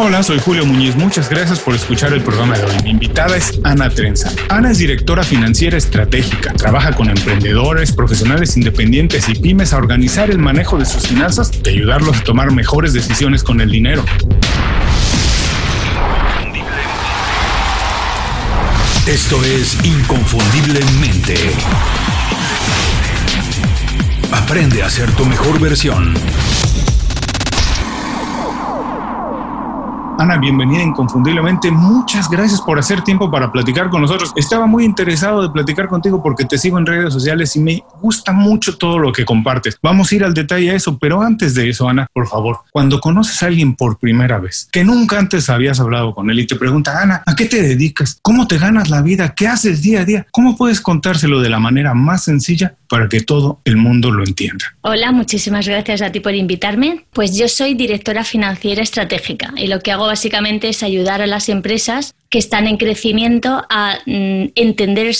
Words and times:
Hola, 0.00 0.22
soy 0.22 0.38
Julio 0.38 0.64
Muñiz. 0.64 0.94
Muchas 0.94 1.28
gracias 1.28 1.58
por 1.58 1.74
escuchar 1.74 2.12
el 2.12 2.22
programa 2.22 2.56
de 2.56 2.64
hoy. 2.64 2.82
Mi 2.84 2.90
invitada 2.90 3.36
es 3.36 3.58
Ana 3.64 3.90
Trenza. 3.90 4.30
Ana 4.48 4.70
es 4.70 4.78
directora 4.78 5.24
financiera 5.24 5.76
estratégica. 5.76 6.52
Trabaja 6.52 6.92
con 6.92 7.10
emprendedores, 7.10 7.90
profesionales 7.90 8.56
independientes 8.56 9.28
y 9.28 9.34
pymes 9.34 9.72
a 9.72 9.78
organizar 9.78 10.30
el 10.30 10.38
manejo 10.38 10.78
de 10.78 10.84
sus 10.84 11.08
finanzas 11.08 11.50
y 11.64 11.70
ayudarlos 11.70 12.18
a 12.18 12.22
tomar 12.22 12.52
mejores 12.52 12.92
decisiones 12.92 13.42
con 13.42 13.60
el 13.60 13.72
dinero. 13.72 14.04
Esto 19.08 19.44
es 19.44 19.84
Inconfundiblemente. 19.84 21.34
Aprende 24.30 24.84
a 24.84 24.90
ser 24.90 25.10
tu 25.10 25.24
mejor 25.24 25.58
versión. 25.58 26.14
Ana, 30.20 30.36
bienvenida 30.36 30.82
inconfundiblemente. 30.82 31.70
Muchas 31.70 32.28
gracias 32.28 32.60
por 32.60 32.76
hacer 32.76 33.02
tiempo 33.02 33.30
para 33.30 33.52
platicar 33.52 33.88
con 33.88 34.02
nosotros. 34.02 34.32
Estaba 34.34 34.66
muy 34.66 34.84
interesado 34.84 35.42
de 35.42 35.50
platicar 35.50 35.86
contigo 35.86 36.20
porque 36.20 36.44
te 36.44 36.58
sigo 36.58 36.76
en 36.76 36.86
redes 36.86 37.12
sociales 37.12 37.54
y 37.54 37.60
me 37.60 37.84
gusta 38.02 38.32
mucho 38.32 38.76
todo 38.76 38.98
lo 38.98 39.12
que 39.12 39.24
compartes. 39.24 39.78
Vamos 39.80 40.10
a 40.10 40.16
ir 40.16 40.24
al 40.24 40.34
detalle 40.34 40.72
a 40.72 40.74
eso, 40.74 40.98
pero 40.98 41.22
antes 41.22 41.54
de 41.54 41.70
eso, 41.70 41.88
Ana, 41.88 42.08
por 42.12 42.26
favor, 42.26 42.62
cuando 42.72 42.98
conoces 42.98 43.40
a 43.44 43.46
alguien 43.46 43.76
por 43.76 44.00
primera 44.00 44.40
vez, 44.40 44.68
que 44.72 44.82
nunca 44.82 45.20
antes 45.20 45.48
habías 45.50 45.78
hablado 45.78 46.12
con 46.12 46.28
él 46.30 46.40
y 46.40 46.48
te 46.48 46.56
pregunta, 46.56 47.00
Ana, 47.00 47.22
¿a 47.24 47.36
qué 47.36 47.44
te 47.44 47.62
dedicas? 47.62 48.18
¿Cómo 48.20 48.48
te 48.48 48.58
ganas 48.58 48.90
la 48.90 49.02
vida? 49.02 49.36
¿Qué 49.36 49.46
haces 49.46 49.82
día 49.82 50.00
a 50.00 50.04
día? 50.04 50.26
¿Cómo 50.32 50.56
puedes 50.56 50.80
contárselo 50.80 51.40
de 51.40 51.48
la 51.48 51.60
manera 51.60 51.94
más 51.94 52.24
sencilla 52.24 52.74
para 52.88 53.08
que 53.08 53.20
todo 53.20 53.60
el 53.64 53.76
mundo 53.76 54.10
lo 54.10 54.24
entienda? 54.24 54.76
Hola, 54.80 55.12
muchísimas 55.12 55.68
gracias 55.68 56.02
a 56.02 56.10
ti 56.10 56.20
por 56.20 56.34
invitarme. 56.34 57.04
Pues 57.12 57.36
yo 57.36 57.48
soy 57.48 57.74
directora 57.74 58.24
financiera 58.24 58.82
estratégica 58.82 59.52
y 59.56 59.66
lo 59.66 59.80
que 59.80 59.92
hago 59.92 60.06
básicamente 60.06 60.68
es 60.68 60.82
ayudar 60.82 61.22
a 61.22 61.26
las 61.26 61.48
empresas 61.48 62.14
que 62.30 62.38
están 62.38 62.66
en 62.66 62.76
crecimiento 62.76 63.64
a 63.70 63.98
mm, 64.06 64.50
entender 64.54 65.14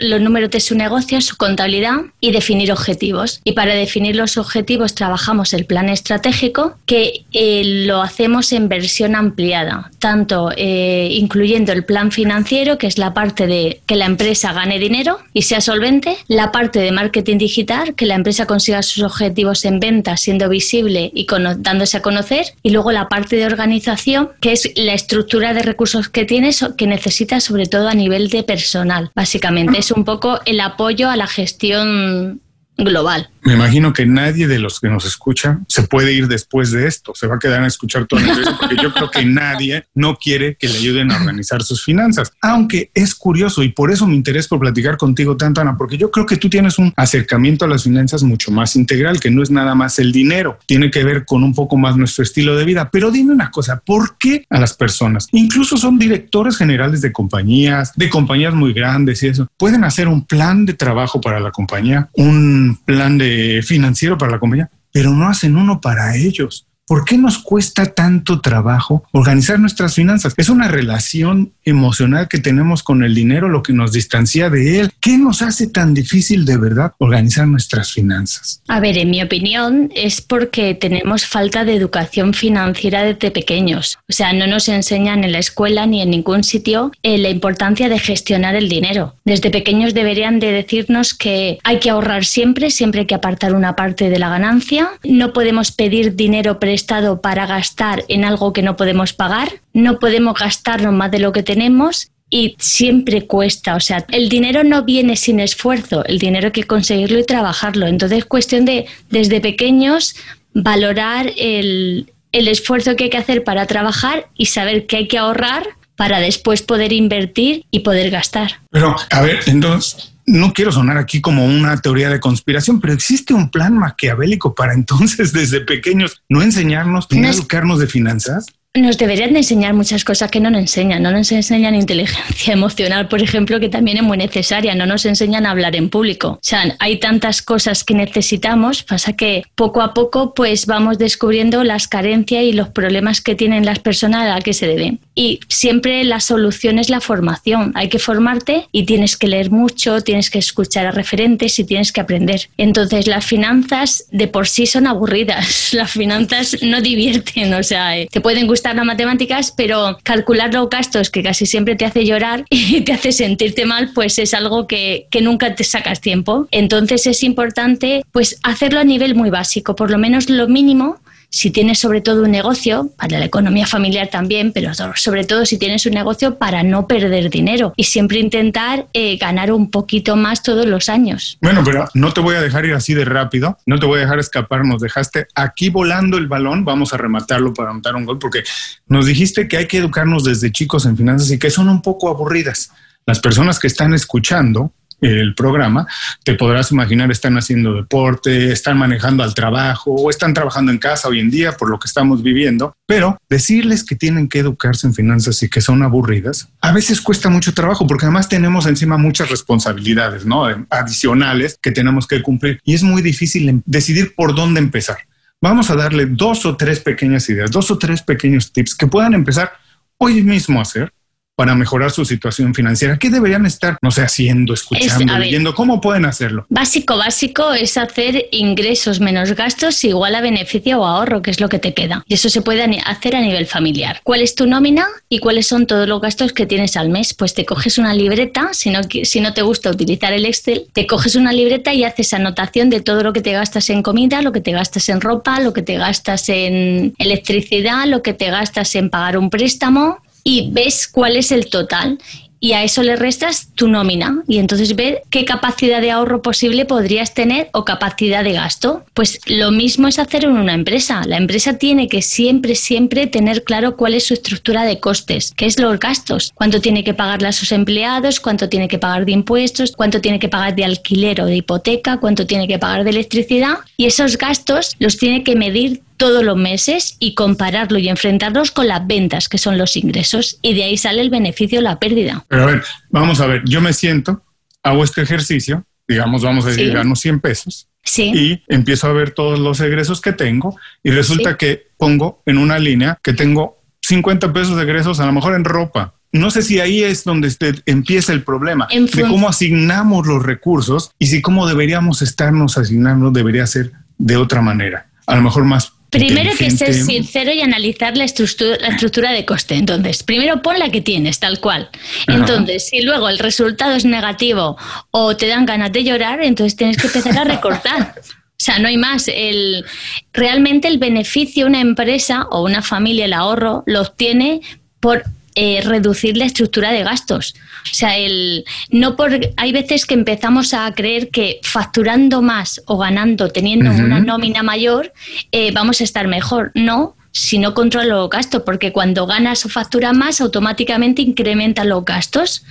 los 0.00 0.20
números 0.20 0.50
de 0.50 0.60
su 0.60 0.74
negocio, 0.74 1.20
su 1.20 1.36
contabilidad 1.36 1.96
y 2.20 2.32
definir 2.32 2.72
objetivos. 2.72 3.40
Y 3.44 3.52
para 3.52 3.74
definir 3.74 4.16
los 4.16 4.36
objetivos 4.36 4.94
trabajamos 4.94 5.52
el 5.52 5.66
plan 5.66 5.88
estratégico 5.88 6.76
que 6.86 7.24
eh, 7.32 7.84
lo 7.86 8.02
hacemos 8.02 8.52
en 8.52 8.68
versión 8.68 9.14
ampliada, 9.14 9.90
tanto 9.98 10.50
eh, 10.56 11.08
incluyendo 11.12 11.72
el 11.72 11.84
plan 11.84 12.10
financiero, 12.10 12.78
que 12.78 12.86
es 12.86 12.98
la 12.98 13.12
parte 13.12 13.46
de 13.46 13.80
que 13.86 13.96
la 13.96 14.06
empresa 14.06 14.52
gane 14.52 14.78
dinero 14.78 15.18
y 15.32 15.42
sea 15.42 15.60
solvente, 15.60 16.16
la 16.28 16.50
parte 16.50 16.78
de 16.78 16.92
marketing 16.92 17.38
digital, 17.38 17.94
que 17.94 18.06
la 18.06 18.14
empresa 18.14 18.46
consiga 18.46 18.82
sus 18.82 19.02
objetivos 19.02 19.64
en 19.64 19.80
venta 19.80 20.16
siendo 20.16 20.48
visible 20.48 21.10
y 21.14 21.26
dándose 21.58 21.98
a 21.98 22.02
conocer, 22.02 22.46
y 22.62 22.70
luego 22.70 22.92
la 22.92 23.08
parte 23.08 23.36
de 23.36 23.46
organización, 23.46 24.30
que 24.40 24.52
es 24.52 24.70
la 24.76 24.94
estructura 24.94 25.52
de 25.52 25.62
recursos 25.62 26.08
que 26.08 26.24
tienes 26.24 26.53
que 26.76 26.86
necesita 26.86 27.40
sobre 27.40 27.66
todo 27.66 27.88
a 27.88 27.94
nivel 27.94 28.28
de 28.28 28.42
personal, 28.42 29.10
básicamente. 29.14 29.78
Es 29.78 29.90
un 29.90 30.04
poco 30.04 30.40
el 30.44 30.60
apoyo 30.60 31.10
a 31.10 31.16
la 31.16 31.26
gestión 31.26 32.40
global. 32.76 33.30
Me 33.44 33.52
imagino 33.52 33.92
que 33.92 34.06
nadie 34.06 34.46
de 34.46 34.58
los 34.58 34.80
que 34.80 34.88
nos 34.88 35.04
escucha 35.04 35.60
se 35.68 35.82
puede 35.82 36.12
ir 36.12 36.28
después 36.28 36.70
de 36.70 36.86
esto, 36.86 37.12
se 37.14 37.26
va 37.26 37.36
a 37.36 37.38
quedar 37.38 37.62
a 37.62 37.66
escuchar 37.66 38.06
todo 38.06 38.20
el 38.20 38.26
porque 38.58 38.76
yo 38.82 38.92
creo 38.92 39.10
que 39.10 39.24
nadie 39.26 39.84
no 39.94 40.16
quiere 40.16 40.56
que 40.56 40.66
le 40.66 40.78
ayuden 40.78 41.12
a 41.12 41.16
organizar 41.16 41.62
sus 41.62 41.84
finanzas. 41.84 42.32
Aunque 42.40 42.90
es 42.94 43.14
curioso 43.14 43.62
y 43.62 43.68
por 43.68 43.90
eso 43.90 44.06
me 44.06 44.14
interesa 44.14 44.48
por 44.48 44.60
platicar 44.60 44.96
contigo 44.96 45.36
tanto, 45.36 45.60
Ana, 45.60 45.76
porque 45.76 45.98
yo 45.98 46.10
creo 46.10 46.24
que 46.24 46.38
tú 46.38 46.48
tienes 46.48 46.78
un 46.78 46.92
acercamiento 46.96 47.66
a 47.66 47.68
las 47.68 47.84
finanzas 47.84 48.22
mucho 48.22 48.50
más 48.50 48.76
integral, 48.76 49.20
que 49.20 49.30
no 49.30 49.42
es 49.42 49.50
nada 49.50 49.74
más 49.74 49.98
el 49.98 50.10
dinero, 50.10 50.58
tiene 50.66 50.90
que 50.90 51.04
ver 51.04 51.26
con 51.26 51.44
un 51.44 51.54
poco 51.54 51.76
más 51.76 51.96
nuestro 51.96 52.24
estilo 52.24 52.56
de 52.56 52.64
vida. 52.64 52.88
Pero 52.90 53.10
dime 53.10 53.34
una 53.34 53.50
cosa, 53.50 53.82
¿por 53.84 54.16
qué 54.16 54.46
a 54.48 54.58
las 54.58 54.72
personas, 54.72 55.28
incluso 55.32 55.76
son 55.76 55.98
directores 55.98 56.56
generales 56.56 57.02
de 57.02 57.12
compañías, 57.12 57.92
de 57.94 58.08
compañías 58.08 58.54
muy 58.54 58.72
grandes 58.72 59.22
y 59.22 59.28
eso, 59.28 59.46
pueden 59.58 59.84
hacer 59.84 60.08
un 60.08 60.24
plan 60.24 60.64
de 60.64 60.72
trabajo 60.72 61.20
para 61.20 61.40
la 61.40 61.50
compañía, 61.50 62.08
un 62.14 62.78
plan 62.86 63.18
de 63.18 63.33
financiero 63.62 64.18
para 64.18 64.32
la 64.32 64.38
compañía, 64.38 64.70
pero 64.92 65.10
no 65.10 65.28
hacen 65.28 65.56
uno 65.56 65.80
para 65.80 66.16
ellos. 66.16 66.66
¿Por 66.86 67.06
qué 67.06 67.16
nos 67.16 67.38
cuesta 67.38 67.86
tanto 67.86 68.42
trabajo 68.42 69.04
organizar 69.12 69.58
nuestras 69.58 69.94
finanzas? 69.94 70.34
Es 70.36 70.50
una 70.50 70.68
relación 70.68 71.54
emocional 71.64 72.28
que 72.28 72.38
tenemos 72.38 72.82
con 72.82 73.02
el 73.02 73.14
dinero 73.14 73.48
lo 73.48 73.62
que 73.62 73.72
nos 73.72 73.92
distancia 73.92 74.50
de 74.50 74.80
él. 74.80 74.90
¿Qué 75.00 75.16
nos 75.16 75.40
hace 75.40 75.66
tan 75.66 75.94
difícil 75.94 76.44
de 76.44 76.58
verdad 76.58 76.92
organizar 76.98 77.48
nuestras 77.48 77.90
finanzas? 77.90 78.62
A 78.68 78.80
ver, 78.80 78.98
en 78.98 79.10
mi 79.10 79.22
opinión 79.22 79.90
es 79.94 80.20
porque 80.20 80.74
tenemos 80.74 81.24
falta 81.24 81.64
de 81.64 81.74
educación 81.74 82.34
financiera 82.34 83.02
desde 83.02 83.30
pequeños. 83.30 83.96
O 84.10 84.12
sea, 84.12 84.34
no 84.34 84.46
nos 84.46 84.68
enseñan 84.68 85.24
en 85.24 85.32
la 85.32 85.38
escuela 85.38 85.86
ni 85.86 86.02
en 86.02 86.10
ningún 86.10 86.44
sitio 86.44 86.92
eh, 87.02 87.16
la 87.16 87.30
importancia 87.30 87.88
de 87.88 87.98
gestionar 87.98 88.56
el 88.56 88.68
dinero. 88.68 89.14
Desde 89.24 89.50
pequeños 89.50 89.94
deberían 89.94 90.38
de 90.38 90.52
decirnos 90.52 91.14
que 91.14 91.58
hay 91.64 91.80
que 91.80 91.88
ahorrar 91.88 92.26
siempre, 92.26 92.70
siempre 92.70 93.00
hay 93.00 93.06
que 93.06 93.14
apartar 93.14 93.54
una 93.54 93.74
parte 93.74 94.10
de 94.10 94.18
la 94.18 94.28
ganancia. 94.28 94.90
No 95.02 95.32
podemos 95.32 95.72
pedir 95.72 96.14
dinero 96.14 96.58
estado 96.74 97.20
para 97.20 97.46
gastar 97.46 98.04
en 98.08 98.24
algo 98.24 98.52
que 98.52 98.62
no 98.62 98.76
podemos 98.76 99.12
pagar, 99.12 99.48
no 99.72 99.98
podemos 99.98 100.38
gastarnos 100.38 100.92
más 100.92 101.10
de 101.10 101.18
lo 101.18 101.32
que 101.32 101.42
tenemos 101.42 102.10
y 102.30 102.56
siempre 102.58 103.26
cuesta. 103.26 103.76
O 103.76 103.80
sea, 103.80 104.04
el 104.10 104.28
dinero 104.28 104.64
no 104.64 104.84
viene 104.84 105.16
sin 105.16 105.40
esfuerzo, 105.40 106.04
el 106.04 106.18
dinero 106.18 106.46
hay 106.46 106.52
que 106.52 106.64
conseguirlo 106.64 107.18
y 107.18 107.24
trabajarlo. 107.24 107.86
Entonces 107.86 108.18
es 108.18 108.24
cuestión 108.24 108.64
de, 108.64 108.86
desde 109.10 109.40
pequeños, 109.40 110.16
valorar 110.52 111.30
el, 111.36 112.12
el 112.32 112.48
esfuerzo 112.48 112.96
que 112.96 113.04
hay 113.04 113.10
que 113.10 113.18
hacer 113.18 113.44
para 113.44 113.66
trabajar 113.66 114.28
y 114.36 114.46
saber 114.46 114.86
que 114.86 114.96
hay 114.96 115.08
que 115.08 115.18
ahorrar 115.18 115.64
para 115.96 116.18
después 116.18 116.62
poder 116.62 116.92
invertir 116.92 117.66
y 117.70 117.80
poder 117.80 118.10
gastar. 118.10 118.60
Pero, 118.70 118.96
a 119.10 119.22
ver, 119.22 119.40
entonces, 119.46 120.13
no 120.26 120.52
quiero 120.52 120.72
sonar 120.72 120.96
aquí 120.96 121.20
como 121.20 121.44
una 121.44 121.76
teoría 121.80 122.08
de 122.08 122.20
conspiración, 122.20 122.80
pero 122.80 122.92
existe 122.92 123.34
un 123.34 123.50
plan 123.50 123.76
maquiavélico 123.76 124.54
para 124.54 124.74
entonces 124.74 125.32
desde 125.34 125.60
pequeños 125.60 126.22
no 126.28 126.42
enseñarnos, 126.42 127.06
no 127.10 127.28
educarnos 127.28 127.78
de 127.78 127.86
finanzas 127.86 128.46
nos 128.82 128.98
deberían 128.98 129.36
enseñar 129.36 129.72
muchas 129.72 130.02
cosas 130.02 130.32
que 130.32 130.40
no 130.40 130.50
nos 130.50 130.62
enseñan. 130.62 131.00
No 131.00 131.12
nos 131.12 131.30
enseñan 131.30 131.76
inteligencia 131.76 132.52
emocional, 132.52 133.06
por 133.06 133.22
ejemplo, 133.22 133.60
que 133.60 133.68
también 133.68 133.98
es 133.98 134.02
muy 134.02 134.18
necesaria. 134.18 134.74
No 134.74 134.84
nos 134.84 135.06
enseñan 135.06 135.46
a 135.46 135.52
hablar 135.52 135.76
en 135.76 135.90
público. 135.90 136.30
O 136.30 136.38
sea, 136.42 136.74
hay 136.80 136.98
tantas 136.98 137.40
cosas 137.40 137.84
que 137.84 137.94
necesitamos. 137.94 138.82
Pasa 138.82 139.12
que 139.12 139.44
poco 139.54 139.80
a 139.80 139.94
poco 139.94 140.34
pues 140.34 140.66
vamos 140.66 140.98
descubriendo 140.98 141.62
las 141.62 141.86
carencias 141.86 142.42
y 142.42 142.52
los 142.52 142.68
problemas 142.68 143.20
que 143.20 143.36
tienen 143.36 143.64
las 143.64 143.78
personas 143.78 144.22
a 144.22 144.34
las 144.34 144.42
que 144.42 144.52
se 144.52 144.66
deben. 144.66 144.98
Y 145.14 145.38
siempre 145.48 146.02
la 146.02 146.18
solución 146.18 146.80
es 146.80 146.90
la 146.90 147.00
formación. 147.00 147.70
Hay 147.76 147.88
que 147.88 148.00
formarte 148.00 148.66
y 148.72 148.86
tienes 148.86 149.16
que 149.16 149.28
leer 149.28 149.52
mucho, 149.52 150.00
tienes 150.00 150.30
que 150.30 150.40
escuchar 150.40 150.86
a 150.86 150.90
referentes 150.90 151.60
y 151.60 151.64
tienes 151.64 151.92
que 151.92 152.00
aprender. 152.00 152.48
Entonces 152.58 153.06
las 153.06 153.24
finanzas 153.24 154.06
de 154.10 154.26
por 154.26 154.48
sí 154.48 154.66
son 154.66 154.88
aburridas. 154.88 155.72
Las 155.74 155.92
finanzas 155.92 156.56
no 156.62 156.80
divierten. 156.80 157.52
O 157.54 157.62
sea, 157.62 157.96
eh, 157.96 158.08
te 158.10 158.20
pueden 158.20 158.46
gustar 158.46 158.63
las 158.72 158.86
matemáticas, 158.86 159.52
pero 159.54 159.98
calcular 160.02 160.54
los 160.54 160.70
gastos, 160.70 161.10
que 161.10 161.22
casi 161.22 161.44
siempre 161.44 161.76
te 161.76 161.84
hace 161.84 162.06
llorar 162.06 162.44
y 162.50 162.80
te 162.80 162.92
hace 162.92 163.12
sentirte 163.12 163.66
mal, 163.66 163.90
pues 163.94 164.18
es 164.18 164.32
algo 164.32 164.66
que, 164.66 165.06
que 165.10 165.20
nunca 165.20 165.54
te 165.54 165.64
sacas 165.64 166.00
tiempo. 166.00 166.48
Entonces 166.50 167.06
es 167.06 167.22
importante 167.22 168.04
pues 168.12 168.38
hacerlo 168.42 168.80
a 168.80 168.84
nivel 168.84 169.14
muy 169.14 169.30
básico, 169.30 169.76
por 169.76 169.90
lo 169.90 169.98
menos 169.98 170.30
lo 170.30 170.48
mínimo 170.48 171.00
si 171.30 171.50
tienes 171.50 171.78
sobre 171.78 172.00
todo 172.00 172.22
un 172.24 172.30
negocio, 172.30 172.90
para 172.96 173.18
la 173.18 173.24
economía 173.24 173.66
familiar 173.66 174.08
también, 174.08 174.52
pero 174.52 174.72
sobre 174.94 175.24
todo 175.24 175.44
si 175.46 175.58
tienes 175.58 175.84
un 175.86 175.92
negocio 175.92 176.38
para 176.38 176.62
no 176.62 176.86
perder 176.86 177.30
dinero 177.30 177.72
y 177.76 177.84
siempre 177.84 178.18
intentar 178.18 178.86
eh, 178.92 179.16
ganar 179.16 179.52
un 179.52 179.70
poquito 179.70 180.16
más 180.16 180.42
todos 180.42 180.66
los 180.66 180.88
años. 180.88 181.38
Bueno, 181.40 181.62
pero 181.64 181.88
no 181.94 182.12
te 182.12 182.20
voy 182.20 182.36
a 182.36 182.40
dejar 182.40 182.64
ir 182.64 182.74
así 182.74 182.94
de 182.94 183.04
rápido, 183.04 183.58
no 183.66 183.78
te 183.78 183.86
voy 183.86 183.98
a 183.98 184.02
dejar 184.02 184.18
escapar, 184.18 184.64
nos 184.64 184.80
dejaste 184.80 185.26
aquí 185.34 185.70
volando 185.70 186.18
el 186.18 186.28
balón, 186.28 186.64
vamos 186.64 186.92
a 186.92 186.96
rematarlo 186.96 187.52
para 187.52 187.70
anotar 187.70 187.96
un 187.96 188.04
gol, 188.04 188.18
porque 188.18 188.42
nos 188.86 189.06
dijiste 189.06 189.48
que 189.48 189.56
hay 189.56 189.66
que 189.66 189.78
educarnos 189.78 190.24
desde 190.24 190.52
chicos 190.52 190.86
en 190.86 190.96
finanzas 190.96 191.30
y 191.30 191.38
que 191.38 191.50
son 191.50 191.68
un 191.68 191.82
poco 191.82 192.08
aburridas. 192.08 192.70
Las 193.06 193.20
personas 193.20 193.58
que 193.58 193.66
están 193.66 193.92
escuchando 193.92 194.72
el 195.04 195.34
programa, 195.34 195.86
te 196.24 196.34
podrás 196.34 196.72
imaginar 196.72 197.10
están 197.10 197.36
haciendo 197.36 197.74
deporte, 197.74 198.52
están 198.52 198.78
manejando 198.78 199.22
al 199.22 199.34
trabajo 199.34 199.92
o 199.92 200.10
están 200.10 200.34
trabajando 200.34 200.72
en 200.72 200.78
casa 200.78 201.08
hoy 201.08 201.20
en 201.20 201.30
día 201.30 201.52
por 201.52 201.70
lo 201.70 201.78
que 201.78 201.86
estamos 201.86 202.22
viviendo, 202.22 202.74
pero 202.86 203.18
decirles 203.28 203.84
que 203.84 203.96
tienen 203.96 204.28
que 204.28 204.38
educarse 204.38 204.86
en 204.86 204.94
finanzas 204.94 205.42
y 205.42 205.50
que 205.50 205.60
son 205.60 205.82
aburridas, 205.82 206.48
a 206.60 206.72
veces 206.72 207.00
cuesta 207.00 207.28
mucho 207.28 207.52
trabajo 207.52 207.86
porque 207.86 208.06
además 208.06 208.28
tenemos 208.28 208.66
encima 208.66 208.96
muchas 208.96 209.30
responsabilidades, 209.30 210.24
¿no? 210.24 210.46
Adicionales 210.70 211.58
que 211.60 211.70
tenemos 211.70 212.06
que 212.06 212.22
cumplir 212.22 212.60
y 212.64 212.74
es 212.74 212.82
muy 212.82 213.02
difícil 213.02 213.48
em, 213.48 213.62
decidir 213.66 214.14
por 214.14 214.34
dónde 214.34 214.60
empezar. 214.60 214.98
Vamos 215.40 215.70
a 215.70 215.76
darle 215.76 216.06
dos 216.06 216.46
o 216.46 216.56
tres 216.56 216.80
pequeñas 216.80 217.28
ideas, 217.28 217.50
dos 217.50 217.70
o 217.70 217.76
tres 217.76 218.00
pequeños 218.00 218.52
tips 218.52 218.74
que 218.74 218.86
puedan 218.86 219.12
empezar 219.12 219.52
hoy 219.98 220.22
mismo 220.22 220.58
a 220.58 220.62
hacer 220.62 220.93
para 221.36 221.54
mejorar 221.54 221.90
su 221.90 222.04
situación 222.04 222.54
financiera? 222.54 222.98
¿Qué 222.98 223.10
deberían 223.10 223.46
estar, 223.46 223.76
no 223.82 223.90
sé, 223.90 224.02
haciendo, 224.02 224.54
escuchando, 224.54 225.18
leyendo? 225.18 225.54
¿Cómo 225.54 225.80
pueden 225.80 226.04
hacerlo? 226.04 226.46
Básico, 226.48 226.96
básico 226.96 227.52
es 227.52 227.76
hacer 227.76 228.26
ingresos 228.30 229.00
menos 229.00 229.32
gastos 229.32 229.82
igual 229.84 230.14
a 230.14 230.20
beneficio 230.20 230.80
o 230.80 230.86
ahorro, 230.86 231.22
que 231.22 231.30
es 231.30 231.40
lo 231.40 231.48
que 231.48 231.58
te 231.58 231.74
queda. 231.74 232.04
Y 232.06 232.14
eso 232.14 232.28
se 232.28 232.42
puede 232.42 232.64
hacer 232.84 233.16
a 233.16 233.20
nivel 233.20 233.46
familiar. 233.46 234.00
¿Cuál 234.04 234.22
es 234.22 234.34
tu 234.34 234.46
nómina 234.46 234.86
y 235.08 235.18
cuáles 235.18 235.46
son 235.46 235.66
todos 235.66 235.88
los 235.88 236.00
gastos 236.00 236.32
que 236.32 236.46
tienes 236.46 236.76
al 236.76 236.88
mes? 236.88 237.14
Pues 237.14 237.34
te 237.34 237.44
coges 237.44 237.78
una 237.78 237.94
libreta, 237.94 238.50
si 238.52 238.70
no, 238.70 238.80
si 239.02 239.20
no 239.20 239.34
te 239.34 239.42
gusta 239.42 239.70
utilizar 239.70 240.12
el 240.12 240.26
Excel, 240.26 240.66
te 240.72 240.86
coges 240.86 241.16
una 241.16 241.32
libreta 241.32 241.74
y 241.74 241.84
haces 241.84 242.14
anotación 242.14 242.70
de 242.70 242.80
todo 242.80 243.02
lo 243.02 243.12
que 243.12 243.22
te 243.22 243.32
gastas 243.32 243.70
en 243.70 243.82
comida, 243.82 244.22
lo 244.22 244.32
que 244.32 244.40
te 244.40 244.52
gastas 244.52 244.88
en 244.88 245.00
ropa, 245.00 245.40
lo 245.40 245.52
que 245.52 245.62
te 245.62 245.76
gastas 245.76 246.28
en 246.28 246.94
electricidad, 246.98 247.86
lo 247.86 248.02
que 248.02 248.14
te 248.14 248.30
gastas 248.30 248.74
en 248.74 248.90
pagar 248.90 249.18
un 249.18 249.30
préstamo 249.30 250.03
y 250.24 250.50
ves 250.50 250.88
cuál 250.88 251.16
es 251.16 251.30
el 251.30 251.48
total 251.48 251.98
y 252.44 252.52
a 252.52 252.62
eso 252.62 252.82
le 252.82 252.94
restas 252.96 253.48
tu 253.54 253.68
nómina 253.68 254.22
y 254.28 254.36
entonces 254.36 254.76
ves 254.76 254.98
qué 255.08 255.24
capacidad 255.24 255.80
de 255.80 255.90
ahorro 255.90 256.20
posible 256.20 256.66
podrías 256.66 257.14
tener 257.14 257.48
o 257.54 257.64
capacidad 257.64 258.22
de 258.22 258.34
gasto. 258.34 258.84
Pues 258.92 259.18
lo 259.26 259.50
mismo 259.50 259.88
es 259.88 259.98
hacer 259.98 260.24
en 260.24 260.32
una 260.32 260.52
empresa. 260.52 261.04
La 261.06 261.16
empresa 261.16 261.56
tiene 261.56 261.88
que 261.88 262.02
siempre, 262.02 262.54
siempre 262.54 263.06
tener 263.06 263.44
claro 263.44 263.78
cuál 263.78 263.94
es 263.94 264.06
su 264.08 264.12
estructura 264.12 264.64
de 264.64 264.78
costes, 264.78 265.32
qué 265.34 265.46
es 265.46 265.58
los 265.58 265.80
gastos, 265.80 266.32
cuánto 266.34 266.60
tiene 266.60 266.84
que 266.84 266.92
pagarle 266.92 267.28
a 267.28 267.32
sus 267.32 267.50
empleados, 267.50 268.20
cuánto 268.20 268.50
tiene 268.50 268.68
que 268.68 268.78
pagar 268.78 269.06
de 269.06 269.12
impuestos, 269.12 269.72
cuánto 269.74 270.02
tiene 270.02 270.18
que 270.18 270.28
pagar 270.28 270.54
de 270.54 270.66
alquiler 270.66 271.22
o 271.22 271.24
de 271.24 271.36
hipoteca, 271.36 271.96
cuánto 271.98 272.26
tiene 272.26 272.46
que 272.46 272.58
pagar 272.58 272.84
de 272.84 272.90
electricidad 272.90 273.60
y 273.78 273.86
esos 273.86 274.18
gastos 274.18 274.76
los 274.78 274.98
tiene 274.98 275.24
que 275.24 275.34
medir 275.34 275.80
todos 275.96 276.24
los 276.24 276.36
meses 276.36 276.96
y 276.98 277.14
compararlo 277.14 277.78
y 277.78 277.88
enfrentarlos 277.88 278.50
con 278.50 278.68
las 278.68 278.86
ventas, 278.86 279.28
que 279.28 279.38
son 279.38 279.58
los 279.58 279.76
ingresos, 279.76 280.38
y 280.42 280.54
de 280.54 280.64
ahí 280.64 280.76
sale 280.76 281.00
el 281.00 281.10
beneficio 281.10 281.60
o 281.60 281.62
la 281.62 281.78
pérdida. 281.78 282.24
Pero 282.28 282.42
a 282.42 282.46
ver, 282.46 282.62
vamos 282.90 283.20
a 283.20 283.26
ver, 283.26 283.42
yo 283.44 283.60
me 283.60 283.72
siento, 283.72 284.22
hago 284.62 284.84
este 284.84 285.02
ejercicio, 285.02 285.64
digamos, 285.86 286.22
vamos 286.22 286.46
a 286.46 286.48
decir, 286.48 286.72
gano 286.72 286.96
100 286.96 287.20
pesos. 287.20 287.68
Sí. 287.82 288.12
Y 288.14 288.42
empiezo 288.48 288.86
a 288.88 288.92
ver 288.92 289.10
todos 289.10 289.38
los 289.38 289.60
egresos 289.60 290.00
que 290.00 290.12
tengo 290.12 290.56
y 290.82 290.90
resulta 290.90 291.36
que 291.36 291.68
pongo 291.76 292.22
en 292.24 292.38
una 292.38 292.58
línea 292.58 292.98
que 293.02 293.12
tengo 293.12 293.62
50 293.82 294.32
pesos 294.32 294.56
de 294.56 294.62
egresos, 294.62 295.00
a 295.00 295.06
lo 295.06 295.12
mejor 295.12 295.34
en 295.34 295.44
ropa. 295.44 295.94
No 296.10 296.30
sé 296.30 296.42
si 296.42 296.60
ahí 296.60 296.82
es 296.82 297.04
donde 297.04 297.30
empieza 297.66 298.12
el 298.12 298.22
problema 298.22 298.68
de 298.70 299.02
cómo 299.02 299.28
asignamos 299.28 300.06
los 300.06 300.22
recursos 300.22 300.92
y 300.98 301.08
si 301.08 301.20
cómo 301.20 301.46
deberíamos 301.46 302.02
estarnos 302.02 302.56
asignando 302.56 303.10
debería 303.10 303.46
ser 303.46 303.72
de 303.98 304.16
otra 304.16 304.40
manera, 304.40 304.86
a 305.06 305.16
lo 305.16 305.22
mejor 305.22 305.44
más 305.44 305.73
Primero 305.98 306.32
que 306.36 306.50
ser 306.50 306.74
sincero 306.74 307.32
y 307.32 307.40
analizar 307.40 307.96
la 307.96 308.04
estructura, 308.04 308.56
la 308.60 308.68
estructura 308.68 309.12
de 309.12 309.24
coste. 309.24 309.56
Entonces, 309.56 310.02
primero 310.02 310.42
pon 310.42 310.58
la 310.58 310.70
que 310.70 310.80
tienes, 310.80 311.18
tal 311.18 311.40
cual. 311.40 311.68
Entonces, 312.08 312.68
si 312.68 312.82
luego 312.82 313.08
el 313.08 313.18
resultado 313.18 313.74
es 313.74 313.84
negativo 313.84 314.56
o 314.90 315.16
te 315.16 315.26
dan 315.26 315.46
ganas 315.46 315.72
de 315.72 315.84
llorar, 315.84 316.22
entonces 316.22 316.56
tienes 316.56 316.76
que 316.76 316.88
empezar 316.88 317.18
a 317.18 317.24
recortar. 317.36 317.94
O 317.98 318.44
sea, 318.44 318.58
no 318.58 318.68
hay 318.68 318.76
más. 318.76 319.08
El, 319.08 319.64
realmente 320.12 320.68
el 320.68 320.78
beneficio 320.78 321.46
una 321.46 321.60
empresa 321.60 322.26
o 322.30 322.44
una 322.44 322.62
familia, 322.62 323.04
el 323.04 323.12
ahorro, 323.12 323.62
lo 323.66 323.80
obtiene 323.80 324.40
por 324.80 325.04
eh, 325.34 325.60
reducir 325.64 326.16
la 326.16 326.26
estructura 326.26 326.72
de 326.72 326.84
gastos. 326.84 327.34
O 327.70 327.74
sea, 327.74 327.96
el, 327.96 328.44
no 328.70 328.96
por, 328.96 329.18
hay 329.36 329.52
veces 329.52 329.86
que 329.86 329.94
empezamos 329.94 330.54
a 330.54 330.72
creer 330.74 331.10
que 331.10 331.40
facturando 331.42 332.22
más 332.22 332.62
o 332.66 332.78
ganando, 332.78 333.30
teniendo 333.30 333.70
una 333.70 334.00
nómina 334.00 334.42
mayor, 334.42 334.92
eh, 335.32 335.50
vamos 335.52 335.80
a 335.80 335.84
estar 335.84 336.06
mejor. 336.06 336.52
No, 336.54 336.96
si 337.14 337.38
no 337.38 337.54
controlo 337.54 337.96
los 337.96 338.10
gastos, 338.10 338.42
porque 338.42 338.72
cuando 338.72 339.06
ganas 339.06 339.46
o 339.46 339.48
facturas 339.48 339.94
más, 339.94 340.20
automáticamente 340.20 341.00
incrementan 341.00 341.68
los 341.68 341.84
gastos. 341.84 342.44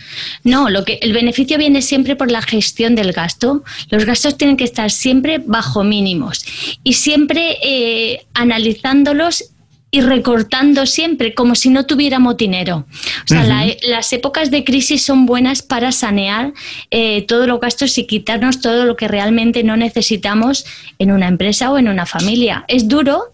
No, 0.45 0.69
lo 0.69 0.85
que, 0.85 1.00
el 1.01 1.12
beneficio 1.12 1.57
viene 1.57 1.81
siempre 1.81 2.15
por 2.15 2.31
la 2.31 2.41
gestión 2.41 2.95
del 2.95 3.12
gasto. 3.12 3.63
Los 3.89 4.06
gastos 4.06 4.38
tienen 4.38 4.56
que 4.56 4.63
estar 4.63 4.89
siempre 4.89 5.44
bajo 5.45 5.83
mínimos 5.83 6.45
y 6.81 6.94
siempre 6.94 7.57
eh, 7.62 8.25
analizándolos 8.33 9.44
y 9.94 10.01
recortando 10.01 10.88
siempre, 10.88 11.36
como 11.36 11.54
si 11.54 11.69
no 11.69 11.86
tuviéramos 11.86 12.36
dinero. 12.36 12.88
O 13.25 13.28
sea, 13.28 13.45
las 13.88 14.12
épocas 14.12 14.50
de 14.50 14.63
crisis 14.63 15.06
son 15.06 15.28
buenas 15.28 15.62
para 15.62 15.92
sanear 15.92 16.51
eh, 16.90 17.22
todos 17.28 17.48
los 17.48 17.60
gastos 17.60 17.95
y 18.00 18.07
quitarnos 18.07 18.60
todo 18.60 18.86
lo 18.86 18.95
que 18.95 19.07
realmente 19.07 19.63
no 19.63 19.78
necesitamos 19.78 20.66
en 20.98 21.12
una 21.12 21.28
empresa 21.28 21.72
o 21.72 21.78
en 21.78 21.90
una 21.90 22.07
familia. 22.07 22.66
Es 22.68 22.88
duro, 22.88 23.32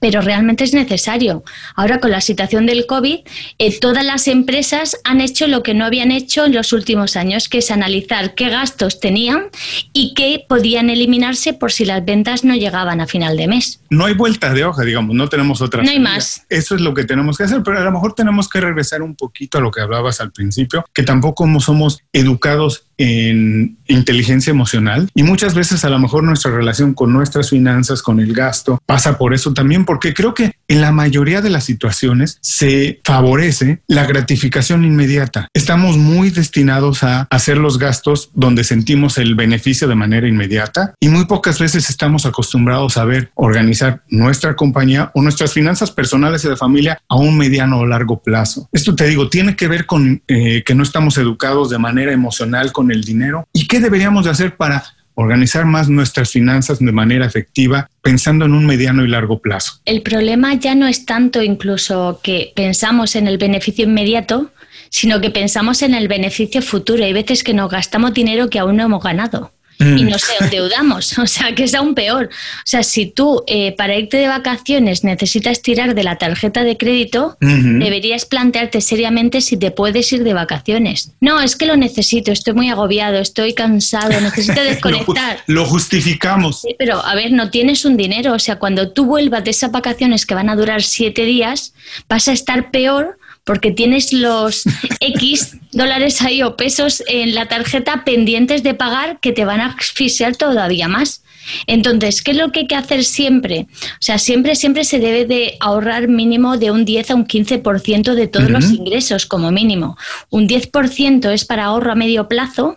pero 0.00 0.20
realmente 0.20 0.64
es 0.64 0.74
necesario. 0.74 1.44
Ahora 1.74 2.00
con 2.00 2.10
la 2.10 2.20
situación 2.20 2.66
del 2.66 2.86
COVID, 2.86 3.20
eh, 3.58 3.78
todas 3.80 4.04
las 4.04 4.28
empresas 4.28 4.96
han 5.04 5.20
hecho 5.20 5.46
lo 5.46 5.62
que 5.62 5.74
no 5.74 5.84
habían 5.84 6.10
hecho 6.10 6.46
en 6.46 6.54
los 6.54 6.72
últimos 6.72 7.16
años, 7.16 7.48
que 7.48 7.58
es 7.58 7.70
analizar 7.70 8.34
qué 8.34 8.48
gastos 8.48 9.00
tenían 9.00 9.48
y 9.92 10.14
qué 10.14 10.44
podían 10.48 10.90
eliminarse 10.90 11.52
por 11.52 11.72
si 11.72 11.84
las 11.84 12.04
ventas 12.04 12.44
no 12.44 12.54
llegaban 12.54 13.00
a 13.00 13.06
final 13.06 13.36
de 13.36 13.48
mes. 13.48 13.80
No 13.90 14.06
hay 14.06 14.14
vuelta 14.14 14.52
de 14.52 14.64
hoja, 14.64 14.82
digamos, 14.82 15.14
no 15.14 15.28
tenemos 15.28 15.60
otra. 15.60 15.82
No 15.82 15.90
hay 15.90 16.00
más. 16.00 16.44
Eso 16.48 16.74
es 16.74 16.80
lo 16.80 16.94
que 16.94 17.04
tenemos 17.04 17.36
que 17.36 17.44
hacer, 17.44 17.62
pero 17.62 17.78
a 17.78 17.84
lo 17.84 17.92
mejor 17.92 18.14
tenemos 18.14 18.48
que 18.48 18.60
regresar 18.60 19.02
un 19.02 19.14
poquito 19.14 19.58
a 19.58 19.60
lo 19.60 19.70
que 19.70 19.80
hablabas 19.80 20.20
al 20.20 20.32
principio, 20.32 20.84
que 20.92 21.02
tampoco 21.02 21.46
somos 21.60 22.02
educados 22.12 22.87
en 22.98 23.78
inteligencia 23.86 24.50
emocional 24.50 25.08
y 25.14 25.22
muchas 25.22 25.54
veces 25.54 25.84
a 25.84 25.88
lo 25.88 25.98
mejor 25.98 26.24
nuestra 26.24 26.50
relación 26.50 26.94
con 26.94 27.12
nuestras 27.12 27.50
finanzas, 27.50 28.02
con 28.02 28.20
el 28.20 28.34
gasto, 28.34 28.80
pasa 28.84 29.16
por 29.16 29.34
eso 29.34 29.54
también, 29.54 29.84
porque 29.84 30.12
creo 30.12 30.34
que 30.34 30.52
en 30.68 30.80
la 30.80 30.92
mayoría 30.92 31.40
de 31.40 31.50
las 31.50 31.64
situaciones 31.64 32.38
se 32.42 33.00
favorece 33.04 33.82
la 33.86 34.04
gratificación 34.04 34.84
inmediata. 34.84 35.48
Estamos 35.54 35.96
muy 35.96 36.30
destinados 36.30 37.02
a 37.02 37.26
hacer 37.30 37.56
los 37.56 37.78
gastos 37.78 38.30
donde 38.34 38.64
sentimos 38.64 39.16
el 39.18 39.34
beneficio 39.34 39.88
de 39.88 39.94
manera 39.94 40.28
inmediata 40.28 40.94
y 41.00 41.08
muy 41.08 41.24
pocas 41.26 41.58
veces 41.58 41.88
estamos 41.88 42.26
acostumbrados 42.26 42.96
a 42.96 43.04
ver 43.04 43.30
organizar 43.34 44.02
nuestra 44.08 44.56
compañía 44.56 45.10
o 45.14 45.22
nuestras 45.22 45.52
finanzas 45.52 45.90
personales 45.90 46.44
y 46.44 46.48
de 46.48 46.56
familia 46.56 47.00
a 47.08 47.16
un 47.16 47.38
mediano 47.38 47.78
o 47.78 47.86
largo 47.86 48.22
plazo. 48.22 48.68
Esto 48.72 48.94
te 48.94 49.06
digo, 49.06 49.28
tiene 49.28 49.56
que 49.56 49.68
ver 49.68 49.86
con 49.86 50.22
eh, 50.28 50.62
que 50.64 50.74
no 50.74 50.82
estamos 50.82 51.16
educados 51.18 51.70
de 51.70 51.78
manera 51.78 52.12
emocional 52.12 52.72
con 52.72 52.87
el 52.90 53.04
dinero 53.04 53.46
y 53.52 53.66
qué 53.66 53.80
deberíamos 53.80 54.24
de 54.24 54.30
hacer 54.30 54.56
para 54.56 54.84
organizar 55.14 55.64
más 55.64 55.88
nuestras 55.88 56.30
finanzas 56.30 56.78
de 56.78 56.92
manera 56.92 57.26
efectiva, 57.26 57.90
pensando 58.02 58.44
en 58.44 58.52
un 58.52 58.64
mediano 58.66 59.04
y 59.04 59.08
largo 59.08 59.40
plazo. 59.40 59.80
El 59.84 60.02
problema 60.02 60.54
ya 60.54 60.76
no 60.76 60.86
es 60.86 61.06
tanto 61.06 61.42
incluso 61.42 62.20
que 62.22 62.52
pensamos 62.54 63.16
en 63.16 63.26
el 63.26 63.36
beneficio 63.36 63.84
inmediato, 63.84 64.52
sino 64.90 65.20
que 65.20 65.30
pensamos 65.30 65.82
en 65.82 65.94
el 65.94 66.06
beneficio 66.06 66.62
futuro. 66.62 67.04
Hay 67.04 67.12
veces 67.12 67.42
que 67.42 67.52
nos 67.52 67.68
gastamos 67.68 68.14
dinero 68.14 68.48
que 68.48 68.60
aún 68.60 68.76
no 68.76 68.84
hemos 68.84 69.02
ganado 69.02 69.52
y 69.78 70.04
mm. 70.04 70.08
nos 70.08 70.24
endeudamos, 70.40 71.18
o 71.18 71.26
sea, 71.26 71.54
que 71.54 71.64
es 71.64 71.74
aún 71.74 71.94
peor. 71.94 72.26
O 72.26 72.62
sea, 72.64 72.82
si 72.82 73.06
tú 73.06 73.44
eh, 73.46 73.72
para 73.72 73.96
irte 73.96 74.16
de 74.16 74.28
vacaciones 74.28 75.04
necesitas 75.04 75.62
tirar 75.62 75.94
de 75.94 76.02
la 76.02 76.16
tarjeta 76.16 76.64
de 76.64 76.76
crédito, 76.76 77.36
deberías 77.40 78.24
plantearte 78.24 78.80
seriamente 78.80 79.40
si 79.40 79.56
te 79.56 79.70
puedes 79.70 80.12
ir 80.12 80.24
de 80.24 80.34
vacaciones. 80.34 81.12
No, 81.20 81.40
es 81.40 81.56
que 81.56 81.66
lo 81.66 81.76
necesito, 81.76 82.32
estoy 82.32 82.54
muy 82.54 82.70
agobiado, 82.70 83.18
estoy 83.18 83.54
cansado, 83.54 84.20
necesito 84.20 84.60
desconectar. 84.64 85.40
lo, 85.46 85.64
justificamos. 85.64 86.62
Sí, 86.62 86.74
pero 86.78 87.04
a 87.04 87.14
ver, 87.14 87.32
no 87.32 87.50
tienes 87.50 87.84
un 87.84 87.96
dinero, 87.96 88.34
o 88.34 88.38
sea, 88.38 88.56
cuando 88.56 88.92
tú 88.92 89.06
vuelvas 89.06 89.44
de 89.44 89.50
esas 89.50 89.70
vacaciones 89.70 90.26
que 90.26 90.34
van 90.34 90.50
a 90.50 90.56
durar 90.56 90.82
siete 90.82 91.24
días, 91.24 91.74
vas 92.08 92.28
a 92.28 92.32
estar 92.32 92.70
peor 92.70 93.18
porque 93.48 93.70
tienes 93.70 94.12
los 94.12 94.64
X 95.00 95.56
dólares 95.72 96.20
ahí 96.20 96.42
o 96.42 96.54
pesos 96.54 97.02
en 97.08 97.34
la 97.34 97.48
tarjeta 97.48 98.04
pendientes 98.04 98.62
de 98.62 98.74
pagar 98.74 99.20
que 99.20 99.32
te 99.32 99.46
van 99.46 99.62
a 99.62 99.74
asfixiar 99.78 100.36
todavía 100.36 100.86
más. 100.86 101.22
Entonces, 101.66 102.20
¿qué 102.20 102.32
es 102.32 102.36
lo 102.36 102.52
que 102.52 102.60
hay 102.60 102.66
que 102.66 102.74
hacer 102.74 103.04
siempre? 103.04 103.66
O 103.70 104.00
sea, 104.00 104.18
siempre, 104.18 104.54
siempre 104.54 104.84
se 104.84 104.98
debe 104.98 105.24
de 105.24 105.56
ahorrar 105.60 106.08
mínimo 106.08 106.58
de 106.58 106.70
un 106.70 106.84
10 106.84 107.10
a 107.10 107.14
un 107.14 107.26
15% 107.26 108.12
de 108.12 108.28
todos 108.28 108.50
los 108.50 108.70
ingresos 108.70 109.24
como 109.24 109.50
mínimo. 109.50 109.96
Un 110.28 110.46
10% 110.46 111.32
es 111.32 111.46
para 111.46 111.64
ahorro 111.64 111.92
a 111.92 111.94
medio 111.94 112.28
plazo 112.28 112.76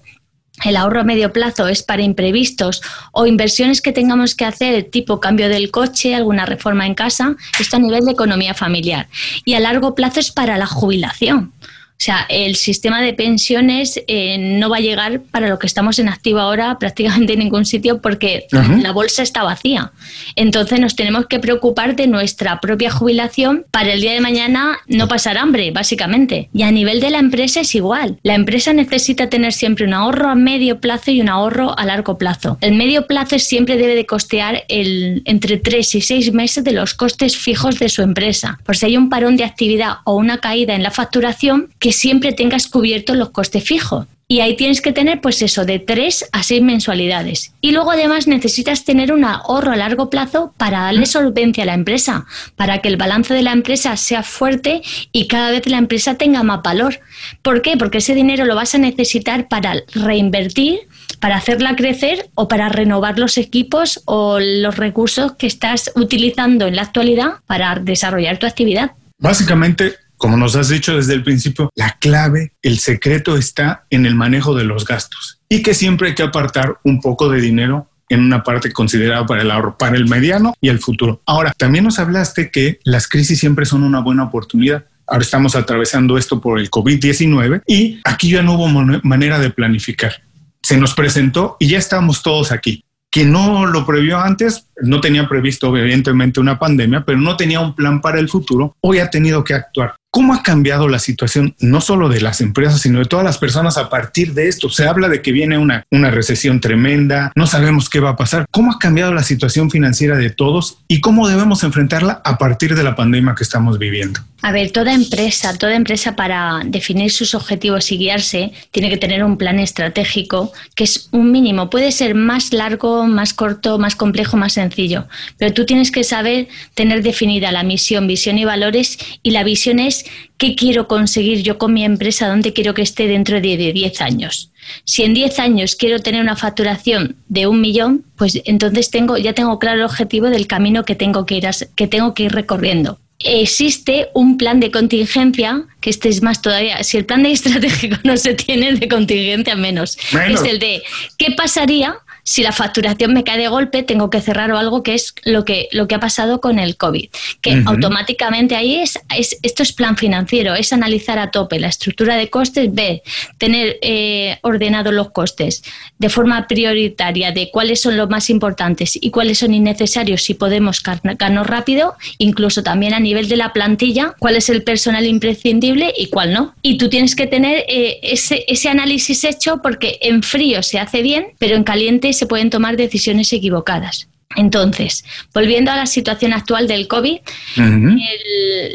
el 0.63 0.75
ahorro 0.75 1.01
a 1.01 1.03
medio 1.03 1.33
plazo 1.33 1.67
es 1.67 1.83
para 1.83 2.01
imprevistos 2.01 2.81
o 3.11 3.25
inversiones 3.25 3.81
que 3.81 3.91
tengamos 3.91 4.35
que 4.35 4.45
hacer, 4.45 4.83
tipo 4.83 5.19
cambio 5.19 5.49
del 5.49 5.71
coche, 5.71 6.15
alguna 6.15 6.45
reforma 6.45 6.85
en 6.85 6.95
casa, 6.95 7.35
esto 7.59 7.77
a 7.77 7.79
nivel 7.79 8.05
de 8.05 8.11
economía 8.11 8.53
familiar. 8.53 9.07
Y 9.45 9.53
a 9.53 9.59
largo 9.59 9.95
plazo 9.95 10.19
es 10.19 10.31
para 10.31 10.57
la 10.57 10.67
jubilación. 10.67 11.53
O 12.01 12.03
sea, 12.03 12.25
el 12.29 12.55
sistema 12.55 12.99
de 12.99 13.13
pensiones 13.13 14.01
eh, 14.07 14.39
no 14.39 14.71
va 14.71 14.77
a 14.77 14.79
llegar 14.79 15.21
para 15.29 15.47
lo 15.47 15.59
que 15.59 15.67
estamos 15.67 15.99
en 15.99 16.09
activo 16.09 16.39
ahora 16.39 16.79
prácticamente 16.79 17.33
en 17.33 17.39
ningún 17.39 17.63
sitio 17.63 18.01
porque 18.01 18.47
la 18.51 18.91
bolsa 18.91 19.21
está 19.21 19.43
vacía. 19.43 19.91
Entonces 20.35 20.79
nos 20.79 20.95
tenemos 20.95 21.27
que 21.27 21.37
preocupar 21.37 21.95
de 21.95 22.07
nuestra 22.07 22.59
propia 22.59 22.89
jubilación 22.89 23.67
para 23.69 23.93
el 23.93 24.01
día 24.01 24.13
de 24.13 24.19
mañana 24.19 24.79
no 24.87 25.07
pasar 25.07 25.37
hambre, 25.37 25.69
básicamente. 25.69 26.49
Y 26.55 26.63
a 26.63 26.71
nivel 26.71 27.01
de 27.01 27.11
la 27.11 27.19
empresa 27.19 27.59
es 27.59 27.75
igual. 27.75 28.17
La 28.23 28.33
empresa 28.33 28.73
necesita 28.73 29.29
tener 29.29 29.53
siempre 29.53 29.85
un 29.85 29.93
ahorro 29.93 30.27
a 30.27 30.33
medio 30.33 30.79
plazo 30.79 31.11
y 31.11 31.21
un 31.21 31.29
ahorro 31.29 31.77
a 31.77 31.85
largo 31.85 32.17
plazo. 32.17 32.57
El 32.61 32.73
medio 32.73 33.05
plazo 33.05 33.37
siempre 33.37 33.77
debe 33.77 33.93
de 33.93 34.07
costear 34.07 34.63
el, 34.69 35.21
entre 35.25 35.57
3 35.57 35.93
y 35.93 36.01
6 36.01 36.33
meses 36.33 36.63
de 36.63 36.71
los 36.71 36.95
costes 36.95 37.37
fijos 37.37 37.77
de 37.77 37.89
su 37.89 38.01
empresa. 38.01 38.57
Por 38.65 38.75
si 38.75 38.87
hay 38.87 38.97
un 38.97 39.09
parón 39.09 39.37
de 39.37 39.43
actividad 39.43 39.97
o 40.05 40.15
una 40.15 40.39
caída 40.39 40.73
en 40.73 40.81
la 40.81 40.89
facturación, 40.89 41.69
que 41.77 41.90
que 41.91 41.97
siempre 41.97 42.31
tengas 42.31 42.67
cubiertos 42.67 43.17
los 43.17 43.31
costes 43.31 43.65
fijos. 43.65 44.07
Y 44.29 44.39
ahí 44.39 44.55
tienes 44.55 44.79
que 44.79 44.93
tener, 44.93 45.19
pues 45.19 45.41
eso, 45.41 45.65
de 45.65 45.77
tres 45.77 46.23
a 46.31 46.41
seis 46.41 46.61
mensualidades. 46.61 47.51
Y 47.59 47.71
luego 47.71 47.91
además 47.91 48.27
necesitas 48.27 48.85
tener 48.85 49.11
un 49.11 49.25
ahorro 49.25 49.73
a 49.73 49.75
largo 49.75 50.09
plazo 50.09 50.53
para 50.55 50.83
darle 50.83 51.05
solvencia 51.05 51.63
a 51.63 51.65
la 51.65 51.73
empresa, 51.73 52.25
para 52.55 52.77
que 52.77 52.87
el 52.87 52.95
balance 52.95 53.33
de 53.33 53.41
la 53.41 53.51
empresa 53.51 53.97
sea 53.97 54.23
fuerte 54.23 54.83
y 55.11 55.27
cada 55.27 55.51
vez 55.51 55.67
la 55.67 55.79
empresa 55.79 56.15
tenga 56.15 56.43
más 56.43 56.61
valor. 56.63 57.01
¿Por 57.41 57.61
qué? 57.61 57.75
Porque 57.75 57.97
ese 57.97 58.15
dinero 58.15 58.45
lo 58.45 58.55
vas 58.55 58.73
a 58.73 58.77
necesitar 58.77 59.49
para 59.49 59.73
reinvertir, 59.93 60.87
para 61.19 61.35
hacerla 61.35 61.75
crecer 61.75 62.29
o 62.35 62.47
para 62.47 62.69
renovar 62.69 63.19
los 63.19 63.37
equipos 63.37 64.01
o 64.05 64.39
los 64.39 64.77
recursos 64.77 65.33
que 65.33 65.47
estás 65.47 65.91
utilizando 65.95 66.67
en 66.67 66.77
la 66.77 66.83
actualidad 66.83 67.41
para 67.47 67.75
desarrollar 67.75 68.37
tu 68.37 68.47
actividad. 68.47 68.91
Básicamente, 69.19 69.95
como 70.21 70.37
nos 70.37 70.55
has 70.55 70.69
dicho 70.69 70.95
desde 70.95 71.15
el 71.15 71.23
principio, 71.23 71.71
la 71.73 71.97
clave, 71.99 72.53
el 72.61 72.77
secreto 72.77 73.37
está 73.37 73.85
en 73.89 74.05
el 74.05 74.13
manejo 74.13 74.53
de 74.53 74.65
los 74.65 74.85
gastos 74.85 75.39
y 75.49 75.63
que 75.63 75.73
siempre 75.73 76.09
hay 76.09 76.15
que 76.15 76.21
apartar 76.21 76.77
un 76.83 77.01
poco 77.01 77.27
de 77.27 77.41
dinero 77.41 77.89
en 78.07 78.19
una 78.19 78.43
parte 78.43 78.71
considerada 78.71 79.25
para 79.25 79.41
el 79.41 79.49
ahorro, 79.49 79.79
para 79.79 79.97
el 79.97 80.07
mediano 80.07 80.53
y 80.61 80.69
el 80.69 80.77
futuro. 80.77 81.23
Ahora, 81.25 81.53
también 81.57 81.85
nos 81.85 81.97
hablaste 81.97 82.51
que 82.51 82.79
las 82.83 83.07
crisis 83.07 83.39
siempre 83.39 83.65
son 83.65 83.81
una 83.81 84.01
buena 84.01 84.25
oportunidad. 84.25 84.85
Ahora 85.07 85.23
estamos 85.23 85.55
atravesando 85.55 86.19
esto 86.19 86.39
por 86.39 86.59
el 86.59 86.69
COVID-19 86.69 87.63
y 87.65 87.99
aquí 88.03 88.29
ya 88.29 88.43
no 88.43 88.53
hubo 88.53 88.67
manera 88.67 89.39
de 89.39 89.49
planificar. 89.49 90.21
Se 90.61 90.77
nos 90.77 90.93
presentó 90.93 91.57
y 91.59 91.69
ya 91.69 91.79
estamos 91.79 92.21
todos 92.21 92.51
aquí. 92.51 92.85
Quien 93.09 93.31
no 93.31 93.65
lo 93.65 93.87
previó 93.87 94.19
antes, 94.19 94.67
no 94.83 95.01
tenía 95.01 95.27
previsto 95.27 95.75
evidentemente 95.75 96.39
una 96.39 96.59
pandemia, 96.59 97.03
pero 97.05 97.17
no 97.17 97.35
tenía 97.35 97.59
un 97.59 97.75
plan 97.75 98.01
para 98.01 98.19
el 98.19 98.29
futuro, 98.29 98.77
hoy 98.81 98.99
ha 98.99 99.09
tenido 99.09 99.43
que 99.43 99.55
actuar. 99.55 99.95
¿Cómo 100.13 100.33
ha 100.33 100.43
cambiado 100.43 100.89
la 100.89 100.99
situación 100.99 101.55
no 101.61 101.79
solo 101.79 102.09
de 102.09 102.19
las 102.19 102.41
empresas, 102.41 102.81
sino 102.81 102.99
de 102.99 103.05
todas 103.05 103.23
las 103.23 103.37
personas 103.37 103.77
a 103.77 103.89
partir 103.89 104.33
de 104.33 104.49
esto? 104.49 104.69
Se 104.69 104.85
habla 104.85 105.07
de 105.07 105.21
que 105.21 105.31
viene 105.31 105.57
una, 105.57 105.85
una 105.89 106.11
recesión 106.11 106.59
tremenda, 106.59 107.31
no 107.33 107.47
sabemos 107.47 107.89
qué 107.89 108.01
va 108.01 108.09
a 108.09 108.15
pasar. 108.17 108.45
¿Cómo 108.51 108.73
ha 108.73 108.77
cambiado 108.77 109.13
la 109.13 109.23
situación 109.23 109.71
financiera 109.71 110.17
de 110.17 110.29
todos 110.29 110.79
y 110.89 110.99
cómo 110.99 111.29
debemos 111.29 111.63
enfrentarla 111.63 112.21
a 112.25 112.37
partir 112.37 112.75
de 112.75 112.83
la 112.83 112.93
pandemia 112.93 113.35
que 113.37 113.43
estamos 113.43 113.79
viviendo? 113.79 114.19
A 114.43 114.51
ver, 114.51 114.71
toda 114.71 114.93
empresa, 114.93 115.55
toda 115.57 115.75
empresa 115.75 116.15
para 116.15 116.61
definir 116.65 117.11
sus 117.11 117.35
objetivos 117.35 117.91
y 117.91 117.97
guiarse 117.97 118.51
tiene 118.71 118.89
que 118.89 118.97
tener 118.97 119.23
un 119.23 119.37
plan 119.37 119.59
estratégico 119.59 120.51
que 120.73 120.83
es 120.83 121.09
un 121.11 121.31
mínimo. 121.31 121.69
Puede 121.69 121.91
ser 121.91 122.15
más 122.15 122.51
largo, 122.51 123.05
más 123.05 123.35
corto, 123.35 123.77
más 123.77 123.95
complejo, 123.95 124.37
más 124.37 124.53
sencillo, 124.53 125.07
pero 125.37 125.53
tú 125.53 125.65
tienes 125.65 125.91
que 125.91 126.03
saber 126.03 126.47
tener 126.73 127.03
definida 127.03 127.51
la 127.51 127.63
misión, 127.63 128.07
visión 128.07 128.39
y 128.39 128.45
valores 128.45 128.97
y 129.21 129.29
la 129.29 129.43
visión 129.43 129.79
es 129.79 130.00
qué 130.37 130.55
quiero 130.55 130.87
conseguir 130.87 131.43
yo 131.43 131.57
con 131.57 131.73
mi 131.73 131.83
empresa, 131.83 132.27
dónde 132.27 132.53
quiero 132.53 132.73
que 132.73 132.81
esté 132.81 133.07
dentro 133.07 133.41
de 133.41 133.57
10 133.57 134.01
años. 134.01 134.51
Si 134.85 135.03
en 135.03 135.13
10 135.13 135.39
años 135.39 135.75
quiero 135.75 135.99
tener 135.99 136.21
una 136.21 136.35
facturación 136.35 137.15
de 137.27 137.47
un 137.47 137.61
millón, 137.61 138.05
pues 138.15 138.41
entonces 138.45 138.89
tengo, 138.89 139.17
ya 139.17 139.33
tengo 139.33 139.59
claro 139.59 139.79
el 139.79 139.85
objetivo 139.85 140.29
del 140.29 140.47
camino 140.47 140.83
que 140.83 140.95
tengo 140.95 141.25
que 141.25 141.35
ir, 141.35 141.47
que 141.75 141.87
tengo 141.87 142.13
que 142.13 142.23
ir 142.23 142.31
recorriendo 142.31 142.99
existe 143.23 144.09
un 144.13 144.37
plan 144.37 144.59
de 144.59 144.71
contingencia, 144.71 145.63
que 145.79 145.89
este 145.89 146.09
es 146.09 146.21
más 146.21 146.41
todavía, 146.41 146.83
si 146.83 146.97
el 146.97 147.05
plan 147.05 147.23
de 147.23 147.31
estratégico 147.33 147.97
no 148.03 148.17
se 148.17 148.33
tiene, 148.33 148.73
de 148.73 148.87
contingencia 148.87 149.55
menos. 149.55 149.97
Es 150.27 150.43
el 150.43 150.59
de 150.59 150.81
qué 151.17 151.31
pasaría 151.31 151.97
si 152.23 152.43
la 152.43 152.51
facturación 152.51 153.13
me 153.13 153.23
cae 153.23 153.37
de 153.37 153.47
golpe, 153.47 153.83
tengo 153.83 154.09
que 154.09 154.21
cerrar 154.21 154.51
o 154.51 154.57
algo 154.57 154.83
que 154.83 154.93
es 154.93 155.13
lo 155.23 155.45
que, 155.45 155.67
lo 155.71 155.87
que 155.87 155.95
ha 155.95 155.99
pasado 155.99 156.41
con 156.41 156.59
el 156.59 156.77
COVID. 156.77 157.09
Que 157.41 157.63
automáticamente 157.65 158.55
ahí 158.55 158.75
es, 158.75 158.99
es, 159.17 159.37
esto 159.41 159.63
es 159.63 159.73
plan 159.73 159.97
financiero, 159.97 160.55
es 160.55 160.73
analizar 160.73 161.19
a 161.19 161.31
tope 161.31 161.59
la 161.59 161.67
estructura 161.67 162.15
de 162.15 162.29
costes, 162.29 162.73
ver, 162.73 163.01
tener 163.37 163.77
eh, 163.81 164.37
ordenados 164.41 164.93
los 164.93 165.11
costes 165.11 165.63
de 165.97 166.09
forma 166.09 166.47
prioritaria 166.47 167.31
de 167.31 167.49
cuáles 167.51 167.81
son 167.81 167.97
los 167.97 168.09
más 168.09 168.29
importantes 168.29 168.97
y 168.99 169.09
cuáles 169.11 169.39
son 169.39 169.53
innecesarios 169.53 170.23
si 170.23 170.33
podemos 170.33 170.81
ganar 170.83 171.49
rápido, 171.49 171.95
incluso 172.17 172.63
también 172.63 172.93
a 172.93 172.99
nivel 172.99 173.27
de 173.29 173.37
la 173.37 173.53
plantilla, 173.53 174.15
cuál 174.19 174.35
es 174.35 174.49
el 174.49 174.63
personal 174.63 175.05
imprescindible 175.05 175.93
y 175.97 176.07
cuál 176.07 176.33
no. 176.33 176.55
Y 176.61 176.77
tú 176.77 176.89
tienes 176.89 177.15
que 177.15 177.27
tener 177.27 177.65
eh, 177.67 177.99
ese, 178.03 178.45
ese 178.47 178.69
análisis 178.69 179.23
hecho 179.23 179.59
porque 179.61 179.97
en 180.01 180.23
frío 180.23 180.63
se 180.63 180.79
hace 180.79 181.01
bien, 181.01 181.27
pero 181.39 181.55
en 181.55 181.63
caliente 181.63 182.10
se 182.13 182.25
pueden 182.25 182.49
tomar 182.49 182.77
decisiones 182.77 183.31
equivocadas. 183.33 184.07
Entonces, 184.35 185.03
volviendo 185.33 185.71
a 185.71 185.75
la 185.75 185.85
situación 185.85 186.33
actual 186.33 186.67
del 186.67 186.87
COVID, 186.87 187.19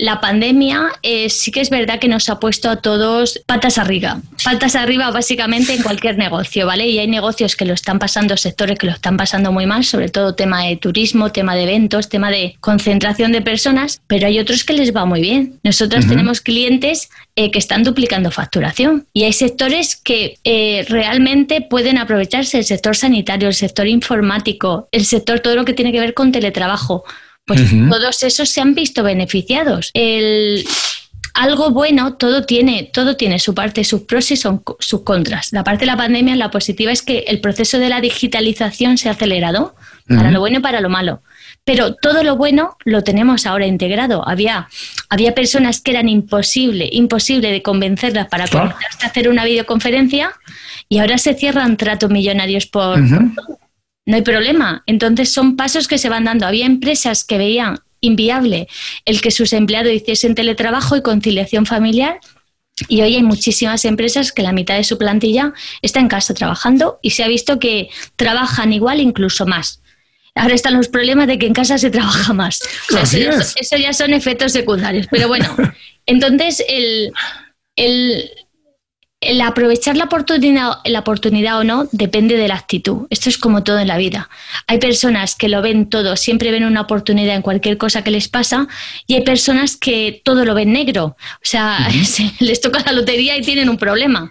la 0.00 0.20
pandemia 0.20 0.92
eh, 1.02 1.30
sí 1.30 1.50
que 1.50 1.60
es 1.60 1.70
verdad 1.70 1.98
que 1.98 2.08
nos 2.08 2.28
ha 2.28 2.38
puesto 2.38 2.68
a 2.68 2.76
todos 2.76 3.40
patas 3.46 3.78
arriba. 3.78 4.20
Patas 4.44 4.76
arriba 4.76 5.10
básicamente 5.10 5.74
en 5.74 5.82
cualquier 5.82 6.18
negocio, 6.18 6.66
¿vale? 6.66 6.86
Y 6.88 6.98
hay 6.98 7.08
negocios 7.08 7.56
que 7.56 7.64
lo 7.64 7.74
están 7.74 7.98
pasando, 7.98 8.36
sectores 8.36 8.78
que 8.78 8.86
lo 8.86 8.92
están 8.92 9.16
pasando 9.16 9.52
muy 9.52 9.66
mal, 9.66 9.84
sobre 9.84 10.08
todo 10.08 10.34
tema 10.34 10.64
de 10.64 10.76
turismo, 10.76 11.32
tema 11.32 11.54
de 11.54 11.62
eventos, 11.62 12.08
tema 12.08 12.30
de 12.30 12.56
concentración 12.60 13.32
de 13.32 13.42
personas, 13.42 14.00
pero 14.06 14.26
hay 14.26 14.38
otros 14.38 14.64
que 14.64 14.74
les 14.74 14.94
va 14.94 15.04
muy 15.04 15.20
bien. 15.20 15.58
Nosotros 15.62 16.06
tenemos 16.06 16.40
clientes 16.40 17.08
eh, 17.38 17.50
que 17.50 17.58
están 17.58 17.84
duplicando 17.84 18.30
facturación. 18.30 19.06
Y 19.12 19.24
hay 19.24 19.34
sectores 19.34 19.94
que 19.94 20.38
eh, 20.42 20.86
realmente 20.88 21.60
pueden 21.60 21.98
aprovecharse, 21.98 22.56
el 22.56 22.64
sector 22.64 22.96
sanitario, 22.96 23.48
el 23.48 23.54
sector 23.54 23.86
informático, 23.86 24.88
el 24.90 25.04
sector 25.04 25.40
todo 25.40 25.54
lo 25.54 25.66
que 25.66 25.74
tiene 25.74 25.92
que 25.92 26.00
ver 26.00 26.14
con 26.14 26.32
teletrabajo, 26.32 27.04
pues 27.44 27.60
todos 27.90 28.22
esos 28.22 28.48
se 28.48 28.60
han 28.62 28.74
visto 28.74 29.02
beneficiados. 29.02 29.90
El, 29.92 30.66
algo 31.36 31.70
bueno, 31.70 32.14
todo 32.14 32.44
tiene, 32.44 32.90
todo 32.92 33.16
tiene 33.16 33.38
su 33.38 33.54
parte, 33.54 33.84
sus 33.84 34.02
pros 34.02 34.30
y 34.30 34.36
sus 34.36 35.02
contras. 35.02 35.52
La 35.52 35.62
parte 35.62 35.80
de 35.80 35.86
la 35.86 35.96
pandemia, 35.96 36.34
la 36.34 36.50
positiva 36.50 36.90
es 36.90 37.02
que 37.02 37.24
el 37.28 37.40
proceso 37.40 37.78
de 37.78 37.90
la 37.90 38.00
digitalización 38.00 38.96
se 38.96 39.08
ha 39.08 39.12
acelerado, 39.12 39.74
para 40.08 40.30
lo 40.30 40.40
bueno 40.40 40.58
y 40.58 40.62
para 40.62 40.80
lo 40.80 40.88
malo. 40.88 41.22
Pero 41.64 41.94
todo 41.94 42.22
lo 42.22 42.36
bueno 42.36 42.76
lo 42.84 43.02
tenemos 43.02 43.44
ahora 43.44 43.66
integrado. 43.66 44.26
Había, 44.26 44.68
había 45.08 45.34
personas 45.34 45.80
que 45.80 45.90
eran 45.90 46.08
imposible, 46.08 46.88
imposible 46.90 47.50
de 47.50 47.60
convencerlas 47.60 48.28
para 48.28 48.48
conectarse 48.48 49.04
a 49.04 49.08
hacer 49.08 49.28
una 49.28 49.44
videoconferencia 49.44 50.32
y 50.88 50.98
ahora 50.98 51.18
se 51.18 51.34
cierran 51.34 51.76
tratos 51.76 52.08
millonarios 52.08 52.66
por, 52.66 52.98
por 53.08 53.58
no 54.06 54.14
hay 54.14 54.22
problema. 54.22 54.84
Entonces 54.86 55.32
son 55.32 55.56
pasos 55.56 55.88
que 55.88 55.98
se 55.98 56.08
van 56.08 56.24
dando. 56.24 56.46
Había 56.46 56.64
empresas 56.64 57.24
que 57.24 57.36
veían 57.36 57.80
inviable 58.00 58.68
el 59.04 59.20
que 59.20 59.30
sus 59.30 59.52
empleados 59.52 59.92
hiciesen 59.92 60.34
teletrabajo 60.34 60.96
y 60.96 61.02
conciliación 61.02 61.66
familiar. 61.66 62.20
Y 62.88 63.00
hoy 63.00 63.14
hay 63.14 63.22
muchísimas 63.22 63.84
empresas 63.86 64.32
que 64.32 64.42
la 64.42 64.52
mitad 64.52 64.76
de 64.76 64.84
su 64.84 64.98
plantilla 64.98 65.54
está 65.80 66.00
en 66.00 66.08
casa 66.08 66.34
trabajando 66.34 66.98
y 67.00 67.10
se 67.10 67.24
ha 67.24 67.28
visto 67.28 67.58
que 67.58 67.88
trabajan 68.16 68.72
igual, 68.72 69.00
incluso 69.00 69.46
más. 69.46 69.80
Ahora 70.34 70.54
están 70.54 70.74
los 70.74 70.88
problemas 70.88 71.26
de 71.26 71.38
que 71.38 71.46
en 71.46 71.54
casa 71.54 71.78
se 71.78 71.90
trabaja 71.90 72.34
más. 72.34 72.60
eso, 73.58 73.76
ya 73.78 73.92
son 73.94 74.12
efectos 74.12 74.52
secundarios. 74.52 75.06
Pero 75.10 75.28
bueno, 75.28 75.56
entonces 76.06 76.62
el, 76.68 77.10
el, 77.74 78.30
el 79.26 79.40
aprovechar 79.40 79.96
la 79.96 80.04
oportunidad, 80.04 80.78
la 80.84 81.00
oportunidad 81.00 81.58
o 81.58 81.64
no 81.64 81.88
depende 81.92 82.36
de 82.36 82.48
la 82.48 82.54
actitud. 82.54 83.06
Esto 83.10 83.28
es 83.28 83.38
como 83.38 83.62
todo 83.62 83.78
en 83.78 83.88
la 83.88 83.96
vida. 83.96 84.28
Hay 84.66 84.78
personas 84.78 85.34
que 85.34 85.48
lo 85.48 85.62
ven 85.62 85.88
todo, 85.88 86.16
siempre 86.16 86.50
ven 86.50 86.64
una 86.64 86.82
oportunidad 86.82 87.36
en 87.36 87.42
cualquier 87.42 87.78
cosa 87.78 88.02
que 88.02 88.10
les 88.10 88.28
pasa, 88.28 88.68
y 89.06 89.14
hay 89.14 89.22
personas 89.22 89.76
que 89.76 90.20
todo 90.24 90.44
lo 90.44 90.54
ven 90.54 90.72
negro. 90.72 91.04
O 91.04 91.16
sea, 91.42 91.88
les 92.40 92.60
toca 92.60 92.82
la 92.84 92.92
lotería 92.92 93.36
y 93.36 93.42
tienen 93.42 93.68
un 93.68 93.78
problema. 93.78 94.30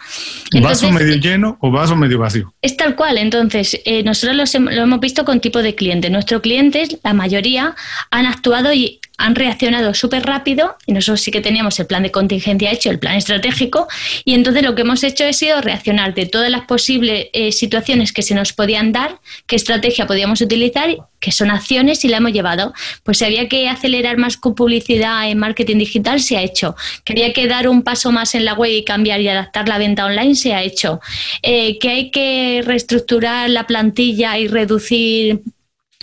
¿Vaso 0.61 0.91
medio 0.91 1.15
lleno 1.15 1.57
o 1.61 1.71
vaso 1.71 1.95
medio 1.95 2.19
vacío? 2.19 2.53
Es 2.61 2.77
tal 2.77 2.95
cual. 2.95 3.17
Entonces, 3.17 3.79
eh, 3.85 4.03
nosotros 4.03 4.53
lo 4.55 4.81
hemos 4.81 4.99
visto 4.99 5.25
con 5.25 5.39
tipo 5.39 5.61
de 5.61 5.75
clientes. 5.75 6.11
Nuestros 6.11 6.41
clientes, 6.41 6.97
la 7.03 7.13
mayoría, 7.13 7.75
han 8.11 8.25
actuado 8.25 8.73
y 8.73 8.99
han 9.17 9.35
reaccionado 9.35 9.93
súper 9.93 10.23
rápido 10.23 10.75
y 10.85 10.93
nosotros 10.93 11.21
sí 11.21 11.31
que 11.31 11.41
teníamos 11.41 11.79
el 11.79 11.85
plan 11.85 12.03
de 12.03 12.11
contingencia 12.11 12.71
hecho, 12.71 12.89
el 12.89 12.99
plan 12.99 13.15
estratégico, 13.15 13.87
y 14.23 14.33
entonces 14.33 14.63
lo 14.63 14.75
que 14.75 14.81
hemos 14.81 15.03
hecho 15.03 15.25
ha 15.25 15.33
sido 15.33 15.61
reaccionar 15.61 16.13
de 16.13 16.25
todas 16.25 16.49
las 16.49 16.65
posibles 16.65 17.27
eh, 17.33 17.51
situaciones 17.51 18.11
que 18.11 18.21
se 18.21 18.35
nos 18.35 18.53
podían 18.53 18.91
dar, 18.91 19.19
qué 19.47 19.55
estrategia 19.55 20.07
podíamos 20.07 20.41
utilizar, 20.41 20.97
que 21.19 21.31
son 21.31 21.49
acciones 21.49 22.05
y 22.05 22.07
la 22.07 22.17
hemos 22.17 22.33
llevado. 22.33 22.73
Pues 23.03 23.17
si 23.17 23.25
había 23.25 23.47
que 23.47 23.67
acelerar 23.67 24.17
más 24.17 24.37
con 24.37 24.53
publicidad 24.53 25.27
en 25.29 25.39
marketing 25.39 25.77
digital, 25.77 26.19
se 26.19 26.37
ha 26.37 26.43
hecho. 26.43 26.75
Quería 27.03 27.33
que 27.33 27.47
dar 27.47 27.67
un 27.67 27.81
paso 27.81 28.11
más 28.11 28.35
en 28.35 28.45
la 28.45 28.53
web 28.53 28.71
y 28.71 28.83
cambiar 28.83 29.21
y 29.21 29.27
adaptar 29.27 29.67
la 29.67 29.77
venta 29.77 30.05
online, 30.05 30.35
se 30.35 30.53
ha 30.53 30.61
hecho. 30.61 30.99
Eh, 31.41 31.79
que 31.79 31.89
hay 31.89 32.11
que 32.11 32.61
reestructurar 32.63 33.49
la 33.49 33.65
plantilla 33.65 34.37
y 34.37 34.47
reducir 34.47 35.41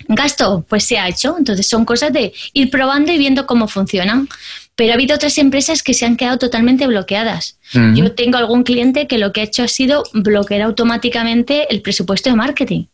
gasto, 0.09 0.65
pues 0.69 0.85
se 0.85 0.99
ha 0.99 1.09
hecho. 1.09 1.37
Entonces 1.39 1.67
son 1.67 1.85
cosas 1.85 2.13
de 2.13 2.33
ir 2.53 2.71
probando 2.71 3.13
y 3.13 3.19
viendo 3.19 3.47
cómo 3.47 3.69
funcionan. 3.69 4.29
Pero 4.75 4.93
ha 4.93 4.95
habido 4.95 5.15
otras 5.15 5.37
empresas 5.39 5.83
que 5.83 5.95
se 5.95 6.07
han 6.07 6.17
quedado 6.17 6.39
totalmente 6.39 6.87
bloqueadas. 6.87 7.59
Yo 7.95 8.13
tengo 8.13 8.39
algún 8.39 8.65
cliente 8.65 9.07
que 9.07 9.19
lo 9.19 9.33
que 9.33 9.43
ha 9.43 9.45
hecho 9.45 9.63
ha 9.63 9.69
sido 9.69 10.03
bloquear 10.13 10.63
automáticamente 10.63 11.73
el 11.73 11.83
presupuesto 11.83 12.31
de 12.31 12.37
marketing. 12.37 12.85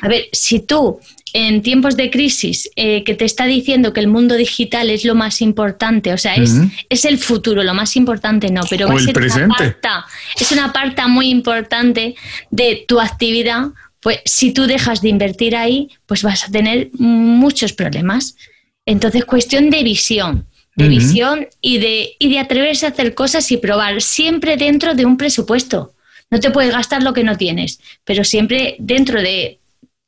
A 0.00 0.08
ver, 0.08 0.26
si 0.32 0.60
tú 0.60 0.98
en 1.34 1.62
tiempos 1.62 1.96
de 1.96 2.10
crisis 2.10 2.70
eh, 2.76 3.02
que 3.02 3.14
te 3.14 3.24
está 3.24 3.44
diciendo 3.44 3.92
que 3.92 4.00
el 4.00 4.06
mundo 4.06 4.36
digital 4.36 4.88
es 4.88 5.04
lo 5.04 5.16
más 5.16 5.42
importante, 5.42 6.12
o 6.12 6.18
sea, 6.18 6.36
es, 6.36 6.54
es 6.88 7.04
el 7.04 7.18
futuro, 7.18 7.64
lo 7.64 7.74
más 7.74 7.96
importante 7.96 8.50
no, 8.50 8.62
pero 8.70 8.86
va 8.86 8.94
a 8.94 8.98
ser 9.00 9.18
Una 9.18 9.48
parta, 9.48 10.06
es 10.38 10.52
una 10.52 10.72
parte 10.72 11.02
muy 11.08 11.28
importante 11.28 12.14
de 12.50 12.84
tu 12.86 13.00
actividad, 13.00 13.66
pues 14.04 14.20
si 14.26 14.52
tú 14.52 14.66
dejas 14.66 15.00
de 15.00 15.08
invertir 15.08 15.56
ahí, 15.56 15.88
pues 16.04 16.22
vas 16.22 16.44
a 16.44 16.50
tener 16.50 16.90
muchos 16.92 17.72
problemas. 17.72 18.36
Entonces, 18.84 19.24
cuestión 19.24 19.70
de 19.70 19.82
visión, 19.82 20.46
de 20.76 20.88
visión 20.88 21.48
y 21.62 21.78
de, 21.78 22.14
y 22.18 22.28
de 22.28 22.38
atreverse 22.38 22.84
a 22.84 22.90
hacer 22.90 23.14
cosas 23.14 23.50
y 23.50 23.56
probar, 23.56 24.02
siempre 24.02 24.58
dentro 24.58 24.94
de 24.94 25.06
un 25.06 25.16
presupuesto. 25.16 25.94
No 26.30 26.38
te 26.38 26.50
puedes 26.50 26.70
gastar 26.70 27.02
lo 27.02 27.14
que 27.14 27.24
no 27.24 27.38
tienes, 27.38 27.80
pero 28.04 28.24
siempre 28.24 28.76
dentro 28.78 29.22
de 29.22 29.60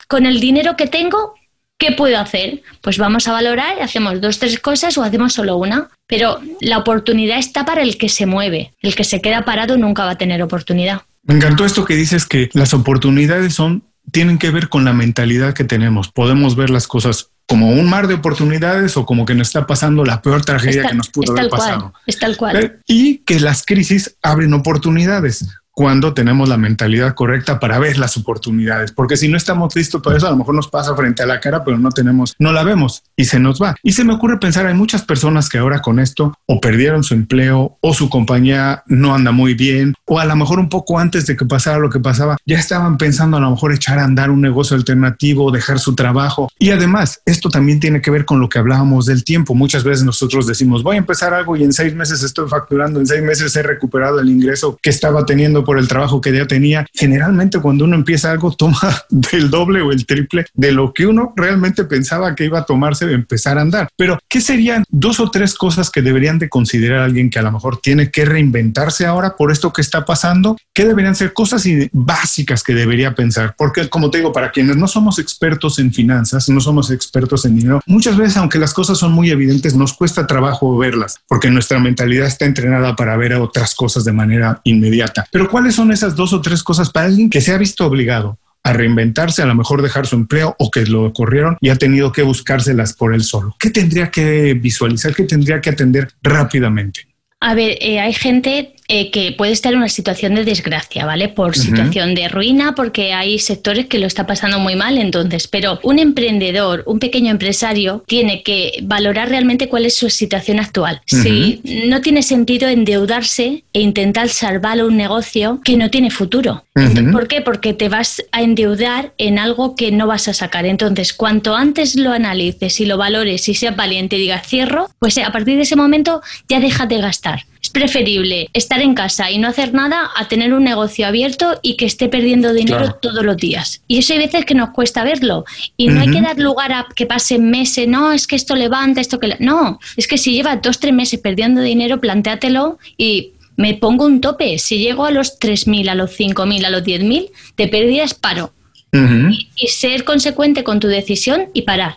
con 0.08 0.26
el 0.26 0.40
dinero 0.40 0.76
que 0.76 0.88
tengo, 0.88 1.32
¿qué 1.78 1.92
puedo 1.92 2.18
hacer? 2.18 2.62
Pues 2.82 2.98
vamos 2.98 3.26
a 3.28 3.32
valorar, 3.32 3.80
hacemos 3.80 4.20
dos, 4.20 4.38
tres 4.38 4.60
cosas 4.60 4.98
o 4.98 5.04
hacemos 5.04 5.32
solo 5.32 5.56
una. 5.56 5.88
Pero 6.06 6.42
la 6.60 6.76
oportunidad 6.76 7.38
está 7.38 7.64
para 7.64 7.80
el 7.80 7.96
que 7.96 8.10
se 8.10 8.26
mueve. 8.26 8.74
El 8.82 8.94
que 8.94 9.04
se 9.04 9.22
queda 9.22 9.46
parado 9.46 9.78
nunca 9.78 10.04
va 10.04 10.10
a 10.10 10.18
tener 10.18 10.42
oportunidad. 10.42 11.00
Me 11.26 11.34
encantó 11.34 11.64
esto 11.64 11.84
que 11.84 11.96
dices 11.96 12.24
que 12.24 12.50
las 12.52 12.72
oportunidades 12.72 13.54
son 13.54 13.84
tienen 14.12 14.38
que 14.38 14.50
ver 14.50 14.68
con 14.68 14.84
la 14.84 14.92
mentalidad 14.92 15.54
que 15.54 15.64
tenemos. 15.64 16.10
Podemos 16.12 16.54
ver 16.54 16.70
las 16.70 16.86
cosas 16.86 17.30
como 17.46 17.70
un 17.70 17.88
mar 17.88 18.06
de 18.06 18.14
oportunidades 18.14 18.96
o 18.96 19.06
como 19.06 19.24
que 19.24 19.34
nos 19.34 19.48
está 19.48 19.66
pasando 19.66 20.04
la 20.04 20.22
peor 20.22 20.44
tragedia 20.44 20.88
que 20.88 20.94
nos 20.94 21.08
pudo 21.10 21.32
haber 21.32 21.48
pasado. 21.48 21.92
es 22.06 22.18
tal 22.18 22.36
cual. 22.36 22.80
Y 22.86 23.18
que 23.18 23.40
las 23.40 23.64
crisis 23.64 24.16
abren 24.22 24.54
oportunidades 24.54 25.46
cuando 25.76 26.14
tenemos 26.14 26.48
la 26.48 26.56
mentalidad 26.56 27.12
correcta 27.12 27.60
para 27.60 27.78
ver 27.78 27.98
las 27.98 28.16
oportunidades, 28.16 28.92
porque 28.92 29.18
si 29.18 29.28
no 29.28 29.36
estamos 29.36 29.76
listos 29.76 30.00
para 30.00 30.16
eso, 30.16 30.26
a 30.26 30.30
lo 30.30 30.38
mejor 30.38 30.54
nos 30.54 30.68
pasa 30.68 30.96
frente 30.96 31.22
a 31.22 31.26
la 31.26 31.38
cara, 31.38 31.64
pero 31.64 31.76
no 31.76 31.90
tenemos, 31.90 32.34
no 32.38 32.50
la 32.50 32.64
vemos 32.64 33.02
y 33.14 33.26
se 33.26 33.38
nos 33.38 33.60
va. 33.60 33.76
Y 33.82 33.92
se 33.92 34.02
me 34.02 34.14
ocurre 34.14 34.38
pensar, 34.38 34.64
hay 34.66 34.72
muchas 34.72 35.02
personas 35.02 35.50
que 35.50 35.58
ahora 35.58 35.82
con 35.82 36.00
esto 36.00 36.32
o 36.46 36.62
perdieron 36.62 37.04
su 37.04 37.12
empleo 37.12 37.76
o 37.82 37.92
su 37.92 38.08
compañía 38.08 38.84
no 38.86 39.14
anda 39.14 39.32
muy 39.32 39.52
bien, 39.52 39.92
o 40.06 40.18
a 40.18 40.24
lo 40.24 40.34
mejor 40.34 40.60
un 40.60 40.70
poco 40.70 40.98
antes 40.98 41.26
de 41.26 41.36
que 41.36 41.44
pasara 41.44 41.78
lo 41.78 41.90
que 41.90 42.00
pasaba, 42.00 42.38
ya 42.46 42.58
estaban 42.58 42.96
pensando 42.96 43.36
a 43.36 43.40
lo 43.40 43.50
mejor 43.50 43.74
echar 43.74 43.98
a 43.98 44.04
andar 44.04 44.30
un 44.30 44.40
negocio 44.40 44.78
alternativo, 44.78 45.50
dejar 45.50 45.78
su 45.78 45.94
trabajo. 45.94 46.48
Y 46.58 46.70
además, 46.70 47.20
esto 47.26 47.50
también 47.50 47.80
tiene 47.80 48.00
que 48.00 48.10
ver 48.10 48.24
con 48.24 48.40
lo 48.40 48.48
que 48.48 48.58
hablábamos 48.58 49.04
del 49.04 49.24
tiempo. 49.24 49.54
Muchas 49.54 49.84
veces 49.84 50.04
nosotros 50.04 50.46
decimos, 50.46 50.82
voy 50.82 50.96
a 50.96 51.00
empezar 51.00 51.34
algo 51.34 51.54
y 51.54 51.64
en 51.64 51.74
seis 51.74 51.94
meses 51.94 52.22
estoy 52.22 52.48
facturando, 52.48 52.98
en 52.98 53.06
seis 53.06 53.22
meses 53.22 53.54
he 53.56 53.62
recuperado 53.62 54.20
el 54.20 54.30
ingreso 54.30 54.78
que 54.80 54.88
estaba 54.88 55.26
teniendo 55.26 55.65
por 55.66 55.78
el 55.78 55.88
trabajo 55.88 56.22
que 56.22 56.32
ya 56.32 56.46
tenía. 56.46 56.86
Generalmente 56.94 57.60
cuando 57.60 57.84
uno 57.84 57.94
empieza 57.94 58.30
algo 58.30 58.52
toma 58.52 58.78
del 59.10 59.50
doble 59.50 59.82
o 59.82 59.92
el 59.92 60.06
triple 60.06 60.46
de 60.54 60.72
lo 60.72 60.94
que 60.94 61.06
uno 61.06 61.34
realmente 61.36 61.84
pensaba 61.84 62.34
que 62.34 62.46
iba 62.46 62.60
a 62.60 62.64
tomarse 62.64 63.06
de 63.06 63.14
empezar 63.14 63.58
a 63.58 63.62
andar. 63.62 63.88
Pero, 63.96 64.18
¿qué 64.28 64.40
serían 64.40 64.84
dos 64.88 65.20
o 65.20 65.30
tres 65.30 65.54
cosas 65.54 65.90
que 65.90 66.00
deberían 66.00 66.38
de 66.38 66.48
considerar 66.48 67.00
alguien 67.00 67.28
que 67.28 67.38
a 67.38 67.42
lo 67.42 67.52
mejor 67.52 67.78
tiene 67.80 68.10
que 68.10 68.24
reinventarse 68.24 69.04
ahora 69.04 69.36
por 69.36 69.52
esto 69.52 69.72
que 69.72 69.82
está 69.82 70.04
pasando? 70.04 70.56
¿Qué 70.72 70.86
deberían 70.86 71.14
ser 71.14 71.32
cosas 71.32 71.64
básicas 71.92 72.62
que 72.62 72.74
debería 72.74 73.14
pensar? 73.14 73.54
Porque, 73.58 73.88
como 73.88 74.10
te 74.10 74.18
digo, 74.18 74.32
para 74.32 74.50
quienes 74.52 74.76
no 74.76 74.86
somos 74.88 75.18
expertos 75.18 75.78
en 75.78 75.92
finanzas, 75.92 76.48
no 76.48 76.60
somos 76.60 76.90
expertos 76.90 77.44
en 77.44 77.56
dinero, 77.56 77.80
muchas 77.86 78.16
veces, 78.16 78.36
aunque 78.36 78.58
las 78.58 78.72
cosas 78.72 78.98
son 78.98 79.12
muy 79.12 79.30
evidentes, 79.30 79.74
nos 79.74 79.92
cuesta 79.92 80.26
trabajo 80.26 80.76
verlas 80.78 81.16
porque 81.28 81.50
nuestra 81.50 81.78
mentalidad 81.78 82.26
está 82.26 82.44
entrenada 82.44 82.94
para 82.96 83.16
ver 83.16 83.34
otras 83.34 83.74
cosas 83.74 84.04
de 84.04 84.12
manera 84.12 84.60
inmediata. 84.64 85.26
Pero, 85.30 85.48
¿cuáles 85.56 85.74
son 85.74 85.90
esas 85.90 86.14
dos 86.14 86.34
o 86.34 86.42
tres 86.42 86.62
cosas 86.62 86.90
para 86.90 87.06
alguien 87.06 87.30
que 87.30 87.40
se 87.40 87.50
ha 87.50 87.56
visto 87.56 87.86
obligado 87.86 88.38
a 88.62 88.74
reinventarse, 88.74 89.40
a 89.40 89.46
lo 89.46 89.54
mejor 89.54 89.80
dejar 89.80 90.06
su 90.06 90.14
empleo 90.14 90.54
o 90.58 90.70
que 90.70 90.84
lo 90.84 91.14
corrieron 91.14 91.56
y 91.62 91.70
ha 91.70 91.76
tenido 91.76 92.12
que 92.12 92.20
buscárselas 92.20 92.92
por 92.92 93.14
él 93.14 93.24
solo? 93.24 93.56
¿Qué 93.58 93.70
tendría 93.70 94.10
que 94.10 94.52
visualizar? 94.52 95.14
¿Qué 95.14 95.22
tendría 95.22 95.62
que 95.62 95.70
atender 95.70 96.08
rápidamente? 96.20 97.08
A 97.40 97.54
ver, 97.54 97.78
eh, 97.80 98.00
hay 98.00 98.12
gente 98.12 98.75
eh, 98.88 99.10
que 99.10 99.32
puede 99.32 99.52
estar 99.52 99.72
en 99.72 99.78
una 99.78 99.88
situación 99.88 100.34
de 100.34 100.44
desgracia, 100.44 101.06
¿vale? 101.06 101.28
Por 101.28 101.56
situación 101.56 102.14
de 102.14 102.28
ruina, 102.28 102.74
porque 102.74 103.12
hay 103.12 103.38
sectores 103.38 103.86
que 103.86 103.98
lo 103.98 104.06
está 104.06 104.26
pasando 104.26 104.58
muy 104.58 104.76
mal, 104.76 104.98
entonces, 104.98 105.48
pero 105.48 105.80
un 105.82 105.98
emprendedor, 105.98 106.82
un 106.86 106.98
pequeño 106.98 107.30
empresario, 107.30 108.04
tiene 108.06 108.42
que 108.42 108.78
valorar 108.82 109.28
realmente 109.28 109.68
cuál 109.68 109.86
es 109.86 109.96
su 109.96 110.10
situación 110.10 110.60
actual. 110.60 111.00
Si 111.06 111.60
no 111.88 112.00
tiene 112.00 112.22
sentido 112.22 112.68
endeudarse 112.68 113.64
e 113.72 113.80
intentar 113.80 114.28
salvar 114.28 114.66
un 114.84 114.96
negocio 114.96 115.60
que 115.64 115.76
no 115.76 115.90
tiene 115.90 116.10
futuro. 116.10 116.64
¿Por 117.12 117.28
qué? 117.28 117.40
Porque 117.40 117.72
te 117.72 117.88
vas 117.88 118.22
a 118.32 118.42
endeudar 118.42 119.12
en 119.18 119.38
algo 119.38 119.74
que 119.74 119.90
no 119.90 120.06
vas 120.06 120.28
a 120.28 120.34
sacar. 120.34 120.66
Entonces, 120.66 121.12
cuanto 121.12 121.54
antes 121.54 121.96
lo 121.96 122.12
analices 122.12 122.80
y 122.80 122.86
lo 122.86 122.98
valores 122.98 123.48
y 123.48 123.54
seas 123.54 123.76
valiente 123.76 124.16
y 124.16 124.20
digas 124.20 124.46
cierro, 124.46 124.90
pues 124.98 125.16
a 125.18 125.32
partir 125.32 125.56
de 125.56 125.62
ese 125.62 125.76
momento 125.76 126.20
ya 126.48 126.60
deja 126.60 126.86
de 126.86 127.00
gastar. 127.00 127.44
Es 127.66 127.70
preferible 127.70 128.48
estar 128.52 128.80
en 128.80 128.94
casa 128.94 129.28
y 129.28 129.38
no 129.38 129.48
hacer 129.48 129.74
nada 129.74 130.12
a 130.14 130.28
tener 130.28 130.54
un 130.54 130.62
negocio 130.62 131.04
abierto 131.04 131.58
y 131.62 131.76
que 131.76 131.84
esté 131.84 132.08
perdiendo 132.08 132.52
dinero 132.52 132.92
todos 133.02 133.24
los 133.24 133.36
días. 133.36 133.82
Y 133.88 133.98
eso 133.98 134.12
hay 134.12 134.20
veces 134.20 134.44
que 134.44 134.54
nos 134.54 134.70
cuesta 134.70 135.02
verlo. 135.02 135.44
Y 135.76 135.88
no 135.88 136.00
hay 136.00 136.12
que 136.12 136.20
dar 136.20 136.38
lugar 136.38 136.72
a 136.72 136.86
que 136.94 137.06
pasen 137.06 137.50
meses, 137.50 137.88
no, 137.88 138.12
es 138.12 138.28
que 138.28 138.36
esto 138.36 138.54
levanta, 138.54 139.00
esto 139.00 139.18
que... 139.18 139.34
No, 139.40 139.80
es 139.96 140.06
que 140.06 140.16
si 140.16 140.32
lleva 140.32 140.54
dos, 140.54 140.78
tres 140.78 140.94
meses 140.94 141.18
perdiendo 141.18 141.60
dinero, 141.60 142.00
plantéatelo 142.00 142.78
y 142.96 143.32
me 143.56 143.74
pongo 143.74 144.06
un 144.06 144.20
tope. 144.20 144.60
Si 144.60 144.78
llego 144.78 145.04
a 145.04 145.10
los 145.10 145.40
3.000, 145.40 145.88
a 145.88 145.96
los 145.96 146.16
5.000, 146.16 146.66
a 146.66 146.70
los 146.70 146.84
10.000, 146.84 147.32
de 147.56 147.66
pérdidas 147.66 148.14
paro. 148.14 148.52
y, 148.92 149.66
ser 149.66 150.04
consecuente 150.04 150.62
con 150.62 150.78
tu 150.78 150.86
decisión 150.86 151.48
y 151.52 151.62
parar. 151.62 151.96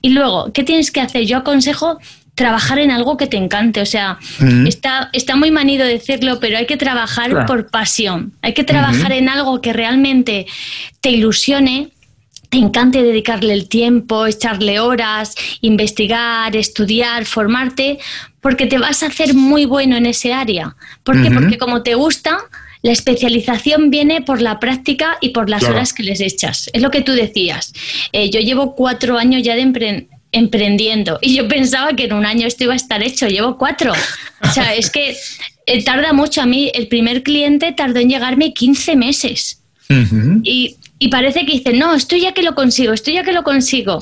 Y 0.00 0.10
luego, 0.10 0.52
¿qué 0.52 0.62
tienes 0.62 0.92
que 0.92 1.00
hacer? 1.00 1.24
Yo 1.24 1.38
aconsejo 1.38 1.98
trabajar 2.38 2.78
en 2.78 2.92
algo 2.92 3.16
que 3.16 3.26
te 3.26 3.36
encante. 3.36 3.80
O 3.80 3.86
sea, 3.86 4.18
está, 4.64 5.10
está 5.12 5.34
muy 5.34 5.50
manido 5.50 5.84
decirlo, 5.84 6.38
pero 6.38 6.56
hay 6.56 6.66
que 6.66 6.76
trabajar 6.76 7.46
por 7.46 7.68
pasión. 7.68 8.32
Hay 8.42 8.54
que 8.54 8.62
trabajar 8.62 9.10
en 9.10 9.28
algo 9.28 9.60
que 9.60 9.72
realmente 9.72 10.46
te 11.00 11.10
ilusione, 11.10 11.88
te 12.48 12.58
encante 12.58 13.02
dedicarle 13.02 13.52
el 13.52 13.68
tiempo, 13.68 14.24
echarle 14.24 14.78
horas, 14.78 15.34
investigar, 15.62 16.54
estudiar, 16.56 17.24
formarte, 17.24 17.98
porque 18.40 18.66
te 18.66 18.78
vas 18.78 19.02
a 19.02 19.06
hacer 19.06 19.34
muy 19.34 19.64
bueno 19.64 19.96
en 19.96 20.06
ese 20.06 20.32
área. 20.32 20.76
¿Por 21.02 21.20
qué? 21.20 21.32
Porque 21.32 21.58
como 21.58 21.82
te 21.82 21.96
gusta, 21.96 22.38
la 22.82 22.92
especialización 22.92 23.90
viene 23.90 24.22
por 24.22 24.40
la 24.40 24.60
práctica 24.60 25.18
y 25.20 25.30
por 25.30 25.50
las 25.50 25.64
horas 25.64 25.92
que 25.92 26.04
les 26.04 26.20
echas. 26.20 26.70
Es 26.72 26.82
lo 26.82 26.92
que 26.92 27.00
tú 27.00 27.10
decías. 27.12 27.74
Eh, 28.12 28.30
yo 28.30 28.38
llevo 28.38 28.76
cuatro 28.76 29.18
años 29.18 29.42
ya 29.42 29.56
de 29.56 29.62
emprender 29.62 30.17
emprendiendo. 30.32 31.18
Y 31.22 31.36
yo 31.36 31.48
pensaba 31.48 31.94
que 31.94 32.04
en 32.04 32.12
un 32.12 32.26
año 32.26 32.46
esto 32.46 32.64
iba 32.64 32.72
a 32.72 32.76
estar 32.76 33.02
hecho, 33.02 33.28
llevo 33.28 33.56
cuatro. 33.56 33.92
O 34.42 34.48
sea, 34.52 34.74
es 34.74 34.90
que 34.90 35.16
eh, 35.66 35.84
tarda 35.84 36.12
mucho. 36.12 36.40
A 36.42 36.46
mí 36.46 36.70
el 36.74 36.88
primer 36.88 37.22
cliente 37.22 37.72
tardó 37.72 38.00
en 38.00 38.08
llegarme 38.08 38.52
15 38.52 38.96
meses. 38.96 39.60
y, 40.42 40.76
parece 41.10 41.46
que 41.46 41.52
dicen, 41.52 41.78
no, 41.78 41.94
esto 41.94 42.16
ya 42.16 42.32
que 42.32 42.42
lo 42.42 42.54
consigo, 42.54 42.92
esto 42.92 43.10
ya 43.10 43.22
que 43.22 43.32
lo 43.32 43.42
consigo. 43.42 43.98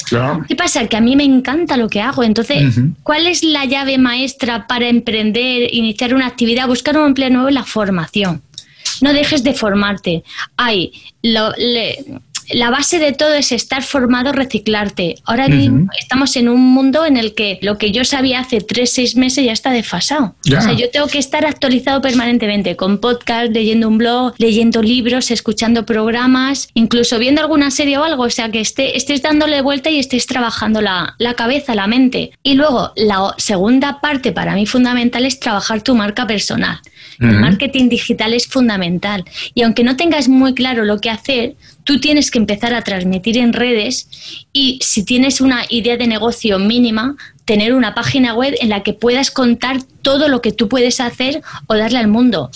¿Qué 0.48 0.56
pasa? 0.56 0.86
Que 0.88 0.96
a 0.96 1.00
mí 1.00 1.14
me 1.14 1.24
encanta 1.24 1.76
lo 1.76 1.88
que 1.88 2.00
hago. 2.00 2.24
Entonces, 2.24 2.74
¿cuál 3.02 3.26
es 3.26 3.44
la 3.44 3.64
llave 3.64 3.98
maestra 3.98 4.66
para 4.66 4.88
emprender, 4.88 5.72
iniciar 5.72 6.14
una 6.14 6.26
actividad, 6.26 6.66
buscar 6.66 6.96
un 6.96 7.06
empleo 7.06 7.30
nuevo? 7.30 7.50
La 7.50 7.64
formación. 7.64 8.42
No 9.00 9.12
dejes 9.12 9.44
de 9.44 9.52
formarte. 9.52 10.24
Hay 10.56 10.92
lo, 11.22 11.52
la 12.50 12.70
base 12.70 12.98
de 12.98 13.12
todo 13.12 13.34
es 13.34 13.52
estar 13.52 13.82
formado, 13.82 14.32
reciclarte. 14.32 15.16
Ahora 15.24 15.46
estamos 15.98 16.36
en 16.36 16.48
un 16.48 16.60
mundo 16.60 17.04
en 17.04 17.16
el 17.16 17.34
que 17.34 17.58
lo 17.62 17.78
que 17.78 17.92
yo 17.92 18.04
sabía 18.04 18.40
hace 18.40 18.60
tres, 18.60 18.92
seis 18.92 19.16
meses 19.16 19.44
ya 19.44 19.52
está 19.52 19.70
desfasado. 19.70 20.34
O 20.46 20.60
sea, 20.60 20.72
yo 20.72 20.90
tengo 20.90 21.06
que 21.06 21.18
estar 21.18 21.44
actualizado 21.44 22.00
permanentemente 22.00 22.76
con 22.76 22.98
podcast, 22.98 23.52
leyendo 23.52 23.88
un 23.88 23.98
blog, 23.98 24.34
leyendo 24.38 24.82
libros, 24.82 25.30
escuchando 25.30 25.84
programas, 25.86 26.68
incluso 26.74 27.18
viendo 27.18 27.40
alguna 27.40 27.70
serie 27.70 27.98
o 27.98 28.04
algo. 28.04 28.24
O 28.24 28.30
sea, 28.30 28.50
que 28.50 28.60
esté, 28.60 28.96
estés 28.96 29.22
dándole 29.22 29.60
vuelta 29.62 29.90
y 29.90 29.98
estés 29.98 30.26
trabajando 30.26 30.80
la, 30.80 31.14
la 31.18 31.34
cabeza, 31.34 31.74
la 31.74 31.86
mente. 31.86 32.32
Y 32.42 32.54
luego, 32.54 32.92
la 32.96 33.34
segunda 33.38 34.00
parte 34.00 34.32
para 34.32 34.54
mí 34.54 34.66
fundamental 34.66 35.26
es 35.26 35.40
trabajar 35.40 35.82
tu 35.82 35.94
marca 35.94 36.26
personal. 36.26 36.80
El 37.18 37.40
marketing 37.40 37.88
digital 37.88 38.34
es 38.34 38.46
fundamental. 38.46 39.24
Y 39.54 39.62
aunque 39.62 39.84
no 39.84 39.96
tengas 39.96 40.28
muy 40.28 40.54
claro 40.54 40.84
lo 40.84 41.00
que 41.00 41.10
hacer, 41.10 41.54
tú 41.86 42.00
tienes 42.00 42.32
que 42.32 42.38
empezar 42.38 42.74
a 42.74 42.82
transmitir 42.82 43.38
en 43.38 43.52
redes 43.52 44.08
y 44.52 44.80
si 44.82 45.04
tienes 45.04 45.40
una 45.40 45.64
idea 45.68 45.96
de 45.96 46.08
negocio 46.08 46.58
mínima, 46.58 47.16
tener 47.44 47.74
una 47.74 47.94
página 47.94 48.34
web 48.34 48.56
en 48.60 48.70
la 48.70 48.82
que 48.82 48.92
puedas 48.92 49.30
contar 49.30 49.80
todo 50.02 50.26
lo 50.28 50.42
que 50.42 50.50
tú 50.50 50.68
puedes 50.68 50.98
hacer 50.98 51.42
o 51.68 51.76
darle 51.76 51.98
al 51.98 52.08
mundo. 52.08 52.50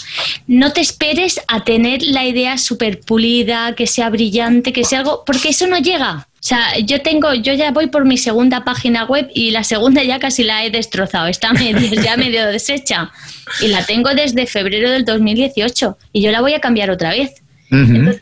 No 0.48 0.72
te 0.72 0.80
esperes 0.80 1.40
a 1.46 1.62
tener 1.62 2.02
la 2.02 2.24
idea 2.24 2.58
súper 2.58 3.00
pulida, 3.00 3.76
que 3.76 3.86
sea 3.86 4.10
brillante, 4.10 4.72
que 4.72 4.82
sea 4.82 4.98
algo, 4.98 5.22
porque 5.24 5.50
eso 5.50 5.68
no 5.68 5.78
llega. 5.78 6.26
O 6.34 6.42
sea, 6.42 6.78
yo 6.80 7.00
tengo, 7.00 7.32
yo 7.32 7.54
ya 7.54 7.70
voy 7.70 7.86
por 7.86 8.04
mi 8.04 8.18
segunda 8.18 8.64
página 8.64 9.04
web 9.04 9.30
y 9.32 9.52
la 9.52 9.62
segunda 9.62 10.02
ya 10.02 10.18
casi 10.18 10.42
la 10.42 10.64
he 10.64 10.70
destrozado, 10.70 11.28
está 11.28 11.52
medio, 11.52 12.02
ya 12.02 12.16
medio 12.16 12.44
deshecha. 12.46 13.12
Y 13.60 13.68
la 13.68 13.86
tengo 13.86 14.12
desde 14.12 14.46
febrero 14.46 14.90
del 14.90 15.04
2018 15.04 15.96
y 16.12 16.20
yo 16.20 16.32
la 16.32 16.40
voy 16.40 16.54
a 16.54 16.60
cambiar 16.60 16.90
otra 16.90 17.10
vez. 17.10 17.42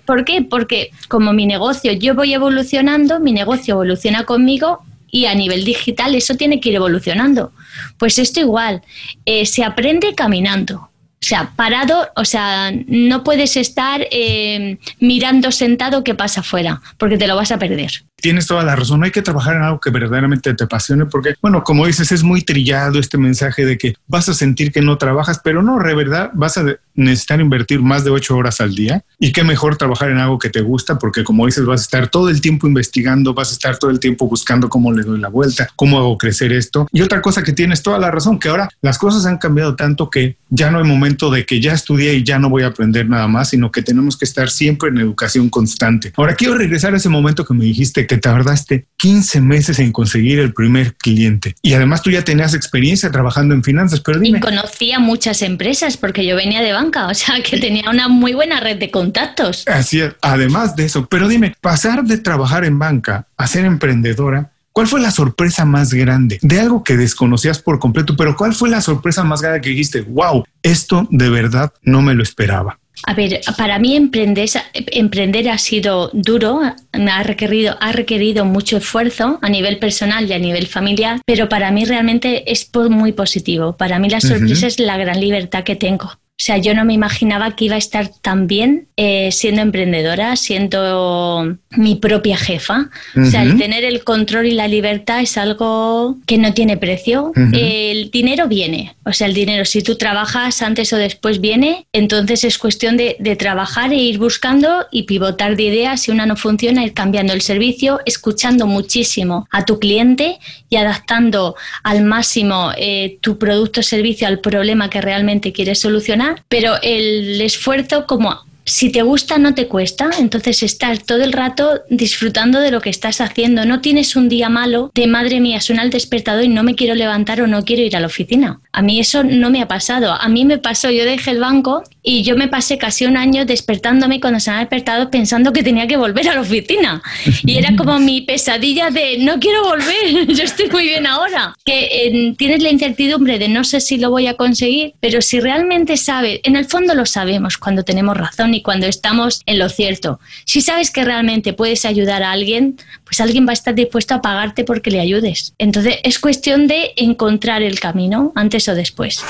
¿Por 0.04 0.24
qué? 0.24 0.42
Porque 0.42 0.90
como 1.08 1.32
mi 1.32 1.46
negocio, 1.46 1.92
yo 1.92 2.14
voy 2.14 2.34
evolucionando, 2.34 3.20
mi 3.20 3.32
negocio 3.32 3.74
evoluciona 3.74 4.24
conmigo 4.24 4.80
y 5.11 5.26
a 5.26 5.34
nivel 5.34 5.64
digital 5.64 6.14
eso 6.14 6.34
tiene 6.34 6.61
que 6.61 6.70
ir 6.70 6.76
evolucionando. 6.76 7.52
Pues 7.98 8.18
esto 8.18 8.40
igual, 8.40 8.82
eh, 9.24 9.46
se 9.46 9.64
aprende 9.64 10.14
caminando. 10.14 10.88
O 11.20 11.26
sea, 11.26 11.50
parado, 11.56 12.08
o 12.14 12.24
sea, 12.24 12.70
no 12.87 13.24
puedes 13.24 13.56
estar 13.56 14.06
eh, 14.12 14.78
mirando 15.00 15.50
sentado 15.50 16.04
qué 16.04 16.14
pasa 16.14 16.42
afuera, 16.42 16.80
porque 16.96 17.18
te 17.18 17.26
lo 17.26 17.34
vas 17.34 17.50
a 17.50 17.58
perder. 17.58 17.90
Tienes 18.14 18.46
toda 18.46 18.62
la 18.62 18.76
razón, 18.76 19.02
hay 19.02 19.11
que 19.11 19.20
trabajar 19.20 19.56
en 19.56 19.62
algo 19.62 19.80
que 19.80 19.90
verdaderamente 19.90 20.54
te 20.54 20.64
apasione, 20.64 21.06
porque, 21.06 21.34
bueno, 21.42 21.64
como 21.64 21.87
dices, 21.87 22.12
es 22.12 22.22
muy 22.22 22.42
trillado 22.42 23.00
este 23.00 23.18
mensaje 23.18 23.64
de 23.64 23.76
que 23.78 23.94
vas 24.06 24.28
a 24.28 24.34
sentir 24.34 24.70
que 24.70 24.80
no 24.80 24.96
trabajas, 24.96 25.40
pero 25.42 25.61
no, 25.61 25.76
de 25.80 25.94
verdad, 25.94 26.30
vas 26.34 26.56
a 26.56 26.64
necesitar 26.98 27.40
invertir 27.40 27.80
más 27.80 28.04
de 28.04 28.11
ocho 28.11 28.37
horas 28.37 28.61
al 28.61 28.74
día 28.74 29.04
y 29.18 29.32
qué 29.32 29.44
mejor 29.44 29.76
trabajar 29.76 30.11
en 30.11 30.18
algo 30.18 30.38
que 30.38 30.50
te 30.50 30.61
gusta, 30.61 30.98
porque 30.98 31.24
como 31.24 31.46
dices, 31.46 31.64
vas 31.64 31.80
a 31.80 31.84
estar 31.84 32.08
todo 32.08 32.28
el 32.28 32.40
tiempo 32.40 32.66
investigando, 32.66 33.34
vas 33.34 33.50
a 33.50 33.52
estar 33.52 33.78
todo 33.78 33.90
el 33.90 34.00
tiempo 34.00 34.28
buscando 34.28 34.68
cómo 34.68 34.92
le 34.92 35.02
doy 35.02 35.18
la 35.18 35.28
vuelta, 35.28 35.68
cómo 35.76 35.98
hago 35.98 36.18
crecer 36.18 36.52
esto. 36.52 36.88
Y 36.92 37.02
otra 37.02 37.22
cosa 37.22 37.42
que 37.42 37.52
tienes 37.52 37.82
toda 37.82 37.98
la 37.98 38.11
razón, 38.11 38.38
que 38.38 38.48
ahora 38.48 38.68
las 38.82 38.98
cosas 38.98 39.26
han 39.26 39.38
cambiado 39.38 39.76
tanto 39.76 40.11
que 40.11 40.37
ya 40.50 40.70
no 40.70 40.78
hay 40.78 40.84
momento 40.84 41.30
de 41.30 41.44
que 41.44 41.61
ya 41.61 41.72
estudié 41.72 42.14
y 42.14 42.24
ya 42.24 42.38
no 42.38 42.48
voy 42.50 42.62
a 42.62 42.68
aprender 42.68 43.08
nada 43.08 43.28
más, 43.28 43.50
sino 43.50 43.70
que 43.70 43.82
tenemos 43.82 44.16
que 44.16 44.24
estar 44.24 44.50
siempre 44.50 44.88
en 44.88 44.98
educación 44.98 45.50
constante. 45.50 46.12
Ahora 46.16 46.34
quiero 46.34 46.54
regresar 46.56 46.94
a 46.94 46.96
ese 46.96 47.08
momento 47.08 47.44
que 47.44 47.54
me 47.54 47.64
dijiste 47.64 48.06
que 48.06 48.18
tardaste 48.18 48.87
15 48.96 49.40
meses 49.40 49.78
en 49.78 49.92
conseguir 49.92 50.38
el 50.38 50.52
primer 50.52 50.94
cliente 50.94 51.54
y 51.62 51.74
además 51.74 52.02
tú 52.02 52.11
ya 52.11 52.24
tenías 52.24 52.54
experiencia 52.54 53.11
trabajando 53.11 53.54
en 53.54 53.62
finanzas, 53.62 54.00
pero 54.00 54.18
dime. 54.18 54.38
Y 54.38 54.40
conocía 54.40 54.98
muchas 54.98 55.42
empresas 55.42 55.96
porque 55.96 56.26
yo 56.26 56.37
venía 56.37 56.62
de 56.62 56.72
o 56.96 57.14
sea 57.14 57.42
que 57.42 57.59
tenía 57.59 57.90
una 57.90 58.09
muy 58.09 58.35
buena 58.35 58.61
red 58.61 58.79
de 58.79 58.90
contactos. 58.90 59.66
Así 59.68 60.01
es, 60.01 60.14
además 60.20 60.77
de 60.77 60.87
eso, 60.87 61.07
pero 61.07 61.29
dime, 61.29 61.55
pasar 61.61 62.05
de 62.05 62.18
trabajar 62.18 62.64
en 62.64 62.79
banca 62.79 63.27
a 63.37 63.46
ser 63.46 63.64
emprendedora, 63.64 64.53
¿Cuál 64.79 64.87
fue 64.87 65.01
la 65.01 65.11
sorpresa 65.11 65.64
más 65.64 65.92
grande 65.92 66.38
de 66.40 66.61
algo 66.61 66.85
que 66.85 66.96
desconocías 66.96 67.61
por 67.61 67.81
completo? 67.81 68.14
Pero 68.16 68.37
¿cuál 68.37 68.55
fue 68.55 68.70
la 68.70 68.81
sorpresa 68.81 69.24
más 69.24 69.42
grande 69.42 69.61
que 69.61 69.70
dijiste, 69.70 70.03
wow, 70.03 70.44
esto 70.62 71.09
de 71.11 71.29
verdad 71.29 71.72
no 71.83 72.01
me 72.01 72.14
lo 72.14 72.22
esperaba? 72.22 72.79
A 73.05 73.14
ver, 73.14 73.40
para 73.57 73.81
mí 73.81 73.96
emprender, 73.96 74.48
emprender 74.72 75.48
ha 75.48 75.59
sido 75.59 76.11
duro, 76.12 76.61
ha 76.92 77.22
requerido, 77.24 77.77
ha 77.81 77.90
requerido 77.90 78.44
mucho 78.44 78.77
esfuerzo 78.77 79.40
a 79.42 79.48
nivel 79.48 79.81
personal 79.81 80.29
y 80.29 80.33
a 80.33 80.38
nivel 80.38 80.68
familiar, 80.68 81.20
pero 81.27 81.48
para 81.48 81.72
mí 81.72 81.85
realmente 81.85 82.51
es 82.51 82.70
muy 82.88 83.11
positivo. 83.11 83.77
Para 83.77 83.98
mí 83.98 84.09
la 84.09 84.20
sorpresa 84.20 84.68
es 84.68 84.79
la 84.79 84.96
gran 84.96 85.20
libertad 85.20 85.64
que 85.64 85.74
tengo. 85.74 86.12
O 86.40 86.44
sea, 86.44 86.57
yo 86.57 86.72
no 86.72 86.85
me 86.85 86.94
imaginaba 86.94 87.57
que 87.57 87.64
iba 87.64 87.74
a 87.74 87.79
estar 87.79 88.11
tan 88.22 88.46
bien 88.46 88.87
eh, 88.96 89.31
siendo 89.33 89.61
emprendedora, 89.61 90.37
siendo 90.37 91.59
mi 91.70 91.96
propia 91.96 92.37
jefa. 92.37 92.90
O 93.16 93.24
sea, 93.24 93.42
el 93.42 93.59
tener 93.59 93.83
el 93.83 94.05
control 94.05 94.46
y 94.46 94.53
la 94.53 94.68
libertad 94.68 95.20
es 95.20 95.37
algo 95.37 96.16
que 96.27 96.38
no 96.38 96.55
tiene 96.55 96.77
precio. 96.77 97.33
El 97.53 98.12
dinero 98.12 98.46
viene. 98.46 98.94
O 99.05 99.12
sea, 99.12 99.27
el 99.27 99.35
dinero, 99.35 99.64
si 99.64 99.83
tú 99.83 99.96
trabajas 99.96 100.62
antes 100.62 100.92
o 100.92 100.96
después 100.96 101.40
viene, 101.40 101.88
entonces 101.92 102.44
es 102.44 102.57
cuestión 102.57 102.96
de, 102.96 103.16
de 103.18 103.35
trabajar 103.35 103.92
e 103.92 103.96
ir 103.96 104.18
buscando 104.18 104.87
y 104.92 105.05
pivotar 105.05 105.57
de 105.57 105.64
ideas. 105.64 106.03
Si 106.03 106.12
una 106.12 106.24
no 106.24 106.37
funciona, 106.37 106.85
ir 106.85 106.92
cambiando 106.92 107.33
el 107.33 107.40
servicio, 107.40 108.01
escuchando 108.07 108.68
muchísimo 108.68 109.48
a 109.51 109.64
tu 109.64 109.81
cliente 109.81 110.38
y 110.70 110.77
adaptando 110.77 111.57
al 111.83 112.05
máximo 112.05 112.70
eh, 112.77 113.18
tu 113.22 113.38
producto 113.38 113.81
o 113.81 113.83
servicio 113.83 114.29
al 114.29 114.38
problema 114.38 114.88
que 114.88 115.01
realmente 115.01 115.53
quieres 115.53 115.81
solucionar 115.81 116.27
pero 116.48 116.74
el 116.82 117.40
esfuerzo 117.40 118.06
como 118.06 118.47
si 118.68 118.90
te 118.90 119.02
gusta 119.02 119.38
no 119.38 119.54
te 119.54 119.66
cuesta, 119.66 120.11
entonces 120.18 120.62
estás 120.62 121.04
todo 121.04 121.24
el 121.24 121.33
rato 121.33 121.83
disfrutando 121.90 122.61
de 122.61 122.70
lo 122.70 122.81
que 122.81 122.90
estás 122.90 123.20
haciendo. 123.20 123.64
No 123.64 123.81
tienes 123.81 124.16
un 124.16 124.28
día 124.28 124.48
malo 124.48 124.90
de 124.94 125.07
madre 125.07 125.40
mía, 125.40 125.61
suena 125.61 125.83
el 125.83 125.90
despertador 125.90 126.44
y 126.44 126.48
no 126.48 126.62
me 126.62 126.74
quiero 126.74 126.94
levantar 126.94 127.40
o 127.40 127.46
no 127.46 127.64
quiero 127.64 127.83
ir 127.83 127.96
a 127.96 128.00
la 128.00 128.07
oficina. 128.07 128.61
A 128.72 128.83
mí 128.83 129.00
eso 129.00 129.24
no 129.24 129.50
me 129.50 129.62
ha 129.62 129.68
pasado. 129.68 130.12
A 130.12 130.28
mí 130.28 130.44
me 130.44 130.59
pasó, 130.59 130.90
yo 130.90 131.04
dejé 131.04 131.31
el 131.33 131.40
banco 131.40 131.83
y 132.02 132.22
yo 132.22 132.37
me 132.37 132.48
pasé 132.48 132.78
casi 132.78 133.07
un 133.07 133.16
año 133.16 133.44
despertándome 133.44 134.20
cuando 134.20 134.40
se 134.40 134.50
me 134.50 134.57
ha 134.57 134.61
despertado 134.61 135.11
pensando 135.11 135.52
que 135.52 135.62
tenía 135.62 135.87
que 135.87 135.96
volver 135.96 136.28
a 136.28 136.35
la 136.35 136.40
oficina. 136.40 137.02
Y 137.44 137.57
era 137.57 137.74
como 137.76 137.98
mi 137.98 138.22
pesadilla 138.22 138.90
de 138.90 139.18
no 139.18 139.38
quiero 139.38 139.64
volver, 139.64 140.26
yo 140.28 140.44
estoy 140.44 140.70
muy 140.70 140.85
bien 140.85 141.07
ahora. 141.07 141.54
Que 141.64 142.35
tienes 142.38 142.62
la 142.62 142.70
incertidumbre 142.70 143.38
de 143.38 143.48
no 143.48 143.64
sé 143.64 143.81
si 143.81 143.98
lo 143.98 144.11
voy 144.11 144.26
a 144.26 144.35
conseguir, 144.35 144.94
pero 145.00 145.20
si 145.20 145.40
realmente 145.40 145.96
sabes, 145.96 146.40
en 146.44 146.57
el 146.57 146.66
fondo 146.66 146.94
lo 146.94 147.07
sabemos 147.07 147.59
cuando 147.59 147.83
tenemos 147.83 148.16
razón 148.16 148.54
y 148.54 148.58
cuando 148.62 148.87
estamos 148.87 149.42
en 149.47 149.59
lo 149.59 149.68
cierto. 149.68 150.21
Si 150.44 150.61
sabes 150.61 150.90
que 150.90 151.05
realmente 151.05 151.53
puedes 151.53 151.85
ayudar 151.85 152.23
a 152.23 152.33
alguien, 152.33 152.77
pues 153.05 153.21
alguien 153.21 153.47
va 153.47 153.51
a 153.51 153.55
estar 153.55 153.75
dispuesto 153.75 154.14
a 154.14 154.23
pagarte 154.23 154.64
porque 154.64 154.90
le 154.90 155.01
ayudes. 155.01 155.55
Entonces 155.59 155.97
es 156.03 156.18
cuestión 156.18 156.66
de 156.66 156.92
encontrar 156.97 157.62
el 157.62 157.81
camino 157.81 158.33
antes 158.35 158.68
o 158.68 158.75
después. 158.75 159.25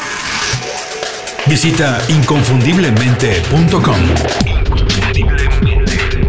Visita 1.47 2.01
inconfundiblemente.com. 2.09 3.97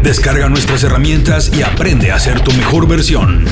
Descarga 0.02 0.48
nuestras 0.48 0.82
herramientas 0.84 1.52
y 1.54 1.62
aprende 1.62 2.10
a 2.10 2.18
ser 2.18 2.40
tu 2.40 2.52
mejor 2.52 2.88
versión. 2.88 3.44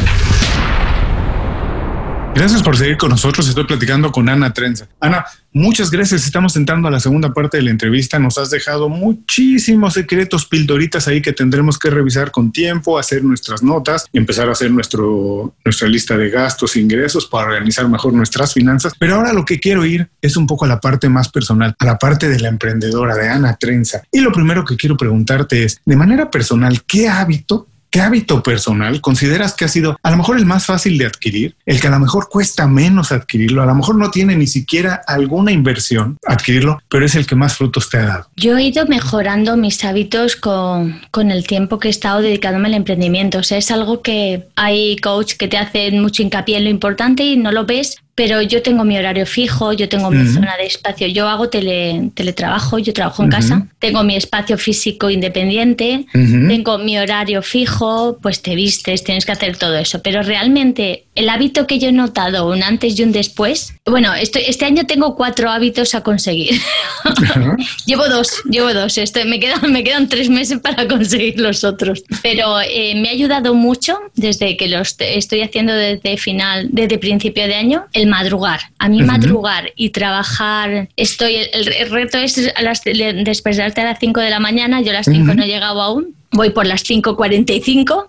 Gracias 2.38 2.62
por 2.62 2.76
seguir 2.76 2.96
con 2.96 3.10
nosotros. 3.10 3.48
Estoy 3.48 3.64
platicando 3.64 4.12
con 4.12 4.28
Ana 4.28 4.52
Trenza. 4.52 4.86
Ana, 5.00 5.26
muchas 5.52 5.90
gracias. 5.90 6.24
Estamos 6.24 6.54
entrando 6.54 6.86
a 6.86 6.90
la 6.92 7.00
segunda 7.00 7.34
parte 7.34 7.56
de 7.56 7.64
la 7.64 7.70
entrevista. 7.70 8.20
Nos 8.20 8.38
has 8.38 8.48
dejado 8.48 8.88
muchísimos 8.88 9.94
secretos, 9.94 10.46
pildoritas 10.46 11.08
ahí 11.08 11.20
que 11.20 11.32
tendremos 11.32 11.80
que 11.80 11.90
revisar 11.90 12.30
con 12.30 12.52
tiempo, 12.52 12.96
hacer 12.96 13.24
nuestras 13.24 13.64
notas 13.64 14.06
empezar 14.12 14.48
a 14.48 14.52
hacer 14.52 14.70
nuestro, 14.70 15.52
nuestra 15.64 15.88
lista 15.88 16.16
de 16.16 16.30
gastos 16.30 16.76
ingresos 16.76 17.26
para 17.26 17.48
organizar 17.48 17.88
mejor 17.88 18.12
nuestras 18.12 18.54
finanzas. 18.54 18.92
Pero 18.96 19.16
ahora 19.16 19.32
lo 19.32 19.44
que 19.44 19.58
quiero 19.58 19.84
ir 19.84 20.08
es 20.22 20.36
un 20.36 20.46
poco 20.46 20.64
a 20.64 20.68
la 20.68 20.78
parte 20.78 21.08
más 21.08 21.30
personal, 21.30 21.74
a 21.76 21.84
la 21.84 21.98
parte 21.98 22.28
de 22.28 22.38
la 22.38 22.50
emprendedora, 22.50 23.16
de 23.16 23.28
Ana 23.28 23.56
Trenza. 23.56 24.04
Y 24.12 24.20
lo 24.20 24.30
primero 24.30 24.64
que 24.64 24.76
quiero 24.76 24.96
preguntarte 24.96 25.64
es, 25.64 25.80
de 25.84 25.96
manera 25.96 26.30
personal, 26.30 26.84
¿qué 26.86 27.08
hábito 27.08 27.66
¿Qué 27.90 28.00
hábito 28.00 28.42
personal 28.42 29.00
consideras 29.00 29.54
que 29.54 29.64
ha 29.64 29.68
sido 29.68 29.98
a 30.02 30.10
lo 30.10 30.18
mejor 30.18 30.38
el 30.38 30.44
más 30.44 30.66
fácil 30.66 30.98
de 30.98 31.06
adquirir, 31.06 31.56
el 31.64 31.80
que 31.80 31.86
a 31.86 31.90
lo 31.90 31.98
mejor 31.98 32.28
cuesta 32.28 32.66
menos 32.66 33.12
adquirirlo, 33.12 33.62
a 33.62 33.66
lo 33.66 33.74
mejor 33.74 33.96
no 33.96 34.10
tiene 34.10 34.36
ni 34.36 34.46
siquiera 34.46 35.00
alguna 35.06 35.52
inversión 35.52 36.18
adquirirlo, 36.26 36.82
pero 36.88 37.06
es 37.06 37.14
el 37.14 37.26
que 37.26 37.34
más 37.34 37.56
frutos 37.56 37.88
te 37.88 37.98
ha 37.98 38.06
dado? 38.06 38.26
Yo 38.36 38.58
he 38.58 38.64
ido 38.64 38.86
mejorando 38.86 39.56
mis 39.56 39.84
hábitos 39.84 40.36
con, 40.36 41.00
con 41.10 41.30
el 41.30 41.46
tiempo 41.46 41.78
que 41.78 41.88
he 41.88 41.90
estado 41.90 42.20
dedicándome 42.20 42.68
al 42.68 42.74
emprendimiento. 42.74 43.38
O 43.38 43.42
sea, 43.42 43.58
es 43.58 43.70
algo 43.70 44.02
que 44.02 44.48
hay 44.56 44.96
coach 44.96 45.34
que 45.34 45.48
te 45.48 45.56
hacen 45.56 46.00
mucho 46.00 46.22
hincapié 46.22 46.58
en 46.58 46.64
lo 46.64 46.70
importante 46.70 47.24
y 47.24 47.36
no 47.36 47.52
lo 47.52 47.64
ves, 47.64 47.98
pero 48.18 48.42
yo 48.42 48.62
tengo 48.62 48.82
mi 48.82 48.98
horario 48.98 49.24
fijo, 49.26 49.72
yo 49.72 49.88
tengo 49.88 50.10
mi 50.10 50.26
zona 50.26 50.56
de 50.56 50.66
espacio, 50.66 51.06
yo 51.06 51.28
hago 51.28 51.50
tele, 51.50 52.10
teletrabajo, 52.14 52.80
yo 52.80 52.92
trabajo 52.92 53.22
en 53.22 53.28
casa, 53.30 53.68
tengo 53.78 54.02
mi 54.02 54.16
espacio 54.16 54.58
físico 54.58 55.08
independiente, 55.08 56.04
tengo 56.12 56.78
mi 56.78 56.98
horario 56.98 57.42
fijo, 57.42 58.18
pues 58.20 58.42
te 58.42 58.56
vistes, 58.56 59.04
tienes 59.04 59.24
que 59.24 59.30
hacer 59.30 59.56
todo 59.56 59.78
eso, 59.78 60.02
pero 60.02 60.24
realmente 60.24 61.04
el 61.18 61.28
hábito 61.28 61.66
que 61.66 61.78
yo 61.80 61.88
he 61.88 61.92
notado 61.92 62.48
un 62.48 62.62
antes 62.62 62.98
y 62.98 63.02
un 63.02 63.10
después, 63.10 63.74
bueno, 63.84 64.14
este, 64.14 64.48
este 64.48 64.64
año 64.64 64.84
tengo 64.86 65.16
cuatro 65.16 65.50
hábitos 65.50 65.94
a 65.96 66.02
conseguir. 66.02 66.60
llevo 67.86 68.08
dos, 68.08 68.30
llevo 68.48 68.72
dos, 68.72 68.96
este, 68.98 69.24
me, 69.24 69.40
quedan, 69.40 69.72
me 69.72 69.82
quedan 69.82 70.08
tres 70.08 70.30
meses 70.30 70.60
para 70.60 70.86
conseguir 70.86 71.40
los 71.40 71.64
otros, 71.64 72.04
pero 72.22 72.60
eh, 72.60 72.94
me 72.94 73.08
ha 73.08 73.12
ayudado 73.12 73.54
mucho 73.54 73.98
desde 74.14 74.56
que 74.56 74.68
los 74.68 74.94
estoy 74.98 75.42
haciendo 75.42 75.72
desde 75.74 76.16
final, 76.16 76.68
desde 76.70 76.98
principio 76.98 77.46
de 77.48 77.54
año, 77.56 77.86
el 77.92 78.06
madrugar. 78.06 78.60
A 78.78 78.88
mí 78.88 79.02
madrugar 79.02 79.72
y 79.74 79.90
trabajar, 79.90 80.88
estoy, 80.96 81.36
el, 81.52 81.90
reto 81.90 82.18
es 82.18 82.52
a 82.54 82.62
las, 82.62 82.82
despertarte 82.84 83.80
a 83.80 83.84
las 83.84 83.98
5 83.98 84.20
de 84.20 84.30
la 84.30 84.38
mañana, 84.38 84.80
yo 84.82 84.90
a 84.90 84.94
las 84.94 85.06
5 85.06 85.34
no 85.34 85.42
he 85.42 85.48
llegado 85.48 85.82
aún, 85.82 86.17
voy 86.30 86.50
por 86.50 86.66
las 86.66 86.84
5.45, 86.84 88.08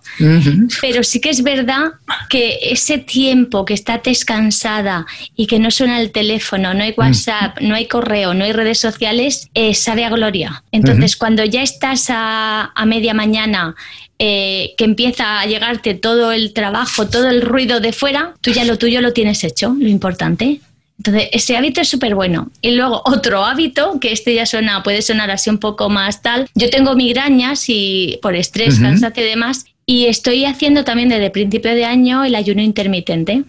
pero 0.82 1.04
sí 1.04 1.22
que 1.22 1.30
es 1.30 1.42
verdad 1.42 1.94
que 2.30 2.60
ese 2.62 2.98
tiempo 2.98 3.66
que 3.66 3.74
está 3.74 4.00
descansada 4.04 5.06
y 5.36 5.48
que 5.48 5.60
no 5.60 5.72
suena 5.72 6.02
el 6.02 6.12
teléfono, 6.12 6.74
no 6.74 6.84
hay 6.84 6.94
WhatsApp, 6.98 7.60
no 7.62 7.76
hay 7.76 7.88
correo, 7.88 8.34
no 8.34 8.44
hay 8.44 8.52
redes 8.52 8.80
sociales, 8.80 9.50
eh, 9.54 9.74
sabe 9.74 10.04
a 10.04 10.10
gloria. 10.10 10.64
Entonces, 10.72 11.16
cuando 11.16 11.46
ya 11.46 11.64
estás 11.64 12.08
a, 12.10 12.72
a 12.76 12.86
media 12.86 13.14
mañana 13.14 13.76
eh, 14.22 14.74
que 14.78 14.84
empieza 14.84 15.40
a 15.40 15.46
llegarte 15.46 15.94
todo 15.94 16.34
el 16.34 16.52
trabajo, 16.52 17.08
todo 17.08 17.30
el 17.30 17.42
ruido 17.42 17.80
de 17.80 17.94
fuera, 17.94 18.34
tú 18.42 18.52
ya 18.52 18.66
lo 18.66 18.78
tuyo 18.78 19.00
lo 19.00 19.14
tienes 19.14 19.46
hecho, 19.46 19.74
lo 19.80 19.88
importante. 19.88 20.60
Entonces, 21.00 21.30
ese 21.32 21.56
hábito 21.56 21.80
es 21.80 21.88
súper 21.88 22.14
bueno. 22.14 22.52
Y 22.62 22.72
luego, 22.72 23.02
otro 23.06 23.46
hábito, 23.46 24.00
que 24.02 24.12
este 24.12 24.36
ya 24.36 24.46
suena, 24.46 24.84
puede 24.84 25.02
sonar 25.02 25.32
así 25.32 25.50
un 25.50 25.58
poco 25.58 25.90
más 25.90 26.22
tal. 26.22 26.50
Yo 26.56 26.70
tengo 26.70 26.94
migrañas 26.96 27.66
y 27.70 28.20
por 28.22 28.36
estrés, 28.36 28.80
uh 28.80 28.84
cansancio 28.84 29.26
y 29.26 29.30
demás, 29.30 29.66
y 29.86 30.06
estoy 30.06 30.46
haciendo 30.46 30.84
también 30.84 31.10
desde 31.10 31.32
principio 31.32 31.74
de 31.74 31.86
año 31.86 32.24
el 32.26 32.36
ayuno 32.36 32.62
intermitente. 32.62 33.44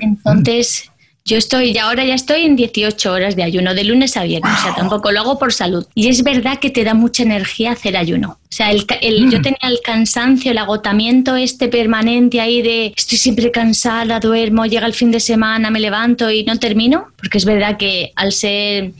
Entonces, 0.00 0.90
Yo 1.24 1.36
estoy, 1.36 1.72
ya 1.72 1.84
ahora 1.84 2.04
ya 2.04 2.14
estoy 2.14 2.42
en 2.42 2.56
18 2.56 3.12
horas 3.12 3.36
de 3.36 3.44
ayuno, 3.44 3.74
de 3.74 3.84
lunes 3.84 4.16
a 4.16 4.24
viernes, 4.24 4.52
o 4.58 4.62
sea, 4.62 4.74
tampoco 4.74 5.12
lo 5.12 5.20
hago 5.20 5.38
por 5.38 5.52
salud. 5.52 5.86
Y 5.94 6.08
es 6.08 6.24
verdad 6.24 6.58
que 6.58 6.70
te 6.70 6.82
da 6.82 6.94
mucha 6.94 7.22
energía 7.22 7.72
hacer 7.72 7.96
ayuno. 7.96 8.38
O 8.42 8.54
sea, 8.54 8.72
el, 8.72 8.86
yo 9.30 9.38
mm. 9.38 9.42
tenía 9.42 9.58
el 9.62 9.80
cansancio, 9.84 10.50
el 10.50 10.58
agotamiento 10.58 11.36
este 11.36 11.68
permanente 11.68 12.40
ahí 12.40 12.60
de 12.60 12.92
estoy 12.96 13.18
siempre 13.18 13.52
cansada, 13.52 14.18
duermo, 14.18 14.66
llega 14.66 14.86
el 14.86 14.94
fin 14.94 15.12
de 15.12 15.20
semana, 15.20 15.70
me 15.70 15.78
levanto 15.78 16.28
y 16.28 16.42
no 16.42 16.58
termino, 16.58 17.06
porque 17.16 17.38
es 17.38 17.44
verdad 17.44 17.76
que 17.76 18.12
al 18.16 18.32
ser 18.32 18.90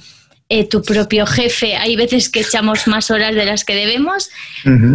eh, 0.49 0.69
tu 0.69 0.83
propio 0.83 1.27
jefe, 1.27 1.77
hay 1.77 1.97
veces 1.97 2.29
que 2.29 2.41
echamos 2.41 2.87
más 2.87 3.11
horas 3.11 3.35
de 3.35 3.47
las 3.47 3.65
que 3.65 3.75
debemos, 3.75 4.31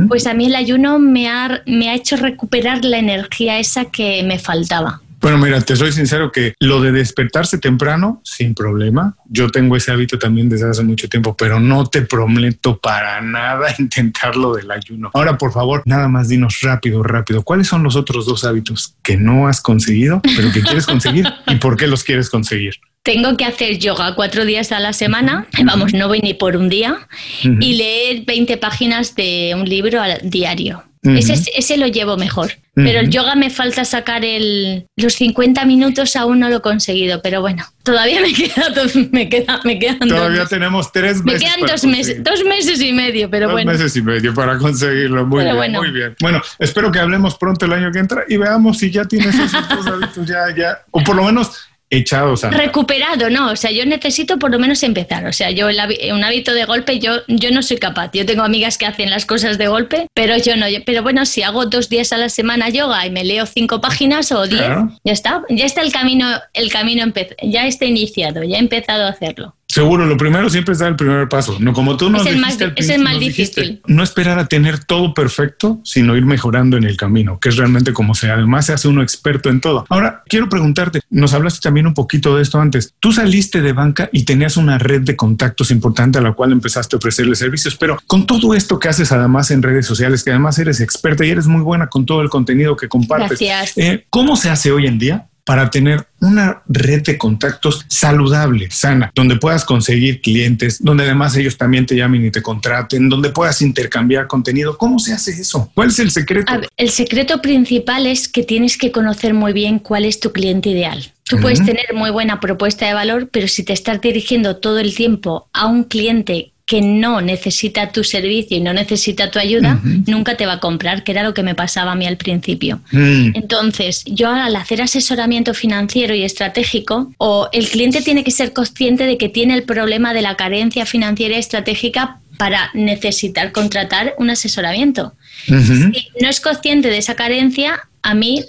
pues 0.08 0.28
a 0.28 0.34
mí 0.34 0.46
el 0.46 0.56
ayuno 0.56 0.98
me 0.98 1.28
ha, 1.28 1.62
me 1.66 1.90
ha 1.90 1.96
hecho 1.96 2.16
recuperar 2.16 2.86
la 2.86 3.00
energía 3.00 3.60
esa 3.60 3.86
que 3.86 4.24
me 4.24 4.40
faltaba. 4.40 5.02
Bueno, 5.20 5.40
mira, 5.40 5.60
te 5.62 5.76
soy 5.76 5.92
sincero 5.92 6.32
que 6.32 6.54
lo 6.60 6.80
de 6.80 6.92
despertarse 6.92 7.58
temprano, 7.58 8.22
sin 8.24 8.54
problema. 8.54 9.16
Yo 9.26 9.50
tengo 9.50 9.76
ese 9.76 9.92
hábito 9.92 10.20
también 10.20 10.48
desde 10.48 10.70
hace 10.70 10.84
mucho 10.84 11.10
tiempo, 11.10 11.36
pero 11.36 11.60
no 11.60 11.88
te 11.88 12.04
prometo 12.04 12.78
para 12.78 13.20
nada 13.22 13.74
intentarlo 13.80 14.54
del 14.54 14.70
ayuno. 14.70 15.10
Ahora, 15.14 15.38
por 15.38 15.52
favor, 15.52 15.82
nada 15.86 16.08
más 16.08 16.30
dinos 16.30 16.60
rápido, 16.62 17.02
rápido. 17.02 17.44
¿Cuáles 17.44 17.68
son 17.68 17.82
los 17.82 17.96
otros 17.96 18.26
dos 18.28 18.44
hábitos 18.44 18.96
que 19.02 19.18
no 19.18 19.48
has 19.48 19.60
conseguido, 19.60 20.22
pero 20.36 20.52
que 20.52 20.62
quieres 20.62 20.86
conseguir 20.86 21.28
y 21.48 21.56
por 21.56 21.78
qué 21.78 21.88
los 21.88 22.04
quieres 22.04 22.30
conseguir? 22.30 22.76
Tengo 23.02 23.38
que 23.38 23.46
hacer 23.46 23.80
yoga 23.80 24.16
cuatro 24.16 24.46
días 24.46 24.72
a 24.72 24.80
la 24.80 24.92
semana, 24.92 25.48
vamos, 25.64 25.94
no 25.94 26.10
voy 26.10 26.20
ni 26.20 26.34
por 26.34 26.58
un 26.58 26.68
día, 26.68 27.08
y 27.42 27.76
leer 27.76 28.26
20 28.26 28.58
páginas 28.58 29.16
de 29.16 29.56
un 29.56 29.68
libro 29.68 30.02
al 30.02 30.20
diario 30.24 30.84
ese, 31.16 31.78
lo 31.78 31.88
llevo 31.88 32.18
mejor. 32.18 32.52
Pero 32.76 33.00
el 33.00 33.10
yoga 33.10 33.34
me 33.34 33.50
falta 33.50 33.86
sacar 33.86 34.24
el, 34.24 34.86
los 34.96 35.14
50 35.16 35.66
minutos, 35.66 36.16
aún 36.16 36.40
no 36.40 36.50
lo 36.50 36.58
he 36.58 36.62
conseguido, 36.62 37.24
pero 37.24 37.42
bueno, 37.42 37.66
todavía 37.82 38.22
me 38.22 38.32
queda, 38.36 38.68
me 39.12 39.30
queda, 39.30 39.60
me 39.64 39.80
quedan 39.80 40.00
Todavía 40.08 40.46
tenemos 40.46 40.92
tres 40.92 41.24
meses. 41.24 41.42
Me 41.42 41.48
quedan 41.48 41.68
dos 41.68 41.84
meses, 41.86 42.24
dos 42.24 42.44
meses 42.44 42.80
y 42.80 42.94
medio, 42.94 43.32
pero 43.32 43.50
bueno. 43.50 43.72
Dos 43.72 43.80
meses 43.80 43.98
y 43.98 44.02
medio 44.04 44.32
para 44.34 44.60
conseguirlo. 44.60 45.26
Muy 45.26 45.44
bien, 45.44 45.56
bueno. 45.56 45.80
muy 45.80 45.92
bien. 45.92 46.16
Bueno, 46.20 46.40
espero 46.60 46.92
que 46.92 47.00
hablemos 47.00 47.36
pronto 47.36 47.66
el 47.66 47.74
año 47.74 47.92
que 47.92 47.98
entra 47.98 48.26
y 48.28 48.38
veamos 48.38 48.78
si 48.78 48.92
ya 48.92 49.06
tienes 49.06 49.34
esos 49.34 49.70
dos 49.70 49.88
hábitos 49.88 50.28
ya, 50.28 50.56
ya, 50.56 50.84
o 50.92 51.02
por 51.04 51.16
lo 51.16 51.24
menos 51.24 51.68
echados 51.90 52.44
a 52.44 52.50
recuperado 52.50 53.30
no 53.30 53.52
o 53.52 53.56
sea 53.56 53.72
yo 53.72 53.86
necesito 53.86 54.38
por 54.40 54.52
lo 54.52 54.60
menos 54.60 54.84
empezar. 54.84 55.26
O 55.26 55.34
sea 55.34 55.52
yo 55.52 55.68
un 55.68 56.24
hábito 56.24 56.54
de 56.54 56.66
golpe 56.66 57.00
yo 57.00 57.22
yo 57.28 57.52
no 57.52 57.62
soy 57.62 57.78
capaz. 57.78 58.12
Yo 58.14 58.26
tengo 58.26 58.44
amigas 58.44 58.78
que 58.78 58.86
hacen 58.86 59.10
las 59.10 59.26
cosas 59.26 59.58
de 59.58 59.68
golpe 59.68 60.08
pero 60.14 60.38
yo 60.38 60.56
no. 60.56 60.66
Pero 60.86 61.04
bueno 61.04 61.26
si 61.26 61.44
hago 61.44 61.66
dos 61.66 61.90
días 61.90 62.12
a 62.14 62.18
la 62.18 62.30
semana 62.30 62.70
yoga 62.70 63.06
y 63.06 63.12
me 63.12 63.24
leo 63.24 63.46
cinco 63.46 63.82
páginas 63.82 64.32
o 64.32 64.48
diez 64.48 64.70
ya 65.04 65.14
está. 65.14 65.44
Ya 65.50 65.66
está 65.66 65.82
el 65.82 65.92
camino 65.92 66.28
el 66.54 66.72
camino 66.72 67.06
ya 67.44 67.68
está 67.68 67.86
iniciado 67.86 68.44
ya 68.44 68.58
he 68.58 68.60
empezado 68.60 69.06
a 69.06 69.10
hacerlo 69.10 69.57
Seguro, 69.78 70.08
lo 70.08 70.18
primero 70.18 70.50
siempre 70.50 70.74
es 70.74 70.80
dar 70.80 70.90
el 70.90 70.96
primer 70.96 71.30
paso. 71.30 71.58
No 71.60 71.72
como 71.72 71.98
tú 71.98 72.10
no 72.10 72.20
es 72.20 72.26
el 72.26 72.40
más, 72.40 72.58
es 72.76 72.90
el 72.90 73.00
más 73.00 73.20
difícil. 73.20 73.80
no 73.86 74.02
esperar 74.02 74.40
a 74.40 74.48
tener 74.48 74.84
todo 74.84 75.14
perfecto, 75.14 75.80
sino 75.84 76.18
ir 76.18 76.26
mejorando 76.26 76.78
en 76.78 76.84
el 76.84 76.98
camino, 76.98 77.40
que 77.40 77.50
es 77.50 77.58
realmente 77.58 77.94
como 77.94 78.16
se 78.16 78.32
además 78.32 78.66
se 78.66 78.74
hace 78.74 78.88
uno 78.88 79.04
experto 79.04 79.52
en 79.52 79.62
todo. 79.62 79.86
Ahora, 79.90 80.24
quiero 80.26 80.50
preguntarte, 80.50 81.02
nos 81.12 81.36
hablaste 81.36 81.60
también 81.62 81.86
un 81.86 81.94
poquito 81.94 82.36
de 82.36 82.42
esto 82.42 82.60
antes. 82.60 82.96
Tú 83.00 83.12
saliste 83.12 83.62
de 83.62 83.72
banca 83.72 84.10
y 84.12 84.24
tenías 84.24 84.58
una 84.58 84.80
red 84.80 85.02
de 85.02 85.16
contactos 85.16 85.70
importante 85.70 86.18
a 86.18 86.22
la 86.22 86.34
cual 86.34 86.54
empezaste 86.54 86.96
a 86.96 86.98
ofrecerle 86.98 87.36
servicios, 87.36 87.76
pero 87.76 88.00
con 88.08 88.26
todo 88.26 88.56
esto 88.56 88.80
que 88.80 88.90
haces 88.90 89.12
además 89.12 89.52
en 89.52 89.62
redes 89.62 89.86
sociales, 89.86 90.24
que 90.24 90.32
además 90.32 90.58
eres 90.58 90.82
experta 90.82 91.24
y 91.24 91.30
eres 91.30 91.46
muy 91.46 91.62
buena 91.62 91.86
con 91.86 92.04
todo 92.04 92.24
el 92.24 92.30
contenido 92.32 92.76
que 92.76 92.88
compartes. 92.88 93.38
Gracias. 93.40 93.78
Eh, 93.78 94.08
¿Cómo 94.10 94.38
se 94.38 94.50
hace 94.50 94.72
hoy 94.72 94.88
en 94.88 94.98
día 94.98 95.28
para 95.48 95.70
tener 95.70 96.06
una 96.20 96.62
red 96.68 97.04
de 97.04 97.18
contactos 97.18 97.86
saludable, 97.88 98.70
sana, 98.70 99.14
donde 99.16 99.38
puedas 99.38 99.64
conseguir 99.64 100.20
clientes, 100.20 100.84
donde 100.84 101.06
además 101.06 101.38
ellos 101.38 101.56
también 101.58 101.86
te 101.86 101.96
llamen 101.96 102.26
y 102.26 102.32
te 102.32 102.42
contraten, 102.42 103.08
donde 103.08 103.30
puedas 103.30 103.62
intercambiar 103.62 104.28
contenido. 104.28 104.78
¿Cómo 104.78 105.00
se 105.00 105.14
hace 105.14 105.32
eso? 105.32 105.72
¿Cuál 105.74 105.88
es 105.88 106.00
el 106.00 106.12
secreto? 106.12 106.52
el 106.76 106.90
secreto 106.90 107.42
principal 107.42 108.08
es 108.08 108.28
que 108.28 108.44
tienes 108.44 108.78
que 108.78 108.92
conocer 108.92 109.34
muy 109.34 109.54
bien 109.54 109.80
cuál 109.80 110.04
es 110.04 110.20
tu 110.20 110.34
cliente 110.34 110.68
ideal. 110.68 111.14
Tú 111.24 111.38
puedes 111.38 111.64
tener 111.64 111.94
muy 111.94 112.10
buena 112.10 112.42
propuesta 112.42 112.86
de 112.86 112.94
valor, 112.94 113.30
pero 113.32 113.48
si 113.48 113.64
te 113.64 113.72
estás 113.72 114.02
dirigiendo 114.02 114.58
todo 114.58 114.80
el 114.80 114.94
tiempo 114.94 115.48
a 115.54 115.68
un 115.68 115.86
cliente 115.86 116.52
que 116.68 116.82
no 116.82 117.22
necesita 117.22 117.94
tu 117.94 118.04
servicio 118.04 118.58
y 118.58 118.60
no 118.60 118.74
necesita 118.74 119.32
tu 119.32 119.40
ayuda, 119.40 119.80
nunca 120.06 120.36
te 120.36 120.46
va 120.46 120.54
a 120.54 120.60
comprar, 120.60 121.06
que 121.06 121.14
era 121.14 121.24
lo 121.24 121.34
que 121.34 121.42
me 121.42 121.56
pasaba 121.56 121.94
a 121.94 121.96
mí 121.96 122.06
al 122.06 122.18
principio. 122.18 122.82
Mm. 122.92 123.32
Entonces, 123.36 124.04
yo 124.06 124.30
al 124.30 124.54
hacer 124.54 124.82
asesoramiento 124.82 125.54
financiero 125.54 126.14
y 126.14 126.24
estratégico, 126.24 127.14
o 127.20 127.48
el 127.54 127.70
cliente 127.70 128.02
tiene 128.02 128.26
que 128.26 128.32
ser 128.32 128.52
consciente 128.52 129.06
de 129.06 129.18
que 129.18 129.30
tiene 129.30 129.54
el 129.54 129.64
problema 129.64 130.14
de 130.14 130.22
la 130.22 130.36
carencia 130.36 130.86
financiera 130.86 131.38
y 131.38 131.40
estratégica 131.40 132.20
para 132.38 132.70
necesitar 132.74 133.54
contratar 133.54 134.16
un 134.18 134.30
asesoramiento. 134.30 135.14
Si 135.46 136.10
no 136.22 136.28
es 136.28 136.42
consciente 136.42 136.90
de 136.90 136.98
esa 136.98 137.16
carencia, 137.16 137.88
a 138.02 138.14
mí 138.14 138.44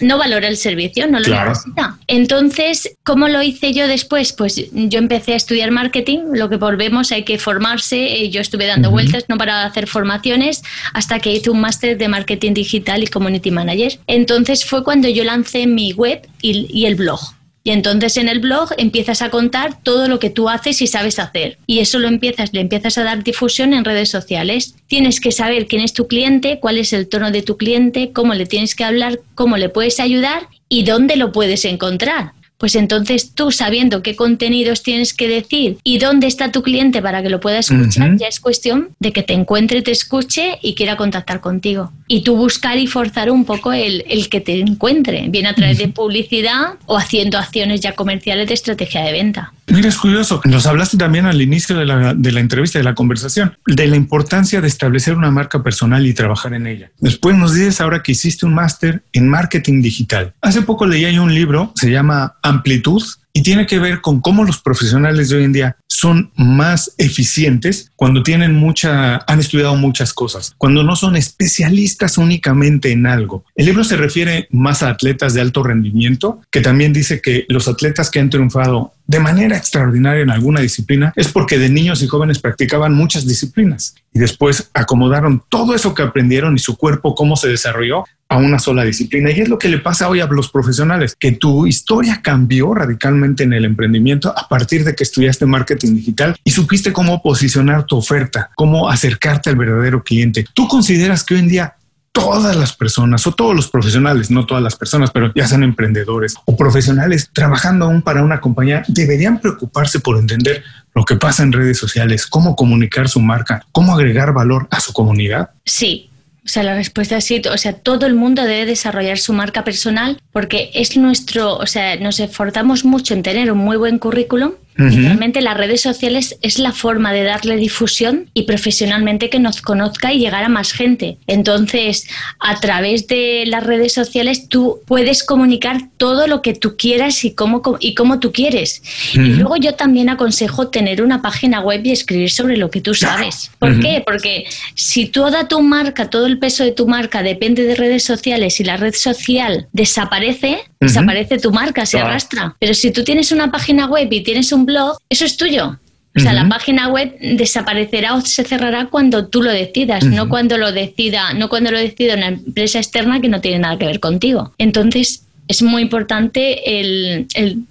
no 0.00 0.18
valora 0.18 0.48
el 0.48 0.56
servicio, 0.56 1.06
no 1.06 1.20
lo 1.20 1.28
necesita. 1.28 1.98
Entonces, 2.06 2.96
¿cómo 3.04 3.28
lo 3.28 3.42
hice 3.42 3.72
yo 3.72 3.86
después? 3.86 4.32
Pues 4.32 4.56
yo 4.72 4.98
empecé 4.98 5.32
a 5.32 5.36
estudiar 5.36 5.70
marketing, 5.70 6.18
lo 6.32 6.48
que 6.48 6.56
volvemos 6.56 7.12
hay 7.12 7.24
que 7.24 7.38
formarse, 7.38 7.96
eh, 7.96 8.30
yo 8.30 8.40
estuve 8.40 8.66
dando 8.66 8.90
vueltas, 8.90 9.24
no 9.28 9.38
para 9.38 9.64
hacer 9.64 9.86
formaciones, 9.86 10.62
hasta 10.92 11.18
que 11.20 11.32
hice 11.32 11.50
un 11.50 11.60
máster 11.60 11.98
de 11.98 12.08
marketing 12.08 12.54
digital 12.54 13.02
y 13.02 13.06
community 13.06 13.50
manager. 13.50 13.98
Entonces 14.06 14.64
fue 14.64 14.84
cuando 14.84 15.08
yo 15.08 15.24
lancé 15.24 15.66
mi 15.66 15.92
web 15.92 16.26
y 16.40 16.86
el 16.86 16.94
blog. 16.94 17.37
Y 17.68 17.70
entonces 17.70 18.16
en 18.16 18.30
el 18.30 18.40
blog 18.40 18.70
empiezas 18.78 19.20
a 19.20 19.28
contar 19.28 19.82
todo 19.82 20.08
lo 20.08 20.18
que 20.18 20.30
tú 20.30 20.48
haces 20.48 20.80
y 20.80 20.86
sabes 20.86 21.18
hacer. 21.18 21.58
Y 21.66 21.80
eso 21.80 21.98
lo 21.98 22.08
empiezas, 22.08 22.54
le 22.54 22.62
empiezas 22.62 22.96
a 22.96 23.04
dar 23.04 23.22
difusión 23.22 23.74
en 23.74 23.84
redes 23.84 24.08
sociales. 24.08 24.74
Tienes 24.86 25.20
que 25.20 25.32
saber 25.32 25.66
quién 25.66 25.82
es 25.82 25.92
tu 25.92 26.08
cliente, 26.08 26.60
cuál 26.60 26.78
es 26.78 26.94
el 26.94 27.10
tono 27.10 27.30
de 27.30 27.42
tu 27.42 27.58
cliente, 27.58 28.10
cómo 28.14 28.32
le 28.32 28.46
tienes 28.46 28.74
que 28.74 28.84
hablar, 28.84 29.20
cómo 29.34 29.58
le 29.58 29.68
puedes 29.68 30.00
ayudar 30.00 30.48
y 30.70 30.84
dónde 30.84 31.16
lo 31.16 31.30
puedes 31.30 31.66
encontrar 31.66 32.32
pues 32.58 32.74
entonces 32.74 33.32
tú 33.34 33.52
sabiendo 33.52 34.02
qué 34.02 34.16
contenidos 34.16 34.82
tienes 34.82 35.14
que 35.14 35.28
decir 35.28 35.78
y 35.84 35.98
dónde 35.98 36.26
está 36.26 36.50
tu 36.52 36.62
cliente 36.62 37.00
para 37.00 37.22
que 37.22 37.30
lo 37.30 37.40
pueda 37.40 37.60
escuchar, 37.60 38.16
ya 38.16 38.26
es 38.26 38.40
cuestión 38.40 38.90
de 38.98 39.12
que 39.12 39.22
te 39.22 39.32
encuentre, 39.32 39.80
te 39.80 39.92
escuche 39.92 40.58
y 40.60 40.74
quiera 40.74 40.96
contactar 40.96 41.40
contigo. 41.40 41.92
Y 42.08 42.22
tú 42.22 42.36
buscar 42.36 42.78
y 42.78 42.86
forzar 42.86 43.30
un 43.30 43.44
poco 43.44 43.72
el, 43.72 44.04
que 44.28 44.40
te 44.40 44.60
encuentre, 44.60 45.26
bien 45.28 45.46
a 45.46 45.54
través 45.54 45.78
de 45.78 45.88
publicidad 45.88 46.74
o 46.86 46.98
haciendo 46.98 47.38
acciones 47.38 47.80
ya 47.80 47.92
comerciales 47.92 48.48
de 48.48 48.54
estrategia 48.54 49.02
de 49.02 49.12
venta. 49.12 49.52
Mira, 49.70 49.88
es 49.88 49.98
curioso. 49.98 50.40
Nos 50.44 50.66
hablaste 50.66 50.96
también 50.96 51.26
al 51.26 51.40
inicio 51.42 51.76
de 51.76 51.84
la, 51.84 52.14
de 52.14 52.32
la, 52.32 52.40
entrevista, 52.40 52.78
de 52.78 52.84
la 52.84 52.94
conversación, 52.94 53.56
de 53.66 53.86
la 53.86 53.96
importancia 53.96 54.60
de 54.60 54.68
establecer 54.68 55.14
una 55.14 55.30
marca 55.30 55.62
personal 55.62 56.06
y 56.06 56.14
trabajar 56.14 56.54
en 56.54 56.66
ella. 56.66 56.90
Después 57.00 57.36
nos 57.36 57.54
dices 57.54 57.80
ahora 57.80 58.02
que 58.02 58.12
hiciste 58.12 58.46
un 58.46 58.54
máster 58.54 59.02
en 59.12 59.28
marketing 59.28 59.82
digital. 59.82 60.34
Hace 60.40 60.62
poco 60.62 60.86
leí 60.86 61.18
un 61.18 61.34
libro, 61.34 61.72
se 61.74 61.90
llama 61.90 62.36
Amplitud, 62.42 63.02
y 63.38 63.42
tiene 63.42 63.68
que 63.68 63.78
ver 63.78 64.00
con 64.00 64.20
cómo 64.20 64.42
los 64.42 64.58
profesionales 64.58 65.28
de 65.28 65.36
hoy 65.36 65.44
en 65.44 65.52
día 65.52 65.76
son 65.86 66.32
más 66.34 66.92
eficientes 66.98 67.92
cuando 67.94 68.24
tienen 68.24 68.56
mucha, 68.56 69.18
han 69.28 69.38
estudiado 69.38 69.76
muchas 69.76 70.12
cosas, 70.12 70.56
cuando 70.58 70.82
no 70.82 70.96
son 70.96 71.14
especialistas 71.14 72.18
únicamente 72.18 72.90
en 72.90 73.06
algo. 73.06 73.44
El 73.54 73.66
libro 73.66 73.84
se 73.84 73.96
refiere 73.96 74.48
más 74.50 74.82
a 74.82 74.90
atletas 74.90 75.34
de 75.34 75.40
alto 75.40 75.62
rendimiento, 75.62 76.40
que 76.50 76.62
también 76.62 76.92
dice 76.92 77.20
que 77.20 77.46
los 77.48 77.68
atletas 77.68 78.10
que 78.10 78.18
han 78.18 78.28
triunfado 78.28 78.94
de 79.06 79.20
manera 79.20 79.56
extraordinaria 79.56 80.22
en 80.22 80.30
alguna 80.30 80.60
disciplina 80.60 81.12
es 81.14 81.28
porque 81.28 81.60
de 81.60 81.68
niños 81.68 82.02
y 82.02 82.08
jóvenes 82.08 82.40
practicaban 82.40 82.92
muchas 82.92 83.24
disciplinas 83.24 83.94
y 84.12 84.18
después 84.18 84.68
acomodaron 84.74 85.44
todo 85.48 85.76
eso 85.76 85.94
que 85.94 86.02
aprendieron 86.02 86.56
y 86.56 86.58
su 86.58 86.76
cuerpo 86.76 87.14
cómo 87.14 87.36
se 87.36 87.48
desarrolló 87.48 88.04
a 88.28 88.36
una 88.36 88.58
sola 88.58 88.84
disciplina. 88.84 89.30
Y 89.30 89.40
es 89.40 89.48
lo 89.48 89.58
que 89.58 89.68
le 89.68 89.78
pasa 89.78 90.08
hoy 90.08 90.20
a 90.20 90.26
los 90.26 90.50
profesionales, 90.50 91.16
que 91.18 91.32
tu 91.32 91.66
historia 91.66 92.20
cambió 92.22 92.74
radicalmente 92.74 93.44
en 93.44 93.52
el 93.52 93.64
emprendimiento 93.64 94.32
a 94.36 94.48
partir 94.48 94.84
de 94.84 94.94
que 94.94 95.04
estudiaste 95.04 95.46
marketing 95.46 95.96
digital 95.96 96.36
y 96.44 96.50
supiste 96.50 96.92
cómo 96.92 97.22
posicionar 97.22 97.84
tu 97.84 97.96
oferta, 97.96 98.50
cómo 98.54 98.88
acercarte 98.88 99.50
al 99.50 99.56
verdadero 99.56 100.02
cliente. 100.02 100.44
¿Tú 100.52 100.68
consideras 100.68 101.24
que 101.24 101.34
hoy 101.34 101.40
en 101.40 101.48
día 101.48 101.74
todas 102.12 102.56
las 102.56 102.74
personas 102.74 103.26
o 103.26 103.32
todos 103.32 103.54
los 103.54 103.68
profesionales, 103.68 104.30
no 104.30 104.44
todas 104.44 104.62
las 104.62 104.76
personas, 104.76 105.10
pero 105.10 105.32
ya 105.34 105.46
sean 105.46 105.62
emprendedores 105.62 106.34
o 106.46 106.56
profesionales 106.56 107.30
trabajando 107.32 107.84
aún 107.84 108.02
para 108.02 108.24
una 108.24 108.40
compañía, 108.40 108.82
deberían 108.88 109.40
preocuparse 109.40 110.00
por 110.00 110.18
entender 110.18 110.64
lo 110.94 111.04
que 111.04 111.16
pasa 111.16 111.44
en 111.44 111.52
redes 111.52 111.78
sociales, 111.78 112.26
cómo 112.26 112.56
comunicar 112.56 113.08
su 113.08 113.20
marca, 113.20 113.64
cómo 113.70 113.94
agregar 113.94 114.32
valor 114.32 114.66
a 114.70 114.80
su 114.80 114.92
comunidad? 114.92 115.50
Sí, 115.64 116.10
o 116.48 116.50
sea, 116.50 116.62
la 116.62 116.74
respuesta 116.74 117.18
es 117.18 117.24
sí. 117.26 117.42
O 117.52 117.58
sea, 117.58 117.74
todo 117.74 118.06
el 118.06 118.14
mundo 118.14 118.42
debe 118.42 118.64
desarrollar 118.64 119.18
su 119.18 119.34
marca 119.34 119.64
personal 119.64 120.18
porque 120.32 120.70
es 120.72 120.96
nuestro, 120.96 121.58
o 121.58 121.66
sea, 121.66 121.96
nos 121.96 122.20
esforzamos 122.20 122.86
mucho 122.86 123.12
en 123.12 123.22
tener 123.22 123.52
un 123.52 123.58
muy 123.58 123.76
buen 123.76 123.98
currículum, 123.98 124.52
Realmente 124.78 125.40
las 125.40 125.56
redes 125.56 125.80
sociales 125.80 126.38
es 126.40 126.60
la 126.60 126.70
forma 126.70 127.12
de 127.12 127.24
darle 127.24 127.56
difusión 127.56 128.30
y 128.32 128.44
profesionalmente 128.44 129.28
que 129.28 129.40
nos 129.40 129.60
conozca 129.60 130.12
y 130.12 130.20
llegar 130.20 130.44
a 130.44 130.48
más 130.48 130.72
gente. 130.72 131.18
Entonces, 131.26 132.06
a 132.38 132.60
través 132.60 133.08
de 133.08 133.42
las 133.46 133.64
redes 133.64 133.92
sociales 133.92 134.48
tú 134.48 134.80
puedes 134.86 135.24
comunicar 135.24 135.80
todo 135.96 136.28
lo 136.28 136.42
que 136.42 136.54
tú 136.54 136.76
quieras 136.76 137.24
y 137.24 137.34
cómo, 137.34 137.60
y 137.80 137.94
cómo 137.96 138.20
tú 138.20 138.30
quieres. 138.30 138.80
Y 139.14 139.18
luego 139.18 139.56
yo 139.56 139.74
también 139.74 140.10
aconsejo 140.10 140.68
tener 140.68 141.02
una 141.02 141.22
página 141.22 141.60
web 141.60 141.80
y 141.84 141.90
escribir 141.90 142.30
sobre 142.30 142.56
lo 142.56 142.70
que 142.70 142.80
tú 142.80 142.94
sabes. 142.94 143.50
¿Por 143.58 143.80
qué? 143.80 144.02
Porque 144.06 144.44
si 144.74 145.06
toda 145.06 145.48
tu 145.48 145.60
marca, 145.60 146.08
todo 146.08 146.26
el 146.26 146.38
peso 146.38 146.62
de 146.62 146.70
tu 146.70 146.86
marca 146.86 147.24
depende 147.24 147.64
de 147.64 147.74
redes 147.74 148.04
sociales 148.04 148.60
y 148.60 148.64
la 148.64 148.76
red 148.76 148.94
social 148.94 149.66
desaparece, 149.72 150.58
desaparece 150.78 151.38
tu 151.38 151.50
marca, 151.50 151.84
se 151.84 151.98
arrastra. 151.98 152.54
Pero 152.60 152.74
si 152.74 152.92
tú 152.92 153.02
tienes 153.02 153.32
una 153.32 153.50
página 153.50 153.86
web 153.86 154.08
y 154.12 154.22
tienes 154.22 154.52
un 154.52 154.67
blog, 154.68 154.98
eso 155.08 155.24
es 155.24 155.36
tuyo. 155.36 155.78
O 156.16 156.20
sea, 156.20 156.32
la 156.32 156.48
página 156.48 156.88
web 156.88 157.16
desaparecerá 157.20 158.14
o 158.14 158.20
se 158.20 158.42
cerrará 158.42 158.86
cuando 158.86 159.28
tú 159.28 159.40
lo 159.40 159.52
decidas, 159.52 160.04
no 160.04 160.28
cuando 160.28 160.58
lo 160.58 160.72
decida, 160.72 161.32
no 161.32 161.48
cuando 161.48 161.70
lo 161.70 161.78
decida 161.78 162.14
una 162.14 162.28
empresa 162.28 162.78
externa 162.78 163.20
que 163.20 163.28
no 163.28 163.40
tiene 163.40 163.60
nada 163.60 163.78
que 163.78 163.86
ver 163.86 164.00
contigo. 164.00 164.52
Entonces, 164.58 165.28
es 165.48 165.62
muy 165.62 165.82
importante 165.82 166.80
el, 166.80 167.26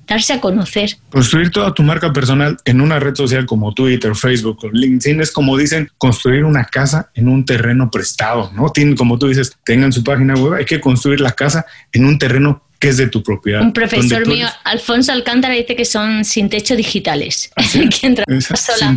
darse 0.07 0.33
a 0.33 0.41
conocer. 0.41 0.97
Construir 1.09 1.51
toda 1.51 1.73
tu 1.73 1.83
marca 1.83 2.11
personal 2.11 2.57
en 2.65 2.81
una 2.81 2.99
red 2.99 3.15
social 3.15 3.45
como 3.45 3.73
Twitter, 3.73 4.15
Facebook 4.15 4.59
o 4.63 4.69
LinkedIn 4.71 5.21
es 5.21 5.31
como 5.31 5.55
dicen, 5.57 5.89
construir 5.97 6.43
una 6.43 6.65
casa 6.65 7.11
en 7.13 7.27
un 7.29 7.45
terreno 7.45 7.91
prestado, 7.91 8.51
¿no? 8.55 8.71
Tienen, 8.71 8.95
como 8.95 9.19
tú 9.19 9.27
dices, 9.27 9.55
tengan 9.63 9.93
su 9.93 10.03
página 10.03 10.33
web, 10.33 10.53
hay 10.53 10.65
que 10.65 10.81
construir 10.81 11.21
la 11.21 11.33
casa 11.33 11.65
en 11.91 12.05
un 12.05 12.17
terreno 12.17 12.63
que 12.79 12.89
es 12.89 12.97
de 12.97 13.07
tu 13.07 13.23
propiedad. 13.23 13.61
Un 13.61 13.73
profesor 13.73 14.27
mío, 14.27 14.47
Alfonso 14.63 15.11
Alcántara, 15.11 15.53
dice 15.53 15.75
que 15.75 15.85
son 15.85 16.23
sin 16.25 16.49
techo 16.49 16.75
digitales. 16.75 17.51
¿Ah, 17.55 17.63
sin 17.67 17.89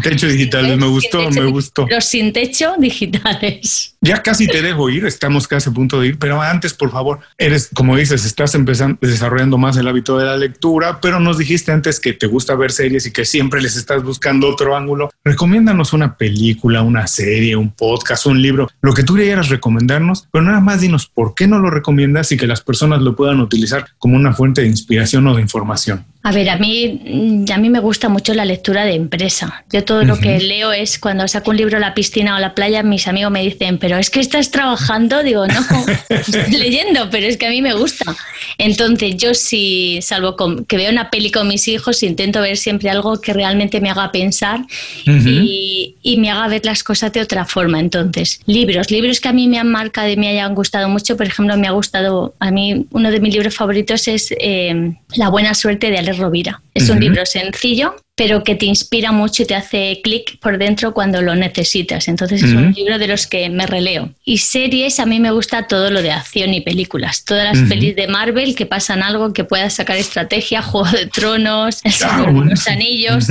techo 0.02 0.26
digitales, 0.26 0.78
me 0.78 0.86
gustó, 0.86 1.30
me 1.30 1.46
gustó. 1.46 1.86
Los 1.88 2.04
sin 2.04 2.32
techo 2.32 2.74
digitales. 2.78 3.86
Ya 4.02 4.22
casi 4.22 4.46
te 4.46 4.62
dejo 4.62 4.88
ir, 4.88 5.04
estamos 5.04 5.46
casi 5.46 5.68
a 5.68 5.74
punto 5.74 6.00
de 6.00 6.06
ir, 6.06 6.18
pero 6.18 6.40
antes, 6.40 6.72
por 6.72 6.90
favor, 6.90 7.20
eres, 7.36 7.68
como 7.74 7.94
dices, 7.98 8.24
estás 8.24 8.54
empezando, 8.54 8.96
desarrollando 9.02 9.58
más 9.58 9.76
el 9.76 9.86
hábito 9.86 10.16
de 10.16 10.24
la 10.24 10.38
lectura, 10.38 11.02
pero 11.02 11.20
nos 11.20 11.36
dijiste 11.36 11.70
antes 11.70 12.00
que 12.00 12.14
te 12.14 12.26
gusta 12.26 12.54
ver 12.54 12.72
series 12.72 13.04
y 13.04 13.12
que 13.12 13.26
siempre 13.26 13.60
les 13.60 13.76
estás 13.76 14.02
buscando 14.02 14.48
otro 14.48 14.74
ángulo. 14.74 15.10
Recomiéndanos 15.22 15.92
una 15.92 16.16
película, 16.16 16.80
una 16.80 17.06
serie, 17.06 17.56
un 17.56 17.72
podcast, 17.72 18.24
un 18.24 18.40
libro, 18.40 18.70
lo 18.80 18.94
que 18.94 19.02
tú 19.02 19.16
quieras 19.16 19.50
recomendarnos, 19.50 20.26
pero 20.32 20.46
nada 20.46 20.60
más 20.60 20.80
dinos 20.80 21.06
por 21.06 21.34
qué 21.34 21.46
no 21.46 21.58
lo 21.58 21.70
recomiendas 21.70 22.32
y 22.32 22.38
que 22.38 22.46
las 22.46 22.62
personas 22.62 23.02
lo 23.02 23.14
puedan 23.14 23.40
utilizar 23.40 23.69
como 23.98 24.16
una 24.16 24.32
fuente 24.32 24.62
de 24.62 24.68
inspiración 24.68 25.26
o 25.26 25.36
de 25.36 25.42
información. 25.42 26.04
A 26.22 26.32
ver, 26.32 26.50
a 26.50 26.58
mí, 26.58 27.46
a 27.50 27.56
mí 27.56 27.70
me 27.70 27.80
gusta 27.80 28.10
mucho 28.10 28.34
la 28.34 28.44
lectura 28.44 28.84
de 28.84 28.94
empresa. 28.94 29.64
Yo 29.72 29.84
todo 29.84 30.04
lo 30.04 30.18
que 30.18 30.38
leo 30.38 30.70
es 30.70 30.98
cuando 30.98 31.26
saco 31.26 31.50
un 31.50 31.56
libro 31.56 31.78
a 31.78 31.80
la 31.80 31.94
piscina 31.94 32.34
o 32.34 32.36
a 32.36 32.40
la 32.40 32.54
playa, 32.54 32.82
mis 32.82 33.08
amigos 33.08 33.32
me 33.32 33.42
dicen, 33.42 33.78
pero 33.78 33.96
es 33.96 34.10
que 34.10 34.20
estás 34.20 34.50
trabajando. 34.50 35.22
Digo, 35.22 35.46
no, 35.46 35.60
estoy 36.10 36.52
leyendo, 36.52 37.08
pero 37.10 37.26
es 37.26 37.38
que 37.38 37.46
a 37.46 37.50
mí 37.50 37.62
me 37.62 37.72
gusta. 37.72 38.14
Entonces, 38.58 39.16
yo 39.16 39.32
sí, 39.32 39.98
salvo 40.02 40.36
que 40.68 40.76
veo 40.76 40.90
una 40.90 41.08
peli 41.08 41.30
con 41.30 41.48
mis 41.48 41.66
hijos, 41.68 42.02
intento 42.02 42.42
ver 42.42 42.58
siempre 42.58 42.90
algo 42.90 43.18
que 43.18 43.32
realmente 43.32 43.80
me 43.80 43.88
haga 43.88 44.12
pensar 44.12 44.60
y, 45.06 45.96
y, 46.02 46.18
me 46.18 46.30
haga 46.30 46.48
ver 46.48 46.66
las 46.66 46.84
cosas 46.84 47.14
de 47.14 47.22
otra 47.22 47.46
forma. 47.46 47.80
Entonces, 47.80 48.42
libros, 48.44 48.90
libros 48.90 49.20
que 49.20 49.28
a 49.28 49.32
mí 49.32 49.48
me 49.48 49.58
han 49.58 49.70
marcado 49.70 50.10
y 50.10 50.18
me 50.18 50.28
hayan 50.28 50.54
gustado 50.54 50.86
mucho. 50.90 51.16
Por 51.16 51.26
ejemplo, 51.26 51.56
me 51.56 51.66
ha 51.66 51.70
gustado, 51.70 52.34
a 52.40 52.50
mí 52.50 52.84
uno 52.90 53.10
de 53.10 53.20
mis 53.20 53.32
libros 53.32 53.54
favoritos 53.54 54.06
es 54.06 54.34
eh, 54.38 54.92
La 55.16 55.30
buena 55.30 55.54
suerte 55.54 55.90
de 55.90 56.09
Rovira. 56.12 56.62
Es 56.74 56.88
un 56.88 57.00
libro 57.00 57.26
sencillo, 57.26 57.96
pero 58.14 58.44
que 58.44 58.54
te 58.54 58.66
inspira 58.66 59.12
mucho 59.12 59.42
y 59.42 59.46
te 59.46 59.54
hace 59.54 60.00
clic 60.02 60.38
por 60.40 60.58
dentro 60.58 60.92
cuando 60.92 61.22
lo 61.22 61.34
necesitas. 61.34 62.08
Entonces 62.08 62.42
es 62.42 62.52
un 62.52 62.72
libro 62.72 62.98
de 62.98 63.06
los 63.06 63.26
que 63.26 63.48
me 63.48 63.66
releo. 63.66 64.10
Y 64.24 64.38
series, 64.38 65.00
a 65.00 65.06
mí 65.06 65.20
me 65.20 65.30
gusta 65.30 65.66
todo 65.66 65.90
lo 65.90 66.02
de 66.02 66.10
acción 66.10 66.52
y 66.52 66.60
películas. 66.60 67.24
Todas 67.24 67.56
las 67.56 67.68
pelis 67.68 67.96
de 67.96 68.08
Marvel 68.08 68.54
que 68.54 68.66
pasan 68.66 69.02
algo 69.02 69.32
que 69.32 69.44
pueda 69.44 69.70
sacar 69.70 69.96
estrategia, 69.96 70.62
Juego 70.70 70.90
de 70.90 71.06
Tronos, 71.06 71.80
El 71.84 71.92
Señor 71.92 72.44
de 72.44 72.50
los 72.50 72.68
Anillos. 72.68 73.28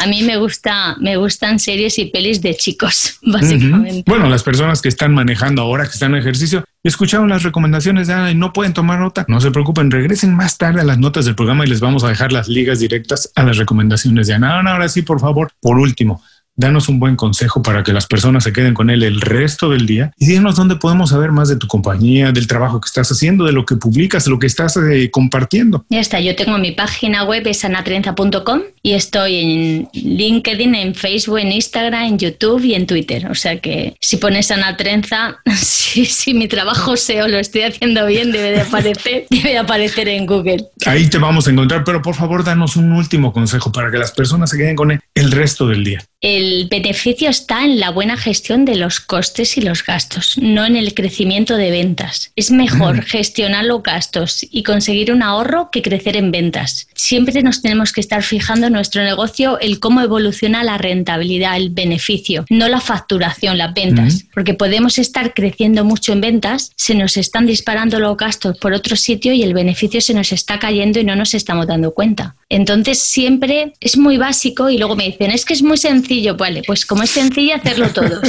A 0.00 0.06
mí 0.06 0.22
me 0.22 0.36
gusta, 0.36 0.96
me 1.00 1.16
gustan 1.16 1.58
series 1.58 1.98
y 1.98 2.06
pelis 2.06 2.40
de 2.40 2.54
chicos, 2.54 3.18
básicamente. 3.22 4.04
Bueno, 4.06 4.28
las 4.28 4.44
personas 4.44 4.80
que 4.80 4.88
están 4.88 5.12
manejando 5.12 5.60
ahora, 5.60 5.84
que 5.84 5.90
están 5.90 6.14
en 6.14 6.20
ejercicio, 6.20 6.64
escucharon 6.84 7.28
las 7.28 7.42
recomendaciones 7.42 8.06
de 8.06 8.14
Ana 8.14 8.30
y 8.30 8.36
no 8.36 8.52
pueden 8.52 8.72
tomar 8.72 9.00
nota. 9.00 9.24
No 9.28 9.40
se 9.40 9.50
preocupen, 9.50 9.90
regresen 9.90 10.36
más 10.36 10.56
tarde 10.56 10.82
a 10.82 10.84
las 10.84 10.98
notas 10.98 11.24
del 11.24 11.34
programa 11.34 11.64
y 11.64 11.68
les 11.68 11.80
vamos 11.80 12.04
a 12.04 12.08
dejar 12.08 12.30
las 12.30 12.46
ligas 12.46 12.78
directas 12.78 13.32
a 13.34 13.42
las 13.42 13.56
recomendaciones 13.56 14.28
de 14.28 14.34
Ana. 14.34 14.60
Ahora 14.60 14.88
sí, 14.88 15.02
por 15.02 15.18
favor, 15.18 15.50
por 15.60 15.78
último, 15.78 16.22
danos 16.58 16.88
un 16.88 16.98
buen 16.98 17.16
consejo 17.16 17.62
para 17.62 17.82
que 17.82 17.92
las 17.92 18.06
personas 18.06 18.44
se 18.44 18.52
queden 18.52 18.74
con 18.74 18.90
él 18.90 19.02
el 19.04 19.20
resto 19.20 19.70
del 19.70 19.86
día 19.86 20.12
y 20.18 20.26
dinos 20.26 20.56
dónde 20.56 20.76
podemos 20.76 21.10
saber 21.10 21.30
más 21.30 21.48
de 21.48 21.56
tu 21.56 21.66
compañía, 21.66 22.32
del 22.32 22.46
trabajo 22.46 22.80
que 22.80 22.86
estás 22.86 23.10
haciendo, 23.10 23.44
de 23.44 23.52
lo 23.52 23.64
que 23.64 23.76
publicas, 23.76 24.24
de 24.24 24.30
lo 24.32 24.38
que 24.38 24.48
estás 24.48 24.76
eh, 24.76 25.10
compartiendo. 25.10 25.86
Ya 25.88 26.00
está, 26.00 26.20
yo 26.20 26.34
tengo 26.34 26.58
mi 26.58 26.72
página 26.72 27.24
web, 27.24 27.46
es 27.46 27.64
anatrenza.com 27.64 28.60
y 28.82 28.92
estoy 28.92 29.36
en 29.36 29.88
LinkedIn, 29.92 30.74
en 30.74 30.94
Facebook, 30.94 31.38
en 31.38 31.52
Instagram, 31.52 32.04
en 32.04 32.18
YouTube 32.18 32.64
y 32.64 32.74
en 32.74 32.86
Twitter. 32.86 33.28
O 33.30 33.34
sea 33.34 33.60
que 33.60 33.96
si 34.00 34.16
pones 34.16 34.50
Ana 34.50 34.76
Trenza, 34.76 35.38
si, 35.56 36.34
mi 36.34 36.48
trabajo 36.48 36.96
SEO 36.96 37.28
lo 37.28 37.38
estoy 37.38 37.62
haciendo 37.62 38.04
bien, 38.06 38.32
debe 38.32 38.50
de 38.50 38.60
aparecer, 38.62 39.26
debe 39.30 39.50
de 39.50 39.58
aparecer 39.58 40.08
en 40.08 40.26
Google. 40.26 40.64
Ahí 40.86 41.08
te 41.08 41.18
vamos 41.18 41.46
a 41.46 41.50
encontrar, 41.50 41.84
pero 41.84 42.02
por 42.02 42.16
favor 42.16 42.42
danos 42.42 42.74
un 42.74 42.92
último 42.92 43.32
consejo 43.32 43.70
para 43.70 43.92
que 43.92 43.98
las 43.98 44.10
personas 44.10 44.50
se 44.50 44.56
queden 44.56 44.74
con 44.74 44.90
él 44.90 45.00
el 45.14 45.30
resto 45.30 45.68
del 45.68 45.84
día. 45.84 46.04
El 46.20 46.66
beneficio 46.68 47.30
está 47.30 47.64
en 47.64 47.78
la 47.78 47.90
buena 47.90 48.16
gestión 48.16 48.64
de 48.64 48.74
los 48.74 48.98
costes 48.98 49.56
y 49.56 49.60
los 49.60 49.86
gastos, 49.86 50.36
no 50.36 50.66
en 50.66 50.74
el 50.74 50.92
crecimiento 50.92 51.56
de 51.56 51.70
ventas. 51.70 52.32
Es 52.34 52.50
mejor 52.50 52.96
mm. 52.96 53.02
gestionar 53.02 53.64
los 53.64 53.84
gastos 53.84 54.44
y 54.50 54.64
conseguir 54.64 55.12
un 55.12 55.22
ahorro 55.22 55.70
que 55.70 55.80
crecer 55.80 56.16
en 56.16 56.32
ventas. 56.32 56.88
Siempre 56.96 57.40
nos 57.44 57.62
tenemos 57.62 57.92
que 57.92 58.00
estar 58.00 58.24
fijando 58.24 58.66
en 58.66 58.72
nuestro 58.72 59.04
negocio 59.04 59.60
el 59.60 59.78
cómo 59.78 60.00
evoluciona 60.00 60.64
la 60.64 60.76
rentabilidad, 60.76 61.56
el 61.56 61.70
beneficio, 61.70 62.44
no 62.50 62.68
la 62.68 62.80
facturación, 62.80 63.56
las 63.56 63.72
ventas. 63.72 64.14
Mm. 64.14 64.28
Porque 64.34 64.54
podemos 64.54 64.98
estar 64.98 65.34
creciendo 65.34 65.84
mucho 65.84 66.12
en 66.12 66.20
ventas, 66.20 66.72
se 66.74 66.96
nos 66.96 67.16
están 67.16 67.46
disparando 67.46 68.00
los 68.00 68.16
gastos 68.16 68.58
por 68.58 68.72
otro 68.72 68.96
sitio 68.96 69.32
y 69.34 69.44
el 69.44 69.54
beneficio 69.54 70.00
se 70.00 70.14
nos 70.14 70.32
está 70.32 70.58
cayendo 70.58 70.98
y 70.98 71.04
no 71.04 71.14
nos 71.14 71.34
estamos 71.34 71.68
dando 71.68 71.94
cuenta. 71.94 72.34
Entonces 72.48 72.98
siempre 72.98 73.74
es 73.78 73.96
muy 73.96 74.16
básico 74.16 74.68
y 74.70 74.78
luego 74.78 74.96
me 74.96 75.04
dicen, 75.04 75.30
es 75.30 75.44
que 75.44 75.52
es 75.52 75.62
muy 75.62 75.76
sencillo, 75.76 76.07
vale, 76.36 76.62
pues 76.66 76.86
como 76.86 77.02
es 77.02 77.10
sencillo 77.10 77.54
hacerlo 77.54 77.88
todos. 77.90 78.20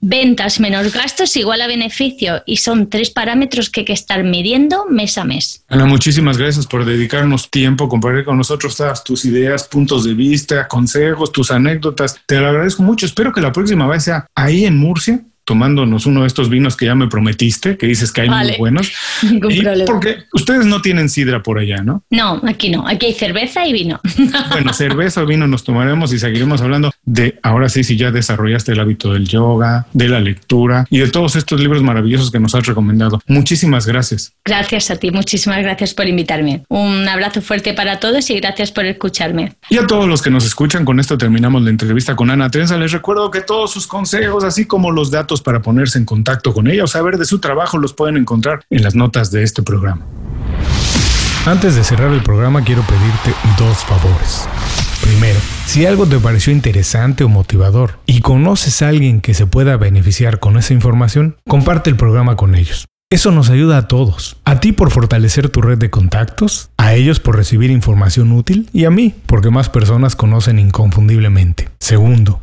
Ventas 0.00 0.60
menos 0.60 0.92
gastos 0.92 1.36
igual 1.36 1.60
a 1.60 1.66
beneficio 1.66 2.42
y 2.46 2.58
son 2.58 2.88
tres 2.88 3.10
parámetros 3.10 3.68
que 3.68 3.80
hay 3.80 3.84
que 3.86 3.92
estar 3.92 4.22
midiendo 4.22 4.86
mes 4.88 5.18
a 5.18 5.24
mes. 5.24 5.64
Ana, 5.68 5.86
muchísimas 5.86 6.38
gracias 6.38 6.66
por 6.66 6.84
dedicarnos 6.84 7.50
tiempo, 7.50 7.88
compartir 7.88 8.24
con 8.24 8.36
nosotros 8.36 8.76
todas 8.76 9.02
tus 9.02 9.24
ideas, 9.24 9.64
puntos 9.64 10.04
de 10.04 10.14
vista, 10.14 10.68
consejos, 10.68 11.32
tus 11.32 11.50
anécdotas. 11.50 12.20
Te 12.26 12.38
lo 12.38 12.48
agradezco 12.48 12.84
mucho. 12.84 13.06
Espero 13.06 13.32
que 13.32 13.40
la 13.40 13.52
próxima 13.52 13.88
vez 13.88 14.04
sea 14.04 14.26
ahí 14.36 14.66
en 14.66 14.78
Murcia 14.78 15.20
tomándonos 15.48 16.04
uno 16.04 16.20
de 16.20 16.26
estos 16.26 16.50
vinos 16.50 16.76
que 16.76 16.84
ya 16.84 16.94
me 16.94 17.08
prometiste, 17.08 17.78
que 17.78 17.86
dices 17.86 18.12
que 18.12 18.20
hay 18.20 18.28
muy 18.28 18.54
buenos. 18.58 18.92
Porque 19.86 20.18
ustedes 20.34 20.66
no 20.66 20.82
tienen 20.82 21.08
sidra 21.08 21.42
por 21.42 21.58
allá, 21.58 21.78
¿no? 21.82 22.02
No, 22.10 22.38
aquí 22.46 22.68
no. 22.68 22.86
Aquí 22.86 23.06
hay 23.06 23.14
cerveza 23.14 23.66
y 23.66 23.72
vino. 23.72 23.98
Bueno, 24.50 24.72
cerveza 24.72 25.22
o 25.22 25.26
vino 25.26 25.46
nos 25.46 25.64
tomaremos 25.64 26.12
y 26.12 26.18
seguiremos 26.18 26.60
hablando 26.60 26.90
de, 27.04 27.38
ahora 27.42 27.68
sí, 27.68 27.84
si 27.84 27.96
ya 27.96 28.10
desarrollaste 28.10 28.72
el 28.72 28.80
hábito 28.80 29.12
del 29.12 29.26
yoga, 29.26 29.86
de 29.92 30.08
la 30.08 30.20
lectura 30.20 30.86
y 30.90 30.98
de 30.98 31.08
todos 31.08 31.36
estos 31.36 31.60
libros 31.60 31.82
maravillosos 31.82 32.30
que 32.30 32.40
nos 32.40 32.54
has 32.54 32.66
recomendado. 32.66 33.20
Muchísimas 33.26 33.86
gracias. 33.86 34.34
Gracias 34.44 34.90
a 34.90 34.96
ti, 34.96 35.10
muchísimas 35.10 35.62
gracias 35.62 35.94
por 35.94 36.06
invitarme. 36.06 36.64
Un 36.68 37.08
abrazo 37.08 37.40
fuerte 37.40 37.72
para 37.72 38.00
todos 38.00 38.28
y 38.30 38.40
gracias 38.40 38.72
por 38.72 38.84
escucharme. 38.84 39.54
Y 39.70 39.78
a 39.78 39.86
todos 39.86 40.08
los 40.08 40.20
que 40.20 40.30
nos 40.30 40.44
escuchan, 40.44 40.84
con 40.84 40.98
esto 41.00 41.16
terminamos 41.16 41.62
la 41.62 41.70
entrevista 41.70 42.16
con 42.16 42.30
Ana 42.30 42.50
Trenza. 42.50 42.76
Les 42.76 42.92
recuerdo 42.92 43.30
que 43.30 43.40
todos 43.40 43.70
sus 43.70 43.86
consejos, 43.86 44.44
así 44.44 44.66
como 44.66 44.90
los 44.90 45.10
para 45.42 45.62
ponerse 45.62 45.98
en 45.98 46.04
contacto 46.04 46.52
con 46.52 46.68
ella 46.68 46.84
o 46.84 46.86
saber 46.86 47.18
de 47.18 47.24
su 47.24 47.38
trabajo 47.38 47.78
los 47.78 47.92
pueden 47.92 48.16
encontrar 48.16 48.64
en 48.70 48.82
las 48.82 48.94
notas 48.94 49.30
de 49.30 49.42
este 49.42 49.62
programa. 49.62 50.04
Antes 51.46 51.76
de 51.76 51.84
cerrar 51.84 52.12
el 52.12 52.22
programa 52.22 52.62
quiero 52.62 52.82
pedirte 52.82 53.34
dos 53.58 53.78
favores. 53.78 54.48
Primero, 55.02 55.38
si 55.66 55.86
algo 55.86 56.06
te 56.06 56.18
pareció 56.18 56.52
interesante 56.52 57.24
o 57.24 57.28
motivador 57.28 57.98
y 58.04 58.20
conoces 58.20 58.82
a 58.82 58.88
alguien 58.88 59.20
que 59.20 59.32
se 59.32 59.46
pueda 59.46 59.76
beneficiar 59.76 60.40
con 60.40 60.58
esa 60.58 60.74
información, 60.74 61.36
comparte 61.48 61.88
el 61.88 61.96
programa 61.96 62.36
con 62.36 62.54
ellos. 62.54 62.86
Eso 63.10 63.30
nos 63.30 63.48
ayuda 63.48 63.78
a 63.78 63.88
todos. 63.88 64.36
A 64.44 64.60
ti 64.60 64.72
por 64.72 64.90
fortalecer 64.90 65.48
tu 65.48 65.62
red 65.62 65.78
de 65.78 65.88
contactos, 65.88 66.68
a 66.76 66.94
ellos 66.94 67.20
por 67.20 67.36
recibir 67.36 67.70
información 67.70 68.32
útil 68.32 68.68
y 68.74 68.84
a 68.84 68.90
mí 68.90 69.14
porque 69.24 69.50
más 69.50 69.70
personas 69.70 70.14
conocen 70.14 70.58
inconfundiblemente. 70.58 71.70
Segundo, 71.80 72.42